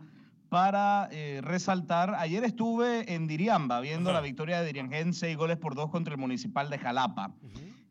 para 0.49 1.09
eh, 1.11 1.41
resaltar. 1.43 2.15
Ayer 2.17 2.45
estuve 2.45 3.13
en 3.15 3.27
Diriamba 3.27 3.81
viendo 3.81 4.13
la 4.13 4.21
victoria 4.21 4.61
de 4.61 4.67
Diriangén, 4.67 5.13
seis 5.15 5.37
goles 5.37 5.57
por 5.57 5.75
dos 5.75 5.91
contra 5.91 6.15
el 6.15 6.21
Municipal 6.21 6.71
de 6.71 6.79
Jalapa. 6.79 7.33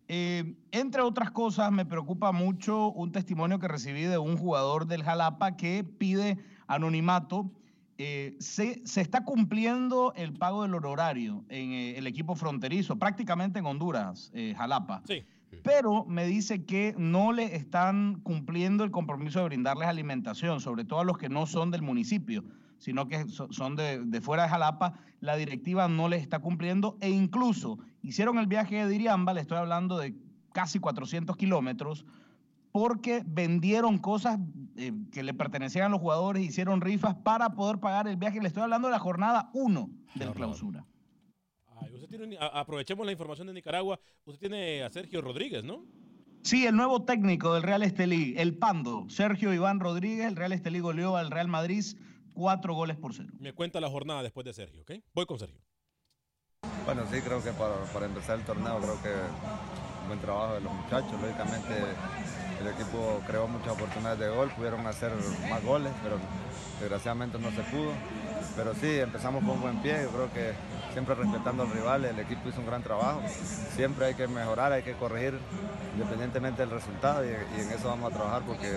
Eh, 0.08 0.56
entre 0.72 1.02
otras 1.02 1.32
cosas, 1.32 1.72
me 1.72 1.86
preocupa 1.86 2.32
mucho 2.32 2.90
un 2.92 3.12
testimonio 3.12 3.60
que 3.60 3.68
recibí 3.68 4.04
de 4.04 4.18
un 4.18 4.38
jugador 4.38 4.88
del 4.88 5.04
Jalapa 5.04 5.56
que 5.56 5.84
pide 5.84 6.38
anonimato. 6.70 7.52
Eh, 7.98 8.38
se, 8.40 8.82
se 8.88 9.02
está 9.02 9.26
cumpliendo 9.26 10.14
el 10.16 10.32
pago 10.34 10.62
del 10.64 10.74
horario 10.74 11.44
en 11.50 11.72
eh, 11.74 11.98
el 11.98 12.08
equipo 12.08 12.34
fronterizo, 12.36 12.98
prácticamente 12.98 13.60
en 13.60 13.66
Honduras, 13.66 14.32
eh, 14.34 14.54
Jalapa. 14.58 15.02
Sí. 15.06 15.24
Pero 15.64 16.06
me 16.06 16.26
dice 16.26 16.64
que 16.64 16.96
no 16.98 17.34
le 17.34 17.56
están 17.58 18.22
cumpliendo 18.22 18.86
el 18.86 18.92
compromiso 18.92 19.40
de 19.40 19.46
brindarles 19.46 19.90
alimentación, 19.90 20.62
sobre 20.62 20.86
todo 20.86 21.02
a 21.02 21.04
los 21.04 21.18
que 21.18 21.28
no 21.28 21.46
son 21.46 21.72
del 21.72 21.82
municipio, 21.82 22.46
sino 22.78 23.10
que 23.10 23.28
so- 23.28 23.52
son 23.52 23.76
de, 23.76 24.00
de 24.06 24.22
fuera 24.22 24.44
de 24.44 24.50
Jalapa. 24.50 24.94
La 25.20 25.36
directiva 25.36 25.90
no 25.90 26.08
les 26.08 26.22
está 26.22 26.40
cumpliendo 26.40 26.98
e 27.02 27.10
incluso 27.10 27.80
hicieron 28.02 28.38
el 28.38 28.48
viaje 28.48 28.76
de 28.78 28.88
Diriamba, 28.88 29.34
le 29.34 29.42
estoy 29.42 29.58
hablando 29.58 29.98
de 29.98 30.16
casi 30.54 30.80
400 30.80 31.36
kilómetros, 31.36 32.06
porque 32.72 33.24
vendieron 33.26 33.98
cosas 33.98 34.40
eh, 34.78 34.94
que 35.12 35.24
le 35.24 35.34
pertenecían 35.34 35.86
a 35.86 35.90
los 35.90 36.00
jugadores, 36.00 36.44
hicieron 36.44 36.82
rifas 36.82 37.16
para 37.16 37.50
poder 37.56 37.80
pagar 37.80 38.08
el 38.08 38.18
viaje. 38.18 38.40
Le 38.42 38.48
estoy 38.48 38.64
hablando 38.64 38.88
de 38.88 38.94
la 38.94 39.00
jornada 39.00 39.50
1 39.54 39.90
del 40.16 40.32
clausura. 40.32 40.86
Ay, 41.82 41.94
usted 41.94 42.08
tiene 42.10 42.26
un- 42.26 42.34
a- 42.44 42.60
aprovechemos 42.60 43.06
la 43.06 43.12
información 43.12 43.48
de 43.48 43.54
Nicaragua. 43.54 44.00
Usted 44.26 44.40
tiene 44.50 44.84
a 44.84 44.90
Sergio 44.90 45.22
Rodríguez, 45.22 45.64
¿no? 45.64 45.86
Sí, 46.44 46.66
el 46.66 46.76
nuevo 46.76 47.04
técnico 47.04 47.54
del 47.54 47.64
Real 47.64 47.84
Estelí, 47.84 48.34
el 48.38 48.58
Pando, 48.58 49.10
Sergio 49.10 49.54
Iván 49.54 49.80
Rodríguez, 49.80 50.26
el 50.28 50.36
Real 50.38 50.54
Estelí 50.54 50.80
goleó 50.80 51.18
al 51.18 51.32
Real 51.32 51.48
Madrid 51.50 51.84
cuatro 52.34 52.74
goles 52.74 52.96
por 52.96 53.14
cero. 53.14 53.34
Me 53.40 53.52
cuenta 53.54 53.82
la 53.82 53.90
jornada 53.90 54.24
después 54.24 54.46
de 54.46 54.54
Sergio, 54.54 54.84
¿ok? 54.84 54.92
Voy 55.14 55.26
con 55.26 55.38
Sergio. 55.38 55.60
Bueno, 56.86 57.04
sí, 57.12 57.20
creo 57.22 57.44
que 57.44 57.52
para, 57.52 57.76
para 57.94 58.06
empezar 58.06 58.40
el 58.40 58.46
torneo, 58.46 58.80
creo 58.80 59.02
que 59.02 59.10
un 60.02 60.08
buen 60.08 60.20
trabajo 60.20 60.54
de 60.56 60.62
los 60.62 60.74
muchachos. 60.74 61.12
Lógicamente, 61.22 61.74
el 62.60 62.68
equipo 62.68 63.22
creó 63.26 63.47
muchas 63.47 63.70
oportunidades 63.70 64.20
de 64.20 64.30
gol, 64.30 64.49
pudieron 64.51 64.86
hacer 64.88 65.12
más 65.49 65.64
goles, 65.64 65.91
pero 66.03 66.18
desgraciadamente 66.80 67.39
no 67.39 67.49
se 67.51 67.62
pudo. 67.64 67.91
Pero 68.55 68.74
sí, 68.76 68.99
empezamos 68.99 69.43
con 69.43 69.62
buen 69.62 69.82
pie. 69.82 70.01
Yo 70.03 70.10
creo 70.10 70.34
que 70.34 70.53
siempre 70.91 71.16
respetando 71.16 71.64
al 71.64 71.72
rival, 71.72 72.03
el 72.05 72.20
equipo 72.20 72.49
hizo 72.49 72.60
un 72.60 72.66
gran 72.66 72.84
trabajo. 72.84 73.22
Siempre 73.76 74.07
hay 74.07 74.16
que 74.16 74.28
mejorar, 74.28 74.74
hay 74.74 74.84
que 74.84 74.93
corregir 74.93 75.39
independientemente 75.93 76.62
del 76.62 76.72
resultado 76.72 77.24
y, 77.24 77.30
y 77.30 77.62
en 77.62 77.72
eso 77.72 77.88
vamos 77.88 78.12
a 78.12 78.16
trabajar 78.16 78.41
porque 78.45 78.68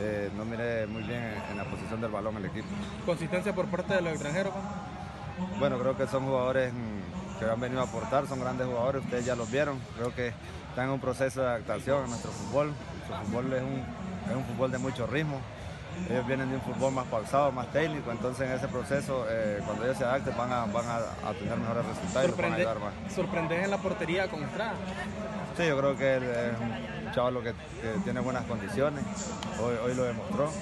eh, 0.00 0.30
no 0.36 0.44
miré 0.44 0.86
muy 0.86 1.02
bien 1.02 1.22
en, 1.22 1.50
en 1.50 1.56
la 1.56 1.64
posición 1.64 2.00
del 2.00 2.10
balón 2.12 2.36
el 2.36 2.44
equipo. 2.46 2.68
Consistencia 3.04 3.52
por 3.54 3.66
parte 3.66 3.94
de 3.94 4.02
los 4.02 4.12
extranjeros. 4.12 4.52
Bueno, 5.58 5.78
creo 5.78 5.96
que 5.96 6.06
son 6.06 6.24
jugadores 6.26 6.72
que 7.38 7.44
han 7.44 7.60
venido 7.60 7.80
a 7.80 7.84
aportar, 7.84 8.26
son 8.26 8.40
grandes 8.40 8.66
jugadores, 8.66 9.04
ustedes 9.04 9.24
ya 9.24 9.34
los 9.34 9.50
vieron. 9.50 9.78
Creo 9.96 10.14
que 10.14 10.32
están 10.68 10.86
en 10.86 10.90
un 10.90 11.00
proceso 11.00 11.40
de 11.40 11.46
adaptación 11.48 12.04
a 12.04 12.06
nuestro 12.06 12.30
fútbol. 12.30 12.72
Nuestro 13.08 13.26
fútbol 13.26 13.52
es 13.52 13.62
un, 13.62 13.84
es 14.30 14.36
un 14.36 14.44
fútbol 14.44 14.70
de 14.70 14.78
mucho 14.78 15.06
ritmo. 15.06 15.40
Ellos 16.08 16.26
vienen 16.28 16.48
de 16.48 16.56
un 16.56 16.62
fútbol 16.62 16.92
más 16.92 17.06
pausado, 17.06 17.50
más 17.50 17.72
técnico, 17.72 18.12
entonces 18.12 18.48
en 18.48 18.54
ese 18.54 18.68
proceso, 18.68 19.26
eh, 19.28 19.60
cuando 19.64 19.84
ellos 19.84 19.96
se 19.96 20.04
adapten, 20.04 20.36
van 20.36 20.52
a, 20.52 20.64
van 20.66 20.86
a, 20.86 21.28
a 21.28 21.34
tener 21.34 21.58
mejores 21.58 21.86
resultados 21.86 22.24
y 22.24 22.30
los 22.30 22.36
van 22.36 22.52
a 22.52 22.54
ayudar 22.54 22.78
más. 22.78 23.12
Sorprender 23.12 23.64
en 23.64 23.70
la 23.70 23.78
portería 23.78 24.28
con 24.28 24.44
Estrada. 24.44 24.74
Sí, 25.56 25.66
yo 25.66 25.76
creo 25.76 25.96
que 25.96 26.14
él 26.14 26.22
es 26.22 26.60
un 26.60 27.12
chaval 27.12 27.42
que, 27.42 27.52
que 27.52 27.98
tiene 28.04 28.20
buenas 28.20 28.44
condiciones, 28.44 29.02
hoy, 29.60 29.74
hoy 29.84 29.94
lo 29.96 30.04
demostró, 30.04 30.52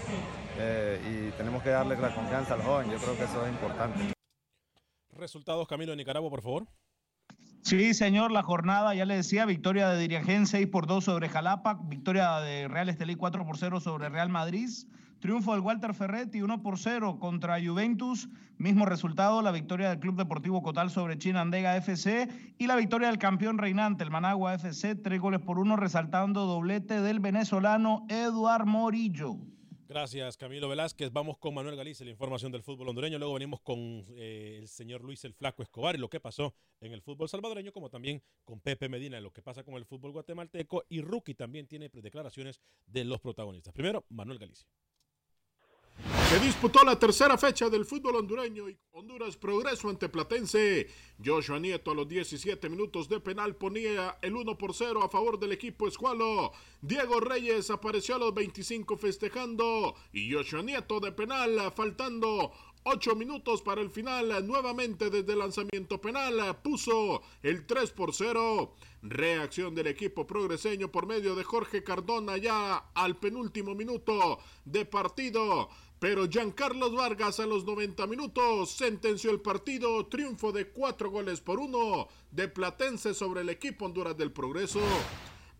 eh, 0.59 1.01
y 1.05 1.37
tenemos 1.37 1.63
que 1.63 1.69
darle 1.69 1.97
la 1.99 2.15
confianza 2.15 2.55
al 2.55 2.63
joven, 2.63 2.91
yo 2.91 2.97
creo 2.97 3.17
que 3.19 3.25
eso 3.25 3.45
es 3.45 3.51
importante. 3.51 4.15
Resultados, 5.19 5.69
Camilo, 5.69 5.91
de 5.93 5.97
Nicaragua, 5.97 6.31
por 6.31 6.41
favor. 6.41 6.63
Sí, 7.67 7.95
señor, 7.95 8.31
la 8.31 8.45
jornada, 8.45 8.95
ya 8.95 9.05
le 9.05 9.17
decía, 9.17 9.45
victoria 9.45 9.89
de 9.89 9.99
Diriangén 9.99 10.47
6 10.47 10.69
por 10.69 10.87
2 10.87 11.03
sobre 11.03 11.29
Jalapa, 11.29 11.75
victoria 11.83 12.39
de 12.39 12.69
Real 12.69 12.89
Estelí 12.89 13.17
4 13.17 13.45
por 13.45 13.59
0 13.59 13.81
sobre 13.81 14.09
Real 14.09 14.29
Madrid, 14.29 14.69
triunfo 15.19 15.51
del 15.51 15.63
Walter 15.63 15.93
Ferretti 15.93 16.43
1 16.43 16.63
por 16.63 16.79
0 16.79 17.19
contra 17.19 17.59
Juventus, 17.61 18.29
mismo 18.57 18.87
resultado, 18.87 19.43
la 19.43 19.51
victoria 19.51 19.89
del 19.89 19.99
Club 19.99 20.15
Deportivo 20.15 20.63
Cotal 20.63 20.91
sobre 20.91 21.19
Chinandega 21.19 21.77
FC 21.77 22.29
y 22.57 22.69
la 22.69 22.77
victoria 22.77 23.09
del 23.09 23.19
campeón 23.19 23.59
reinante, 23.59 24.05
el 24.05 24.13
Managua 24.13 24.55
FC, 24.55 24.95
3 24.95 25.21
goles 25.21 25.41
por 25.41 25.59
1, 25.59 25.75
resaltando 25.75 26.47
doblete 26.47 27.01
del 27.01 27.19
venezolano 27.19 28.07
Eduard 28.09 28.67
Morillo. 28.67 29.39
Gracias, 29.89 30.37
Camilo 30.37 30.69
Velázquez. 30.69 31.13
Vamos 31.13 31.39
con 31.39 31.55
Manuel 31.55 31.77
Galicia, 31.77 32.05
la 32.05 32.11
información 32.11 32.51
del 32.51 32.65
fútbol 32.65 32.89
hondureño. 32.89 33.19
Luego 33.19 33.35
venimos 33.35 33.61
con 33.61 33.79
eh, 34.17 34.57
el 34.59 34.67
señor 34.67 35.05
Luis 35.05 35.25
el 35.25 35.33
Flaco 35.33 35.63
Escobar 35.63 35.95
y 35.95 35.99
lo 35.99 36.11
que 36.11 36.19
pasó 36.19 36.57
en 36.81 36.93
el 36.93 37.03
fútbol 37.03 37.29
salvadoreño, 37.29 37.73
como 37.73 37.89
también 37.89 38.21
con 38.45 38.61
Pepe 38.61 38.89
Medina, 38.89 39.21
lo 39.21 39.33
que 39.33 39.43
pasa 39.43 39.63
con 39.63 39.75
el 39.75 39.85
fútbol 39.85 40.11
guatemalteco. 40.11 40.83
Y 40.89 41.03
Rookie 41.03 41.35
también 41.35 41.69
tiene 41.69 41.89
declaraciones 41.89 42.61
de 42.85 43.05
los 43.05 43.21
protagonistas. 43.21 43.73
Primero, 43.73 44.05
Manuel 44.09 44.41
Galicia. 44.41 44.69
Se 46.29 46.41
disputó 46.41 46.83
la 46.83 46.99
tercera 46.99 47.39
fecha 47.39 47.71
del 47.71 47.85
fútbol 47.85 48.17
hondureño 48.17 48.69
y 48.69 48.77
Honduras 48.91 49.37
progreso 49.37 49.89
ante 49.89 50.09
Platense. 50.09 50.89
Joshua 51.25 51.61
Nieto 51.61 51.93
a 51.93 51.95
los 51.95 52.09
17 52.09 52.69
minutos 52.69 53.09
de 53.09 53.21
penal 53.21 53.55
ponía 53.55 54.19
el 54.23 54.35
1 54.35 54.59
por 54.59 54.75
0 54.75 55.05
a 55.05 55.09
favor 55.09 55.39
del 55.39 55.53
equipo 55.53 55.87
escualo. 55.87 56.51
Diego 56.83 57.21
Reyes 57.21 57.71
apareció 57.71 58.17
a 58.17 58.19
los 58.19 58.35
25 58.35 58.97
festejando 58.97 59.95
y 60.13 60.33
Joshua 60.33 60.63
Nieto 60.63 60.99
de 60.99 61.13
penal 61.13 61.73
faltando 61.75 62.53
8 62.89 63.17
minutos 63.17 63.63
para 63.63 63.81
el 63.81 63.91
final, 63.91 64.47
nuevamente 64.47 65.11
desde 65.11 65.33
el 65.33 65.41
lanzamiento 65.41 66.01
penal, 66.01 66.57
puso 66.63 67.21
el 67.43 67.67
3 67.67 67.91
por 67.91 68.15
0. 68.15 68.75
Reacción 69.03 69.75
del 69.75 69.89
equipo 69.89 70.25
progreseño 70.25 70.91
por 70.93 71.07
medio 71.07 71.35
de 71.35 71.43
Jorge 71.43 71.83
Cardona 71.83 72.37
ya 72.37 72.77
al 72.95 73.17
penúltimo 73.17 73.75
minuto 73.75 74.39
de 74.65 74.85
partido. 74.85 75.69
Pero 75.99 76.29
Giancarlos 76.29 76.95
Vargas 76.95 77.41
a 77.41 77.47
los 77.47 77.65
90 77.65 78.07
minutos 78.07 78.71
sentenció 78.71 79.31
el 79.31 79.41
partido, 79.41 80.05
triunfo 80.07 80.53
de 80.53 80.69
4 80.69 81.11
goles 81.11 81.41
por 81.41 81.59
1 81.59 82.09
de 82.31 82.49
Platense 82.49 83.15
sobre 83.15 83.41
el 83.41 83.49
equipo 83.49 83.87
Honduras 83.87 84.17
del 84.17 84.31
Progreso. 84.31 84.81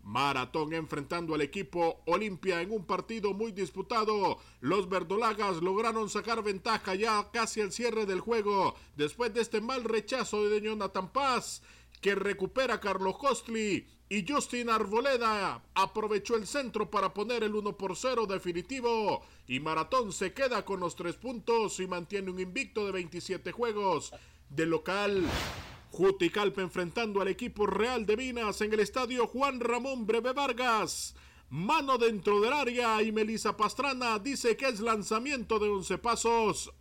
Maratón 0.03 0.73
enfrentando 0.73 1.33
al 1.33 1.41
equipo 1.41 2.01
Olimpia 2.05 2.61
en 2.61 2.71
un 2.71 2.85
partido 2.85 3.33
muy 3.33 3.51
disputado. 3.51 4.37
Los 4.61 4.87
verdolagas 4.87 5.57
lograron 5.61 6.07
sacar 6.07 6.43
ventaja 6.43 6.93
ya 6.93 7.29
casi 7.33 7.59
al 7.59 7.71
cierre 7.71 8.05
del 8.05 8.21
juego 8.21 8.75
después 8.95 9.33
de 9.33 9.41
este 9.41 9.59
mal 9.59 9.83
rechazo 9.83 10.47
de 10.47 10.61
Jonathan 10.61 11.11
Paz 11.11 11.63
que 11.99 12.15
recupera 12.15 12.75
a 12.75 12.79
Carlos 12.79 13.17
Costli 13.17 13.85
y 14.09 14.25
Justin 14.27 14.69
Arboleda 14.69 15.61
aprovechó 15.73 16.35
el 16.35 16.47
centro 16.47 16.89
para 16.89 17.13
poner 17.13 17.43
el 17.43 17.55
1 17.55 17.75
por 17.75 17.95
0 17.95 18.25
definitivo 18.25 19.21
y 19.47 19.59
Maratón 19.59 20.13
se 20.13 20.33
queda 20.33 20.63
con 20.63 20.79
los 20.79 20.95
tres 20.95 21.15
puntos 21.15 21.79
y 21.79 21.87
mantiene 21.87 22.31
un 22.31 22.39
invicto 22.39 22.85
de 22.85 22.93
27 22.93 23.51
juegos 23.51 24.13
de 24.49 24.65
local. 24.65 25.25
Juticalpa 25.91 26.61
enfrentando 26.61 27.21
al 27.21 27.27
equipo 27.27 27.65
Real 27.65 28.05
de 28.05 28.17
Minas 28.17 28.61
en 28.61 28.73
el 28.73 28.79
estadio 28.79 29.27
Juan 29.27 29.59
Ramón 29.59 30.05
Breve 30.05 30.31
Vargas. 30.31 31.15
Mano 31.49 31.97
dentro 31.97 32.41
del 32.41 32.53
área 32.53 33.01
y 33.01 33.11
Melissa 33.11 33.55
Pastrana 33.55 34.19
dice 34.19 34.55
que 34.55 34.67
es 34.67 34.79
lanzamiento 34.79 35.59
de 35.59 35.69
11 35.69 35.97
pasos. 35.97 36.73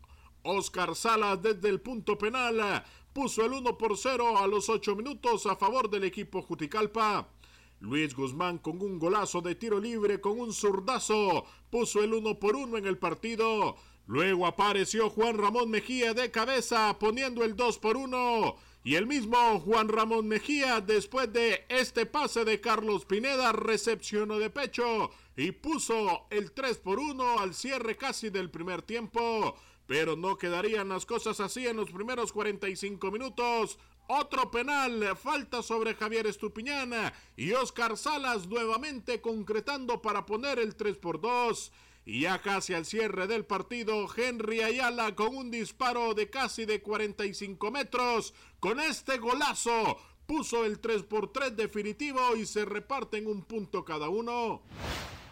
Oscar 0.43 0.95
Salas 0.95 1.43
desde 1.43 1.69
el 1.69 1.81
punto 1.81 2.17
penal 2.19 2.85
puso 3.17 3.47
el 3.47 3.55
1 3.55 3.79
por 3.79 3.97
0 3.97 4.37
a 4.37 4.47
los 4.47 4.69
8 4.69 4.95
minutos 4.95 5.47
a 5.47 5.57
favor 5.57 5.89
del 5.89 6.05
equipo 6.05 6.43
Juticalpa. 6.43 7.27
Luis 7.81 8.15
Guzmán 8.15 8.59
con 8.59 8.83
un 8.83 8.99
golazo 8.99 9.41
de 9.41 9.55
tiro 9.55 9.81
libre 9.81 10.21
con 10.21 10.39
un 10.39 10.53
zurdazo 10.53 11.47
puso 11.71 12.03
el 12.03 12.13
1 12.13 12.39
por 12.39 12.57
1 12.57 12.77
en 12.77 12.85
el 12.85 12.99
partido. 12.99 13.77
Luego 14.07 14.47
apareció 14.47 15.09
Juan 15.09 15.39
Ramón 15.39 15.71
Mejía 15.71 16.13
de 16.13 16.31
cabeza 16.31 16.95
poniendo 16.99 17.43
el 17.43 17.57
2 17.57 17.79
por 17.79 17.97
1. 17.97 18.55
Y 18.85 18.97
el 18.97 19.07
mismo 19.07 19.61
Juan 19.61 19.89
Ramón 19.89 20.29
Mejía, 20.29 20.83
después 20.83 21.33
de 21.33 21.65
este 21.71 22.05
pase 22.05 22.45
de 22.45 22.61
Carlos 22.61 23.07
Pineda, 23.07 23.51
recepcionó 23.53 24.39
de 24.39 24.51
pecho 24.51 25.11
y 25.35 25.53
puso 25.53 26.27
el 26.29 26.53
3 26.53 26.77
por 26.81 26.99
1 26.99 27.39
al 27.39 27.55
cierre 27.55 27.97
casi 27.97 28.29
del 28.29 28.51
primer 28.51 28.83
tiempo. 28.83 29.57
Pero 29.87 30.17
no 30.17 30.37
quedarían 30.37 30.89
las 30.89 31.07
cosas 31.07 31.41
así 31.41 31.67
en 31.67 31.77
los 31.77 31.91
primeros 31.91 32.33
45 32.33 33.11
minutos. 33.11 33.79
Otro 34.09 34.51
penal, 34.51 35.17
falta 35.17 35.63
sobre 35.63 35.95
Javier 35.95 36.27
Estupiñán 36.27 36.93
y 37.37 37.53
Oscar 37.53 37.97
Salas 37.97 38.47
nuevamente 38.47 39.21
concretando 39.21 40.01
para 40.01 40.27
poner 40.27 40.59
el 40.59 40.77
3 40.77 40.97
por 40.99 41.21
2. 41.21 41.73
Y 42.05 42.21
ya 42.21 42.41
casi 42.41 42.73
al 42.73 42.87
cierre 42.87 43.27
del 43.27 43.45
partido, 43.45 44.07
Henry 44.17 44.63
Ayala 44.63 45.17
con 45.17 45.37
un 45.37 45.51
disparo 45.51 46.15
de 46.15 46.31
casi 46.31 46.65
de 46.65 46.81
45 46.81 47.71
metros. 47.73 48.33
Con 48.61 48.79
este 48.79 49.19
golazo 49.19 49.99
puso 50.25 50.65
el 50.65 50.79
3 50.79 51.03
por 51.03 51.33
3 51.33 51.57
definitivo 51.57 52.37
y 52.37 52.47
se 52.47 52.65
reparten 52.65 53.27
un 53.27 53.43
punto 53.43 53.85
cada 53.85 54.09
uno. 54.09 54.63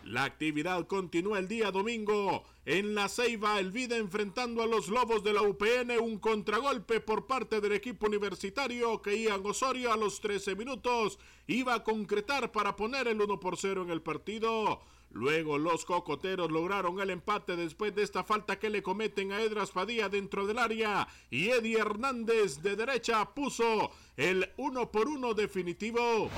La 0.04 0.24
actividad 0.24 0.86
continúa 0.86 1.38
el 1.38 1.48
día 1.48 1.70
domingo. 1.70 2.44
En 2.66 2.94
la 2.94 3.08
Ceiba, 3.08 3.58
el 3.58 3.72
Vida 3.72 3.96
enfrentando 3.96 4.62
a 4.62 4.66
los 4.66 4.88
Lobos 4.88 5.24
de 5.24 5.32
la 5.32 5.40
UPN, 5.40 5.98
un 5.98 6.18
contragolpe 6.18 7.00
por 7.00 7.26
parte 7.26 7.62
del 7.62 7.72
equipo 7.72 8.06
universitario 8.06 9.00
que 9.00 9.18
Ian 9.18 9.40
Osorio 9.46 9.94
a 9.94 9.96
los 9.96 10.20
13 10.20 10.56
minutos 10.56 11.18
iba 11.46 11.72
a 11.74 11.82
concretar 11.82 12.52
para 12.52 12.76
poner 12.76 13.08
el 13.08 13.18
1 13.18 13.40
por 13.40 13.56
0 13.56 13.82
en 13.82 13.90
el 13.90 14.02
partido. 14.02 14.82
Luego 15.10 15.56
los 15.56 15.86
cocoteros 15.86 16.50
lograron 16.50 17.00
el 17.00 17.08
empate 17.08 17.56
después 17.56 17.94
de 17.94 18.02
esta 18.02 18.24
falta 18.24 18.58
que 18.58 18.68
le 18.68 18.82
cometen 18.82 19.32
a 19.32 19.40
Edras 19.40 19.70
Padilla 19.70 20.10
dentro 20.10 20.46
del 20.46 20.58
área 20.58 21.08
y 21.30 21.48
Eddie 21.48 21.78
Hernández 21.78 22.60
de 22.60 22.76
derecha 22.76 23.24
puso 23.32 23.90
el 24.18 24.50
1 24.58 24.90
por 24.90 25.08
1 25.08 25.32
definitivo. 25.32 26.28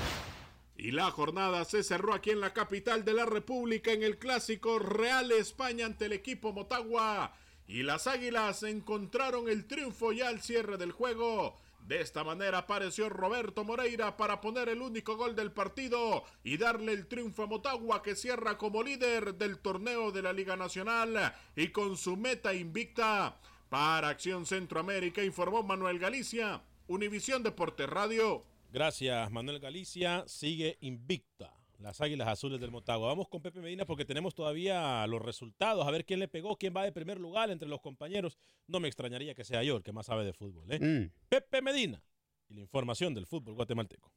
Y 0.79 0.91
la 0.91 1.09
jornada 1.09 1.65
se 1.65 1.83
cerró 1.83 2.13
aquí 2.13 2.29
en 2.29 2.39
la 2.39 2.53
capital 2.53 3.03
de 3.03 3.13
la 3.13 3.25
República 3.25 3.91
en 3.91 4.03
el 4.03 4.19
clásico 4.19 4.77
Real 4.77 5.31
España 5.31 5.87
ante 5.87 6.05
el 6.05 6.13
equipo 6.13 6.53
Motagua. 6.53 7.33
Y 7.67 7.81
las 7.81 8.05
Águilas 8.05 8.61
encontraron 8.61 9.49
el 9.49 9.65
triunfo 9.65 10.11
ya 10.13 10.27
al 10.29 10.39
cierre 10.41 10.77
del 10.77 10.91
juego. 10.91 11.57
De 11.87 11.99
esta 11.99 12.23
manera 12.23 12.59
apareció 12.59 13.09
Roberto 13.09 13.63
Moreira 13.63 14.17
para 14.17 14.39
poner 14.39 14.69
el 14.69 14.83
único 14.83 15.17
gol 15.17 15.35
del 15.35 15.51
partido 15.51 16.23
y 16.43 16.57
darle 16.57 16.93
el 16.93 17.07
triunfo 17.07 17.43
a 17.43 17.47
Motagua 17.47 18.03
que 18.03 18.15
cierra 18.15 18.59
como 18.59 18.83
líder 18.83 19.33
del 19.33 19.57
torneo 19.57 20.11
de 20.11 20.21
la 20.21 20.31
Liga 20.31 20.55
Nacional 20.55 21.33
y 21.55 21.69
con 21.69 21.97
su 21.97 22.17
meta 22.17 22.53
invicta. 22.53 23.39
Para 23.69 24.09
Acción 24.09 24.45
Centroamérica 24.45 25.23
informó 25.23 25.63
Manuel 25.63 25.97
Galicia, 25.97 26.61
Univisión 26.87 27.41
Deportes 27.41 27.89
Radio. 27.89 28.45
Gracias, 28.77 29.31
Manuel 29.31 29.59
Galicia. 29.59 30.23
Sigue 30.27 30.77
invicta 30.81 31.51
las 31.79 31.99
Águilas 31.99 32.27
Azules 32.27 32.61
del 32.61 32.69
Motagua. 32.69 33.07
Vamos 33.07 33.27
con 33.27 33.41
Pepe 33.41 33.59
Medina 33.59 33.85
porque 33.85 34.05
tenemos 34.05 34.35
todavía 34.35 35.07
los 35.07 35.19
resultados. 35.19 35.87
A 35.87 35.89
ver 35.89 36.05
quién 36.05 36.19
le 36.19 36.27
pegó, 36.27 36.55
quién 36.57 36.75
va 36.77 36.83
de 36.83 36.91
primer 36.91 37.19
lugar 37.19 37.49
entre 37.49 37.67
los 37.67 37.81
compañeros. 37.81 38.37
No 38.67 38.79
me 38.79 38.87
extrañaría 38.87 39.33
que 39.33 39.43
sea 39.43 39.63
yo 39.63 39.77
el 39.77 39.83
que 39.83 39.93
más 39.93 40.05
sabe 40.05 40.25
de 40.25 40.31
fútbol. 40.31 40.71
¿eh? 40.71 40.79
Mm. 40.79 41.11
Pepe 41.27 41.63
Medina 41.63 42.03
y 42.49 42.53
la 42.53 42.61
información 42.61 43.15
del 43.15 43.25
fútbol 43.25 43.55
guatemalteco. 43.55 44.11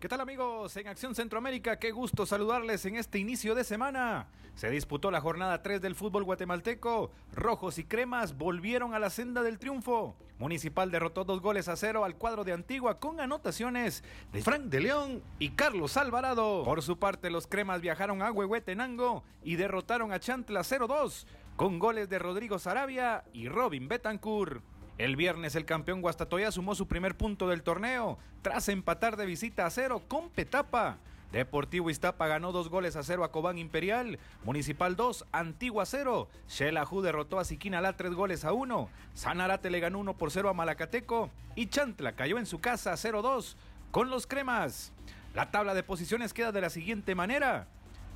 ¿Qué 0.00 0.08
tal 0.08 0.22
amigos? 0.22 0.74
En 0.78 0.88
Acción 0.88 1.14
Centroamérica, 1.14 1.78
qué 1.78 1.90
gusto 1.90 2.24
saludarles 2.24 2.86
en 2.86 2.96
este 2.96 3.18
inicio 3.18 3.54
de 3.54 3.64
semana. 3.64 4.28
Se 4.54 4.70
disputó 4.70 5.10
la 5.10 5.20
jornada 5.20 5.62
3 5.62 5.82
del 5.82 5.94
fútbol 5.94 6.24
guatemalteco. 6.24 7.10
Rojos 7.34 7.76
y 7.76 7.84
cremas 7.84 8.38
volvieron 8.38 8.94
a 8.94 8.98
la 8.98 9.10
senda 9.10 9.42
del 9.42 9.58
triunfo. 9.58 10.16
Municipal 10.38 10.90
derrotó 10.90 11.24
dos 11.24 11.42
goles 11.42 11.68
a 11.68 11.76
cero 11.76 12.06
al 12.06 12.16
cuadro 12.16 12.44
de 12.44 12.54
Antigua 12.54 12.98
con 12.98 13.20
anotaciones 13.20 14.02
de 14.32 14.40
Frank 14.40 14.62
de 14.62 14.80
León 14.80 15.22
y 15.38 15.50
Carlos 15.50 15.98
Alvarado. 15.98 16.64
Por 16.64 16.80
su 16.80 16.98
parte, 16.98 17.28
los 17.28 17.46
cremas 17.46 17.82
viajaron 17.82 18.22
a 18.22 18.32
Huehuetenango 18.32 19.22
y 19.44 19.56
derrotaron 19.56 20.12
a 20.12 20.18
Chantla 20.18 20.60
0-2 20.60 21.26
con 21.56 21.78
goles 21.78 22.08
de 22.08 22.18
Rodrigo 22.18 22.58
Sarabia 22.58 23.24
y 23.34 23.50
Robin 23.50 23.86
Betancourt. 23.86 24.62
El 25.00 25.16
viernes 25.16 25.54
el 25.54 25.64
campeón 25.64 26.02
Guastatoya 26.02 26.52
sumó 26.52 26.74
su 26.74 26.86
primer 26.86 27.16
punto 27.16 27.48
del 27.48 27.62
torneo 27.62 28.18
tras 28.42 28.68
empatar 28.68 29.16
de 29.16 29.24
visita 29.24 29.64
a 29.64 29.70
cero 29.70 30.02
con 30.06 30.28
Petapa. 30.28 30.98
Deportivo 31.32 31.88
Iztapa 31.88 32.26
ganó 32.26 32.52
dos 32.52 32.68
goles 32.68 32.96
a 32.96 33.02
cero 33.02 33.24
a 33.24 33.32
Cobán 33.32 33.56
Imperial, 33.56 34.18
Municipal 34.44 34.96
2, 34.96 35.24
Antigua 35.32 35.86
0, 35.86 36.28
Xelajú 36.48 37.00
derrotó 37.00 37.38
a 37.38 37.46
Siquinalá 37.46 37.96
tres 37.96 38.12
goles 38.12 38.44
a 38.44 38.52
uno, 38.52 38.90
Sanarate 39.14 39.70
le 39.70 39.80
ganó 39.80 40.00
1 40.00 40.18
por 40.18 40.30
0 40.30 40.50
a 40.50 40.52
Malacateco 40.52 41.30
y 41.56 41.68
Chantla 41.68 42.12
cayó 42.12 42.36
en 42.36 42.44
su 42.44 42.60
casa 42.60 42.92
0-2 42.92 43.54
con 43.92 44.10
los 44.10 44.26
cremas. 44.26 44.92
La 45.34 45.50
tabla 45.50 45.72
de 45.72 45.82
posiciones 45.82 46.34
queda 46.34 46.52
de 46.52 46.60
la 46.60 46.68
siguiente 46.68 47.14
manera. 47.14 47.68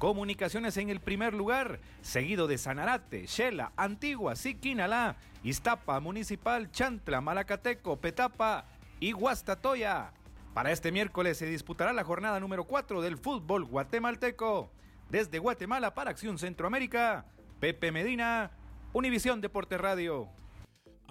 Comunicaciones 0.04 0.76
en 0.76 0.90
el 0.90 1.00
primer 1.00 1.32
lugar, 1.32 1.80
seguido 2.02 2.46
de 2.46 2.58
Sanarate, 2.58 3.24
Shela, 3.24 3.72
Antigua, 3.74 4.36
Siquinalá, 4.36 5.16
Iztapa, 5.42 5.98
Municipal, 5.98 6.70
Chantla, 6.70 7.22
Malacateco, 7.22 7.98
Petapa 7.98 8.66
y 9.00 9.12
Guastatoya. 9.12 10.12
Para 10.52 10.72
este 10.72 10.92
miércoles 10.92 11.38
se 11.38 11.46
disputará 11.46 11.94
la 11.94 12.04
jornada 12.04 12.38
número 12.38 12.64
4 12.64 13.00
del 13.00 13.16
fútbol 13.16 13.64
guatemalteco. 13.64 14.70
Desde 15.08 15.38
Guatemala 15.38 15.94
para 15.94 16.10
Acción 16.10 16.36
Centroamérica, 16.36 17.24
Pepe 17.58 17.90
Medina, 17.90 18.50
Univisión 18.92 19.40
Deporte 19.40 19.78
Radio. 19.78 20.28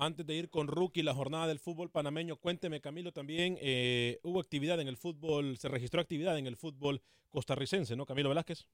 Antes 0.04 0.26
de 0.26 0.36
ir 0.36 0.50
con 0.50 0.68
Rookie, 0.68 1.02
la 1.02 1.14
jornada 1.14 1.48
del 1.48 1.60
fútbol 1.60 1.90
panameño, 1.90 2.36
cuénteme 2.36 2.82
Camilo 2.82 3.14
también, 3.14 3.58
eh, 3.62 4.20
hubo 4.24 4.42
actividad 4.42 4.82
en 4.82 4.90
el 4.90 4.98
fútbol, 4.98 5.58
se 5.58 5.70
registró 5.70 6.02
actividad 6.02 6.38
en 6.38 6.46
el 6.46 6.58
fútbol 6.58 7.02
costarricense, 7.30 7.96
¿no? 7.96 8.06
Camilo 8.06 8.28
Velázquez. 8.28 8.68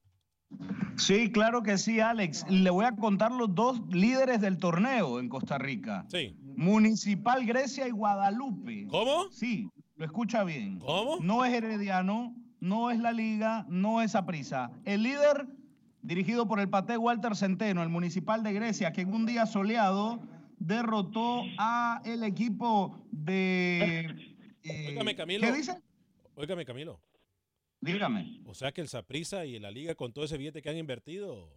Sí, 0.97 1.32
claro 1.32 1.61
que 1.61 1.77
sí, 1.77 1.99
Alex. 1.99 2.49
Le 2.49 2.71
voy 2.71 2.86
a 2.86 2.95
contar 2.95 3.32
los 3.32 3.53
dos 3.53 3.80
líderes 3.91 4.41
del 4.41 4.57
torneo 4.57 5.19
en 5.19 5.30
Costa 5.30 5.59
Rica. 5.59 6.03
Sí. 6.09 6.36
Municipal 6.41 7.45
Grecia 7.45 7.88
y 7.88 7.91
Guadalupe. 7.91 8.88
¿Cómo? 8.89 9.30
Sí, 9.30 9.69
lo 9.97 10.05
escucha 10.05 10.43
bien. 10.43 10.80
¿Cómo? 10.80 11.17
No 11.21 11.45
es 11.45 11.53
Herediano, 11.53 12.36
no 12.59 12.89
es 12.89 12.97
la 12.97 13.11
Liga, 13.11 13.67
no 13.69 14.01
es 14.01 14.15
Aprisa. 14.15 14.71
El 14.84 15.03
líder, 15.03 15.45
dirigido 16.01 16.47
por 16.47 16.59
el 16.59 16.69
Pate 16.69 16.97
Walter 16.97 17.36
Centeno, 17.36 17.84
el 17.84 17.89
Municipal 17.89 18.41
de 18.41 18.53
Grecia, 18.53 18.91
que 18.91 19.01
en 19.01 19.13
un 19.13 19.27
día 19.27 19.45
soleado 19.45 20.19
derrotó 20.60 21.43
a 21.57 22.01
el 22.05 22.24
equipo 22.24 23.05
de... 23.12 24.36
eh, 24.64 25.16
Camilo. 25.16 25.47
¿Qué 25.47 25.53
dice? 25.53 25.82
Óigame, 26.36 26.66
Camilo. 26.66 27.01
Dígame. 27.82 28.41
O 28.45 28.53
sea 28.53 28.72
que 28.72 28.82
el 28.82 28.89
Saprisa 28.89 29.45
y 29.45 29.57
la 29.60 29.72
Liga 29.72 29.95
con 29.95 30.12
todo 30.14 30.26
ese 30.26 30.38
billete 30.38 30.62
que 30.62 30.70
han 30.70 30.78
invertido. 30.78 31.49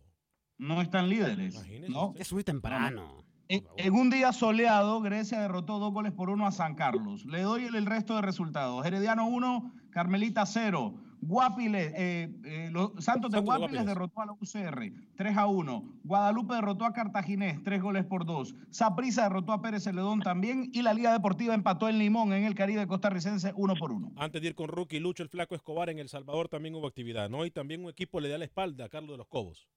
No 0.59 0.81
están 0.81 1.09
líderes. 1.09 1.55
Imagínese 1.55 1.93
¿no? 1.93 2.15
Es 2.17 2.33
muy 2.33 2.45
temprano. 2.45 3.25
En, 3.49 3.65
en 3.77 3.93
un 3.95 4.09
día 4.09 4.33
soleado, 4.33 5.01
Grecia 5.01 5.41
derrotó 5.41 5.79
dos 5.79 5.93
goles 5.93 6.13
por 6.13 6.31
uno 6.31 6.47
a 6.47 6.53
San 6.53 6.75
Carlos. 6.77 7.25
Le 7.27 7.43
doy 7.43 7.65
el, 7.65 7.75
el 7.75 7.87
resto 7.87 8.15
de 8.15 8.23
resultados. 8.23 8.87
Herediano 8.87 9.27
1, 9.27 9.75
Carmelita 9.91 10.47
0. 10.47 10.95
Guapiles, 11.23 11.93
eh, 11.97 12.29
eh, 12.45 12.69
los 12.73 12.91
Santos 12.91 12.97
de 12.97 13.03
Santos 13.03 13.31
de 13.31 13.41
Guapiles 13.41 13.71
Guapiles. 13.71 13.87
derrotó 13.87 14.21
a 14.21 14.27
la 14.27 14.33
UCR 14.33 14.93
3 15.17 15.37
a 15.37 15.47
1. 15.47 15.85
Guadalupe 16.03 16.55
derrotó 16.55 16.85
a 16.85 16.93
Cartaginés 16.93 17.63
3 17.63 17.81
goles 17.81 18.05
por 18.05 18.27
2. 18.27 18.55
Saprissa 18.71 19.23
derrotó 19.23 19.53
a 19.53 19.63
Pérez 19.63 19.85
Celedón 19.85 20.21
también. 20.21 20.71
Y 20.73 20.83
la 20.83 20.93
Liga 20.93 21.13
Deportiva 21.13 21.55
empató 21.55 21.89
en 21.89 21.99
Limón 21.99 22.33
en 22.33 22.45
el 22.45 22.57
Caribe 22.57 22.89
costarricense 22.89 23.53
1 23.55 23.75
por 23.77 23.93
1. 23.93 24.13
Antes 24.17 24.43
de 24.43 24.49
ir 24.49 24.55
con 24.57 24.67
Rookie, 24.67 24.99
Lucho 24.99 25.23
el 25.23 25.29
Flaco 25.29 25.55
Escobar 25.55 25.91
en 25.91 26.01
El 26.01 26.09
Salvador 26.09 26.49
también 26.49 26.75
hubo 26.75 26.89
actividad, 26.89 27.31
¿no? 27.31 27.47
Y 27.47 27.53
también 27.53 27.85
un 27.85 27.91
equipo 27.91 28.19
le 28.19 28.29
da 28.29 28.37
la 28.37 28.45
espalda 28.45 28.87
a 28.87 28.89
Carlos 28.89 29.13
de 29.13 29.19
los 29.19 29.29
Cobos. 29.29 29.69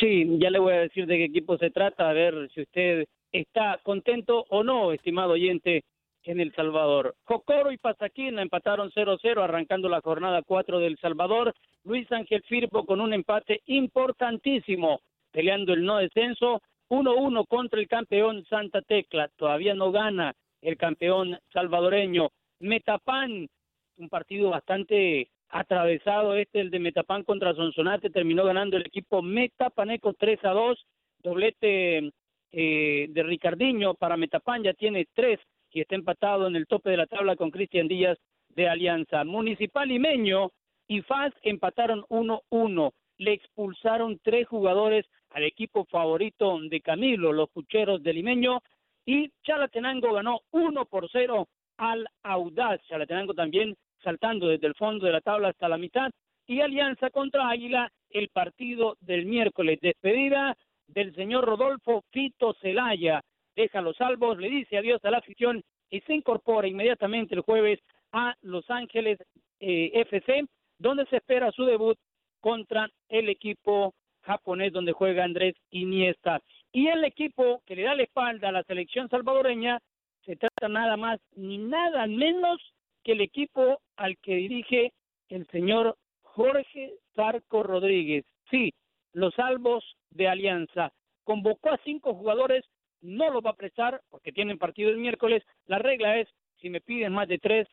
Sí, 0.00 0.38
ya 0.40 0.50
le 0.50 0.58
voy 0.58 0.72
a 0.72 0.80
decir 0.80 1.06
de 1.06 1.18
qué 1.18 1.24
equipo 1.26 1.56
se 1.58 1.70
trata, 1.70 2.08
a 2.08 2.12
ver 2.12 2.50
si 2.54 2.62
usted 2.62 3.04
está 3.30 3.78
contento 3.84 4.44
o 4.48 4.64
no, 4.64 4.92
estimado 4.92 5.32
oyente, 5.32 5.84
en 6.24 6.40
El 6.40 6.52
Salvador. 6.54 7.14
Jocoro 7.24 7.72
y 7.72 7.78
Pasaquina 7.78 8.42
empataron 8.42 8.90
0-0 8.90 9.42
arrancando 9.42 9.88
la 9.88 10.00
jornada 10.00 10.42
4 10.42 10.78
del 10.78 10.98
Salvador. 10.98 11.54
Luis 11.84 12.10
Ángel 12.12 12.42
Firpo 12.42 12.84
con 12.84 13.00
un 13.00 13.12
empate 13.12 13.62
importantísimo, 13.66 15.00
peleando 15.32 15.72
el 15.72 15.84
no 15.84 15.98
descenso, 15.98 16.62
1-1 16.88 17.46
contra 17.46 17.80
el 17.80 17.88
campeón 17.88 18.44
Santa 18.46 18.82
Tecla. 18.82 19.28
Todavía 19.36 19.74
no 19.74 19.92
gana 19.92 20.34
el 20.60 20.76
campeón 20.76 21.38
salvadoreño. 21.52 22.30
Metapan, 22.60 23.48
un 23.96 24.08
partido 24.08 24.50
bastante 24.50 25.30
atravesado 25.48 26.36
este, 26.36 26.60
el 26.60 26.70
de 26.70 26.78
Metapan 26.78 27.24
contra 27.24 27.54
Sonsonate, 27.54 28.10
terminó 28.10 28.44
ganando 28.44 28.76
el 28.76 28.86
equipo 28.86 29.22
Metapaneco 29.22 30.14
3 30.14 30.44
a 30.44 30.50
2, 30.50 30.86
doblete 31.22 32.12
eh, 32.52 33.06
de 33.08 33.22
Ricardiño 33.22 33.94
para 33.94 34.16
Metapan, 34.16 34.62
ya 34.62 34.74
tiene 34.74 35.06
tres 35.14 35.40
y 35.72 35.80
está 35.80 35.94
empatado 35.94 36.46
en 36.46 36.56
el 36.56 36.66
tope 36.66 36.90
de 36.90 36.96
la 36.96 37.06
tabla 37.06 37.36
con 37.36 37.50
Cristian 37.50 37.88
Díaz 37.88 38.18
de 38.50 38.68
Alianza. 38.68 39.24
Municipal 39.24 39.88
Limeño 39.88 40.50
y 40.88 41.02
FAS 41.02 41.32
empataron 41.42 42.04
1-1, 42.08 42.92
le 43.18 43.32
expulsaron 43.32 44.18
tres 44.22 44.48
jugadores 44.48 45.06
al 45.30 45.44
equipo 45.44 45.84
favorito 45.84 46.58
de 46.60 46.80
Camilo, 46.80 47.32
los 47.32 47.50
Pucheros 47.50 48.02
de 48.02 48.12
Limeño, 48.12 48.60
y 49.06 49.30
Chalatenango 49.42 50.12
ganó 50.12 50.40
1 50.50 50.84
por 50.86 51.08
0 51.10 51.48
al 51.76 52.06
Audaz. 52.22 52.80
Chalatenango 52.88 53.34
también 53.34 53.76
saltando 54.02 54.48
desde 54.48 54.66
el 54.66 54.74
fondo 54.74 55.06
de 55.06 55.12
la 55.12 55.20
tabla 55.20 55.48
hasta 55.48 55.68
la 55.68 55.78
mitad. 55.78 56.10
Y 56.46 56.60
Alianza 56.60 57.10
contra 57.10 57.48
Águila, 57.48 57.90
el 58.10 58.28
partido 58.28 58.96
del 59.00 59.26
miércoles. 59.26 59.78
Despedida 59.80 60.56
del 60.88 61.14
señor 61.14 61.44
Rodolfo 61.44 62.02
Fito 62.10 62.54
Celaya. 62.60 63.22
Deja 63.60 63.82
los 63.82 63.94
salvos, 63.98 64.38
le 64.38 64.48
dice 64.48 64.78
adiós 64.78 65.04
a 65.04 65.10
la 65.10 65.18
afición 65.18 65.62
y 65.90 66.00
se 66.00 66.14
incorpora 66.14 66.66
inmediatamente 66.66 67.34
el 67.34 67.42
jueves 67.42 67.78
a 68.10 68.34
Los 68.40 68.70
Ángeles 68.70 69.18
eh, 69.60 69.90
FC, 69.92 70.46
donde 70.78 71.04
se 71.06 71.16
espera 71.16 71.52
su 71.52 71.66
debut 71.66 71.98
contra 72.40 72.88
el 73.10 73.28
equipo 73.28 73.92
japonés 74.22 74.72
donde 74.72 74.92
juega 74.92 75.24
Andrés 75.24 75.56
Iniesta. 75.70 76.40
Y 76.72 76.86
el 76.86 77.04
equipo 77.04 77.60
que 77.66 77.76
le 77.76 77.82
da 77.82 77.94
la 77.94 78.04
espalda 78.04 78.48
a 78.48 78.52
la 78.52 78.62
selección 78.62 79.10
salvadoreña 79.10 79.78
se 80.24 80.36
trata 80.36 80.68
nada 80.68 80.96
más 80.96 81.20
ni 81.36 81.58
nada 81.58 82.06
menos 82.06 82.62
que 83.04 83.12
el 83.12 83.20
equipo 83.20 83.82
al 83.96 84.16
que 84.22 84.36
dirige 84.36 84.94
el 85.28 85.46
señor 85.48 85.98
Jorge 86.22 86.94
Zarco 87.14 87.62
Rodríguez. 87.62 88.24
Sí, 88.50 88.72
los 89.12 89.34
salvos 89.34 89.84
de 90.12 90.28
Alianza. 90.28 90.92
Convocó 91.24 91.70
a 91.70 91.80
cinco 91.84 92.14
jugadores, 92.14 92.64
no 93.02 93.30
los 93.30 93.44
va 93.44 93.50
a 93.50 93.56
prestar 93.56 94.00
porque 94.10 94.32
tienen 94.32 94.58
partido 94.58 94.90
el 94.90 94.98
miércoles. 94.98 95.42
La 95.66 95.78
regla 95.78 96.18
es, 96.18 96.28
si 96.60 96.70
me 96.70 96.80
piden 96.80 97.12
más 97.12 97.28
de 97.28 97.38
tres, 97.38 97.68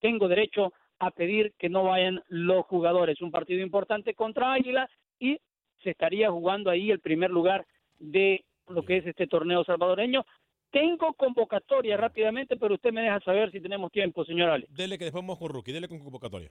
tengo 0.00 0.28
derecho 0.28 0.72
a 0.98 1.10
pedir 1.10 1.52
que 1.58 1.68
no 1.68 1.84
vayan 1.84 2.22
los 2.28 2.64
jugadores. 2.66 3.20
Un 3.20 3.30
partido 3.30 3.62
importante 3.62 4.14
contra 4.14 4.52
Águila 4.52 4.88
y 5.18 5.38
se 5.82 5.90
estaría 5.90 6.30
jugando 6.30 6.70
ahí 6.70 6.90
el 6.90 7.00
primer 7.00 7.30
lugar 7.30 7.66
de 7.98 8.44
lo 8.68 8.82
que 8.84 8.98
es 8.98 9.06
este 9.06 9.26
torneo 9.26 9.64
salvadoreño. 9.64 10.24
Tengo 10.70 11.14
convocatoria 11.14 11.96
rápidamente, 11.96 12.56
pero 12.56 12.74
usted 12.74 12.92
me 12.92 13.02
deja 13.02 13.20
saber 13.20 13.50
si 13.52 13.60
tenemos 13.60 13.92
tiempo, 13.92 14.24
señor 14.24 14.50
Ale. 14.50 14.66
Dele 14.70 14.98
que 14.98 15.04
después 15.04 15.22
vamos 15.22 15.38
con 15.38 15.50
Rookie, 15.50 15.72
dele 15.72 15.88
con 15.88 16.00
convocatoria. 16.00 16.50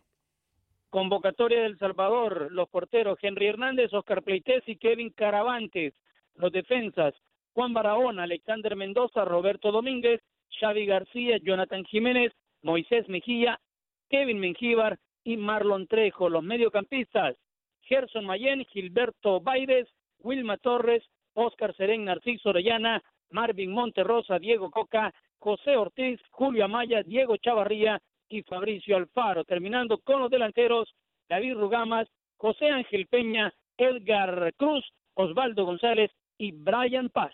Convocatoria 0.89 1.61
del 1.61 1.77
Salvador, 1.77 2.51
los 2.51 2.69
porteros 2.69 3.17
Henry 3.21 3.47
Hernández, 3.47 3.91
Oscar 3.93 4.21
Pleites 4.21 4.63
y 4.67 4.77
Kevin 4.77 5.09
Caravantes. 5.09 5.93
Los 6.35 6.51
defensas 6.51 7.13
Juan 7.53 7.73
Barahona, 7.73 8.23
Alexander 8.23 8.75
Mendoza, 8.75 9.25
Roberto 9.25 9.71
Domínguez, 9.71 10.21
Xavi 10.59 10.85
García, 10.85 11.37
Jonathan 11.37 11.83
Jiménez, 11.85 12.33
Moisés 12.61 13.07
Mejía, 13.09 13.59
Kevin 14.09 14.39
Mengíbar 14.39 14.97
y 15.23 15.37
Marlon 15.37 15.87
Trejo. 15.87 16.29
Los 16.29 16.43
mediocampistas 16.43 17.35
Gerson 17.83 18.25
Mayen, 18.25 18.65
Gilberto 18.65 19.39
Baires, 19.39 19.87
Wilma 20.19 20.57
Torres, 20.57 21.03
Oscar 21.33 21.75
Serén, 21.75 22.05
Narciso 22.05 22.49
Orellana, 22.49 23.01
Marvin 23.31 23.71
Monterrosa, 23.71 24.39
Diego 24.39 24.71
Coca, 24.71 25.13
José 25.39 25.75
Ortiz, 25.75 26.19
Julio 26.31 26.65
Amaya, 26.65 27.03
Diego 27.03 27.37
Chavarría 27.37 28.01
y 28.29 28.43
Fabricio 28.43 28.95
Alfaro. 28.95 29.43
Terminando 29.43 29.97
con 29.99 30.21
los 30.21 30.31
delanteros, 30.31 30.93
David 31.27 31.55
Rugamas, 31.55 32.07
José 32.37 32.69
Ángel 32.69 33.07
Peña, 33.07 33.53
Edgar 33.77 34.53
Cruz, 34.55 34.85
Osvaldo 35.15 35.65
González 35.65 36.11
y 36.37 36.51
Brian 36.51 37.09
Paz. 37.09 37.33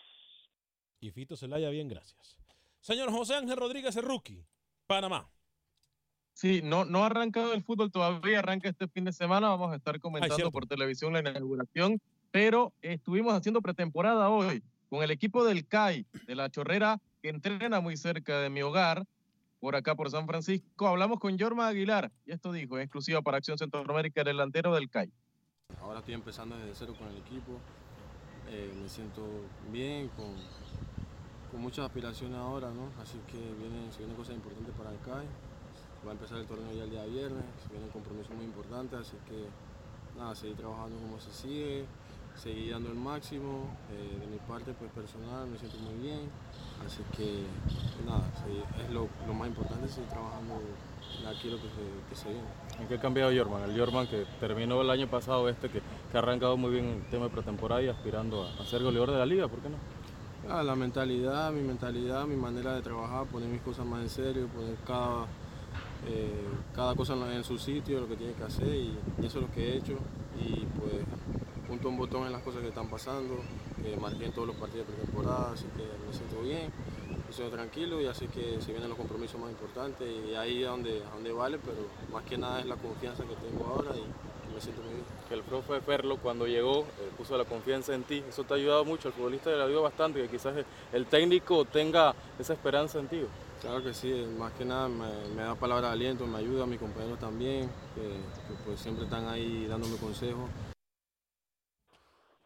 Y 1.00 1.12
Fito 1.12 1.36
Celaya, 1.38 1.70
bien, 1.70 1.88
gracias. 1.88 2.38
Señor 2.82 3.12
José 3.12 3.36
Ángel 3.36 3.58
Rodríguez, 3.58 3.96
el 3.96 4.04
rookie, 4.04 4.44
Panamá. 4.88 5.30
Sí, 6.34 6.62
no, 6.64 6.86
no 6.86 7.04
ha 7.04 7.08
arrancado 7.08 7.54
el 7.54 7.64
fútbol 7.64 7.92
todavía, 7.92 8.40
arranca 8.40 8.70
este 8.70 8.88
fin 8.88 9.06
de 9.06 9.12
semana, 9.12 9.50
vamos 9.50 9.74
a 9.74 9.76
estar 9.76 10.00
comentando 10.00 10.52
por 10.52 10.66
televisión 10.68 11.12
la 11.14 11.20
inauguración, 11.20 12.02
pero 12.32 12.74
estuvimos 12.82 13.34
haciendo 13.34 13.62
pretemporada 13.62 14.30
hoy 14.30 14.64
con 14.90 15.04
el 15.04 15.12
equipo 15.12 15.44
del 15.44 15.68
CAI, 15.68 16.06
de 16.28 16.36
la 16.36 16.50
Chorrera, 16.50 17.02
que 17.22 17.30
entrena 17.30 17.82
muy 17.82 17.98
cerca 17.98 18.40
de 18.40 18.50
mi 18.50 18.62
hogar, 18.62 19.06
por 19.60 19.76
acá 19.76 19.96
por 19.96 20.10
San 20.10 20.26
Francisco. 20.28 20.88
Hablamos 20.88 21.20
con 21.20 21.38
Yorma 21.38 21.68
Aguilar, 21.68 22.12
y 22.26 22.32
esto 22.32 22.52
dijo, 22.52 22.78
en 22.78 22.84
exclusiva 22.84 23.22
para 23.22 23.38
Acción 23.38 23.58
Centroamérica, 23.58 24.22
el 24.22 24.28
delantero 24.28 24.74
del 24.74 24.90
CAI. 24.90 25.12
Ahora 25.82 26.00
estoy 26.00 26.14
empezando 26.14 26.58
desde 26.58 26.74
cero 26.74 26.96
con 26.98 27.08
el 27.10 27.18
equipo. 27.18 27.60
Eh, 28.50 28.72
me 28.82 28.90
siento 28.90 29.28
bien, 29.72 30.08
con, 30.10 30.34
con 31.52 31.62
muchas 31.62 31.86
aspiraciones 31.86 32.38
ahora, 32.38 32.70
¿no? 32.70 32.90
Así 33.02 33.18
que 33.28 33.38
vienen, 33.38 33.92
se 33.92 34.00
vienen 34.00 34.16
cosas 34.16 34.36
importantes 34.36 34.74
para 34.76 34.92
el 34.92 35.00
CAI. 35.00 35.28
Va 36.06 36.12
a 36.12 36.14
empezar 36.14 36.38
el 36.38 36.46
torneo 36.46 36.72
ya 36.72 36.84
el 36.84 36.90
día 36.92 37.06
viernes, 37.06 37.44
se 37.62 37.70
vienen 37.70 37.90
compromisos 37.90 38.34
muy 38.36 38.46
importantes, 38.46 39.00
así 39.00 39.18
que 39.28 39.50
nada, 40.18 40.34
seguir 40.36 40.56
trabajando 40.56 40.96
como 40.98 41.20
se 41.20 41.34
sigue, 41.34 41.86
seguir 42.36 42.72
dando 42.72 42.90
el 42.90 42.96
máximo. 42.96 43.68
Eh, 43.92 44.20
de 44.20 44.28
mi 44.28 44.38
parte, 44.48 44.74
pues 44.74 44.92
personal, 44.92 45.48
me 45.48 45.58
siento 45.58 45.78
muy 45.80 45.96
bien. 45.96 46.30
Así 46.86 47.04
que 47.18 47.44
nada, 48.06 48.24
es 48.82 48.90
lo, 48.94 49.10
más 49.34 49.48
importante, 49.48 49.88
seguir 49.90 50.10
trabajando 50.10 50.62
aquí 51.28 51.50
lo 51.50 51.58
que 51.58 51.68
se, 51.68 51.84
que 52.10 52.16
se. 52.16 52.82
¿En 52.82 52.88
qué 52.88 52.96
ha 52.96 53.00
cambiado 53.00 53.32
Jorman? 53.36 53.70
El 53.70 53.78
Jorman 53.78 54.08
que 54.08 54.26
terminó 54.40 54.82
el 54.82 54.90
año 54.90 55.08
pasado 55.08 55.50
este, 55.50 55.70
que, 55.70 55.82
ha 56.14 56.18
arrancado 56.18 56.56
muy 56.56 56.72
bien 56.72 56.86
el 56.86 57.10
tema 57.10 57.26
de 57.26 57.32
pretemporada 57.32 57.82
y 57.82 57.90
aspirando 57.90 58.48
a 58.48 58.66
ser 58.66 58.82
goleador 58.82 59.12
de 59.12 59.18
la 59.18 59.26
liga, 59.26 59.48
¿por 59.50 59.60
qué 59.60 59.70
no? 59.70 59.78
Ah, 60.52 60.64
la 60.64 60.76
mentalidad, 60.76 61.52
mi 61.52 61.62
mentalidad, 61.62 62.26
mi 62.26 62.36
manera 62.36 62.74
de 62.74 62.82
trabajar, 62.82 63.28
poner 63.28 63.48
mis 63.50 63.62
cosas 63.62 63.86
más 63.86 64.02
en 64.02 64.10
serio, 64.10 64.48
poner 64.48 64.76
cada, 64.78 65.28
eh, 66.08 66.42
cada 66.74 66.96
cosa 66.96 67.14
en, 67.32 67.44
su 67.44 67.60
sitio, 67.60 68.00
lo 68.00 68.08
que 68.08 68.16
tiene 68.16 68.34
que 68.34 68.46
hacer 68.46 68.74
y, 68.74 68.98
eso 69.20 69.38
es 69.38 69.46
lo 69.46 69.52
que 69.52 69.70
he 69.70 69.78
hecho. 69.78 69.94
Y 70.44 70.66
pues 70.80 71.06
punto 71.68 71.90
un 71.90 71.98
botón 71.98 72.26
en 72.26 72.32
las 72.32 72.42
cosas 72.42 72.62
que 72.64 72.70
están 72.70 72.88
pasando, 72.88 73.36
que 73.84 73.96
marqué 73.98 74.26
en 74.26 74.32
todos 74.32 74.48
los 74.48 74.56
partidos 74.56 74.88
de 74.88 74.94
pretemporada, 74.94 75.52
así 75.54 75.66
que 75.66 75.84
me 76.08 76.18
siento 76.18 76.42
bien, 76.42 76.72
me 77.28 77.32
siento 77.32 77.56
tranquilo 77.56 78.02
y 78.02 78.08
así 78.08 78.26
que 78.26 78.60
se 78.60 78.72
vienen 78.72 78.90
los 78.90 78.98
compromisos 78.98 79.40
más 79.40 79.52
importantes 79.52 80.10
y 80.10 80.34
ahí 80.34 80.64
es 80.64 80.68
donde, 80.68 81.04
donde 81.14 81.32
vale, 81.32 81.60
pero 81.60 81.78
más 82.12 82.24
que 82.24 82.40
nada 82.40 82.60
es 82.60 82.66
la 82.66 82.76
confianza 82.76 83.24
que 83.24 83.36
tengo 83.36 83.68
ahora 83.68 83.92
me 84.54 84.62
siento 84.62 84.82
muy 84.82 84.94
bien. 84.94 85.06
Que 85.28 85.36
el 85.36 85.44
profe 85.44 85.82
Ferlo 85.82 86.18
cuando 86.18 86.48
llegó 86.48 86.82
eh, 86.82 87.10
puso 87.18 87.38
la 87.38 87.46
confianza 87.46 87.94
en 87.94 88.04
ti, 88.04 88.24
eso 88.28 88.44
te 88.44 88.54
ha 88.54 88.58
ayudado 88.58 88.86
mucho, 88.86 89.10
al 89.10 89.14
futbolista 89.14 89.50
le 89.50 89.62
ayudó 89.62 89.84
bastante, 89.84 90.22
que 90.22 90.30
quizás 90.30 90.66
el 90.92 91.06
técnico 91.06 91.66
tenga 91.66 92.14
esa 92.38 92.54
esperanza 92.54 93.00
en 93.00 93.08
ti. 93.08 93.22
Claro 93.62 93.84
que 93.84 93.94
sí, 93.94 94.26
más 94.38 94.54
que 94.54 94.66
nada 94.66 94.88
me, 94.88 95.10
me 95.36 95.42
da 95.44 95.56
palabras 95.56 95.92
de 95.92 95.94
aliento, 95.94 96.26
me 96.26 96.38
ayuda, 96.38 96.66
mis 96.66 96.80
compañeros 96.80 97.20
también, 97.20 97.70
que, 97.94 98.02
que 98.02 98.64
pues 98.66 98.80
siempre 98.80 99.04
están 99.04 99.28
ahí 99.28 99.66
dándome 99.68 99.98
consejos. 99.98 100.50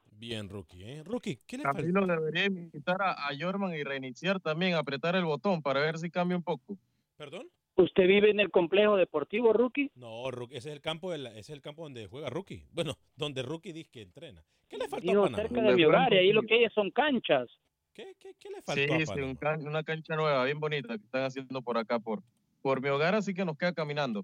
Bien, 0.05 0.47
Rookie, 0.47 0.83
¿eh? 0.83 1.03
Rookie, 1.03 1.39
¿qué 1.45 1.57
le 1.57 1.63
falta? 1.63 1.81
Camilo 1.81 2.07
debería 2.07 2.45
invitar 2.45 3.01
a, 3.01 3.27
a 3.27 3.37
Jorman 3.37 3.75
y 3.75 3.83
reiniciar 3.83 4.39
también, 4.39 4.73
apretar 4.73 5.15
el 5.15 5.25
botón 5.25 5.61
para 5.61 5.81
ver 5.81 5.97
si 5.97 6.09
cambia 6.09 6.37
un 6.37 6.43
poco. 6.43 6.77
¿Perdón? 7.17 7.47
¿Usted 7.75 8.07
vive 8.07 8.29
en 8.29 8.39
el 8.39 8.51
complejo 8.51 8.95
deportivo, 8.95 9.51
Rookie? 9.51 9.91
No, 9.95 10.29
Rookie, 10.29 10.57
ese 10.57 10.69
es 10.69 10.75
el 10.75 10.81
campo, 10.81 11.11
de 11.11 11.17
la- 11.17 11.29
ese 11.31 11.39
es 11.39 11.49
el 11.49 11.61
campo 11.61 11.83
donde 11.83 12.05
juega 12.07 12.29
Rookie. 12.29 12.67
Bueno, 12.71 12.95
donde 13.15 13.41
Rookie 13.41 13.73
dice 13.73 13.89
que 13.91 14.01
entrena. 14.01 14.43
¿Qué 14.69 14.77
le 14.77 14.87
falta 14.87 14.97
a 14.97 15.11
Digo, 15.11 15.23
Panamá? 15.23 15.43
cerca 15.43 15.61
de 15.61 15.75
mi 15.75 15.83
hogar 15.83 16.13
y 16.13 16.17
ahí 16.17 16.31
lo 16.33 16.43
que 16.43 16.53
hay 16.55 16.69
son 16.69 16.91
canchas. 16.91 17.49
¿Qué, 17.93 18.13
qué, 18.19 18.33
qué 18.39 18.49
le 18.49 18.57
Sí, 18.57 18.63
faltó 18.65 18.93
a 18.93 18.99
sí, 18.99 19.05
Panamá? 19.05 19.27
un 19.29 19.35
can- 19.35 19.67
una 19.67 19.83
cancha 19.83 20.15
nueva, 20.15 20.43
bien 20.45 20.59
bonita, 20.59 20.97
que 20.97 21.03
están 21.03 21.23
haciendo 21.23 21.61
por 21.61 21.77
acá, 21.77 21.99
por, 21.99 22.21
por 22.61 22.81
mi 22.81 22.89
hogar, 22.89 23.15
así 23.15 23.33
que 23.33 23.43
nos 23.45 23.57
queda 23.57 23.73
caminando. 23.73 24.23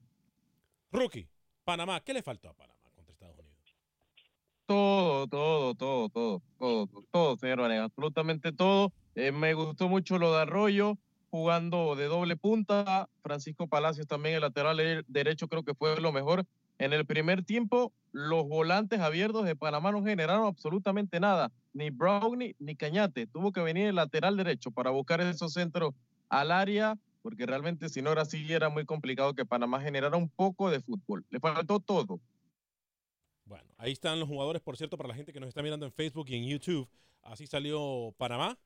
Rookie, 0.92 1.28
Panamá, 1.64 2.02
¿qué 2.02 2.14
le 2.14 2.22
faltó 2.24 2.50
a 2.50 2.54
Panamá 2.54 2.90
contra 2.96 3.14
Estados 3.14 3.38
Unidos? 3.38 3.58
Todo, 4.66 5.28
todo, 5.28 5.74
todo, 5.76 6.10
todo, 6.10 6.42
todo, 6.60 6.88
todo, 7.12 7.36
señor 7.38 7.62
Vanegas, 7.62 7.86
absolutamente 7.86 8.52
todo. 8.52 8.92
Eh, 9.16 9.32
me 9.32 9.54
gustó 9.56 9.90
mucho 9.90 10.20
lo 10.20 10.32
de 10.34 10.42
Arroyo, 10.44 10.96
jugando 11.30 11.96
de 11.96 12.06
doble 12.06 12.36
punta. 12.38 13.10
Francisco 13.22 13.68
Palacios 13.68 14.08
también, 14.08 14.36
el 14.36 14.42
lateral 14.42 14.78
de- 14.78 15.04
derecho, 15.08 15.48
creo 15.48 15.64
que 15.64 15.74
fue 15.74 16.00
lo 16.00 16.12
mejor. 16.12 16.46
En 16.78 16.94
el 16.94 17.06
primer 17.06 17.44
tiempo, 17.44 17.92
los 18.12 18.48
volantes 18.48 19.00
abiertos 19.00 19.46
de 19.46 19.56
Panamá 19.56 19.92
no 19.92 20.04
generaron 20.04 20.46
absolutamente 20.48 21.20
nada. 21.20 21.52
Ni 21.74 21.90
Brownie 21.90 22.56
ni 22.60 22.76
Cañate. 22.76 23.28
Tuvo 23.28 23.52
que 23.52 23.62
venir 23.62 23.88
el 23.88 23.96
lateral 23.96 24.38
derecho 24.38 24.72
para 24.72 24.90
buscar 24.90 25.22
esos 25.22 25.54
centros 25.54 25.94
al 26.30 26.52
área, 26.52 26.98
porque 27.22 27.46
realmente 27.46 27.90
si 27.90 28.02
no 28.02 28.12
era 28.12 28.22
así, 28.22 28.52
era 28.52 28.70
muy 28.70 28.86
complicado 28.86 29.34
que 29.34 29.46
Panamá 29.46 29.82
generara 29.82 30.16
un 30.16 30.30
poco 30.30 30.70
de 30.70 30.80
fútbol. 30.80 31.26
Le 31.30 31.40
faltó 31.40 31.80
todo. 31.80 32.20
Bueno, 33.46 33.66
ahí 33.78 33.92
están 33.92 34.20
los 34.20 34.30
jugadores, 34.30 34.62
por 34.62 34.78
cierto, 34.78 34.96
para 34.96 35.10
la 35.10 35.16
gente 35.16 35.34
que 35.34 35.40
nos 35.40 35.50
está 35.50 35.62
mirando 35.62 35.86
en 35.86 35.92
Facebook 35.92 36.28
y 36.30 36.36
en 36.36 36.48
YouTube. 36.48 36.88
Así 37.24 37.48
salió 37.48 38.14
Panamá. 38.18 38.58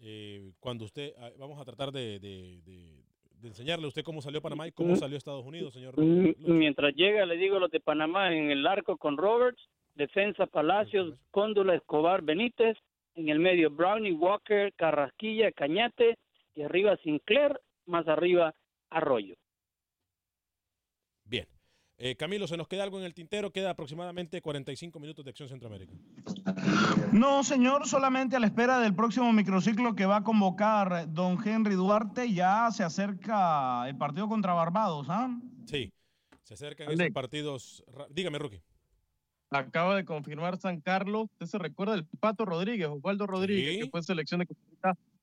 Eh, 0.00 0.52
cuando 0.60 0.84
usted, 0.84 1.12
ah, 1.18 1.30
vamos 1.38 1.58
a 1.60 1.64
tratar 1.64 1.90
de, 1.92 2.18
de- 2.18 2.60
de- 2.62 3.04
de 3.40 3.48
enseñarle 3.48 3.84
a 3.84 3.88
usted 3.88 4.02
cómo 4.04 4.22
salió 4.22 4.40
Panamá 4.40 4.66
y 4.66 4.72
cómo 4.72 4.96
salió 4.96 5.16
Estados 5.18 5.44
Unidos, 5.44 5.74
señor. 5.74 5.98
Mm, 5.98 6.32
Mientras 6.38 6.94
llega, 6.94 7.26
le 7.26 7.36
digo 7.36 7.58
los 7.58 7.70
de 7.70 7.80
Panamá 7.80 8.34
en 8.34 8.50
el 8.50 8.66
arco 8.66 8.96
con 8.96 9.16
Roberts, 9.18 9.60
defensa 9.94 10.46
Palacios, 10.46 11.14
Cóndula, 11.30 11.74
Escobar, 11.74 12.22
Benítez, 12.22 12.76
en 13.16 13.28
el 13.28 13.38
medio 13.38 13.70
Brownie, 13.70 14.12
Walker, 14.12 14.72
Carrasquilla, 14.74 15.52
Cañate, 15.52 16.16
y 16.54 16.62
arriba 16.62 16.96
Sinclair, 17.04 17.60
más 17.86 18.08
arriba 18.08 18.54
Arroyo. 18.90 19.34
Bien. 21.24 21.46
Eh, 21.98 22.16
Camilo, 22.16 22.46
¿se 22.48 22.56
nos 22.56 22.66
queda 22.66 22.82
algo 22.82 22.98
en 22.98 23.04
el 23.04 23.14
tintero? 23.14 23.50
Queda 23.52 23.70
aproximadamente 23.70 24.40
45 24.40 24.98
minutos 24.98 25.24
de 25.24 25.30
Acción 25.30 25.48
Centroamérica. 25.48 25.92
No, 27.14 27.44
señor, 27.44 27.86
solamente 27.86 28.34
a 28.34 28.40
la 28.40 28.46
espera 28.46 28.80
del 28.80 28.92
próximo 28.92 29.32
microciclo 29.32 29.94
que 29.94 30.04
va 30.04 30.16
a 30.16 30.24
convocar 30.24 31.08
don 31.12 31.38
Henry 31.46 31.76
Duarte. 31.76 32.32
Ya 32.32 32.68
se 32.72 32.82
acerca 32.82 33.88
el 33.88 33.96
partido 33.96 34.28
contra 34.28 34.52
Barbados, 34.52 35.06
¿ah? 35.08 35.30
Sí, 35.64 35.92
se 36.42 36.54
acercan 36.54 36.88
Ale. 36.88 37.04
esos 37.04 37.14
partidos. 37.14 37.84
Dígame, 38.10 38.40
Rookie. 38.40 38.60
acaba 39.50 39.94
de 39.94 40.04
confirmar 40.04 40.58
San 40.58 40.80
Carlos. 40.80 41.28
Usted 41.30 41.46
se 41.46 41.58
recuerda 41.58 41.92
del 41.92 42.04
Pato 42.18 42.44
Rodríguez, 42.46 42.88
Osvaldo 42.88 43.28
Rodríguez, 43.28 43.84
que 43.84 43.90
fue 43.90 44.02
selección 44.02 44.40
de. 44.40 44.48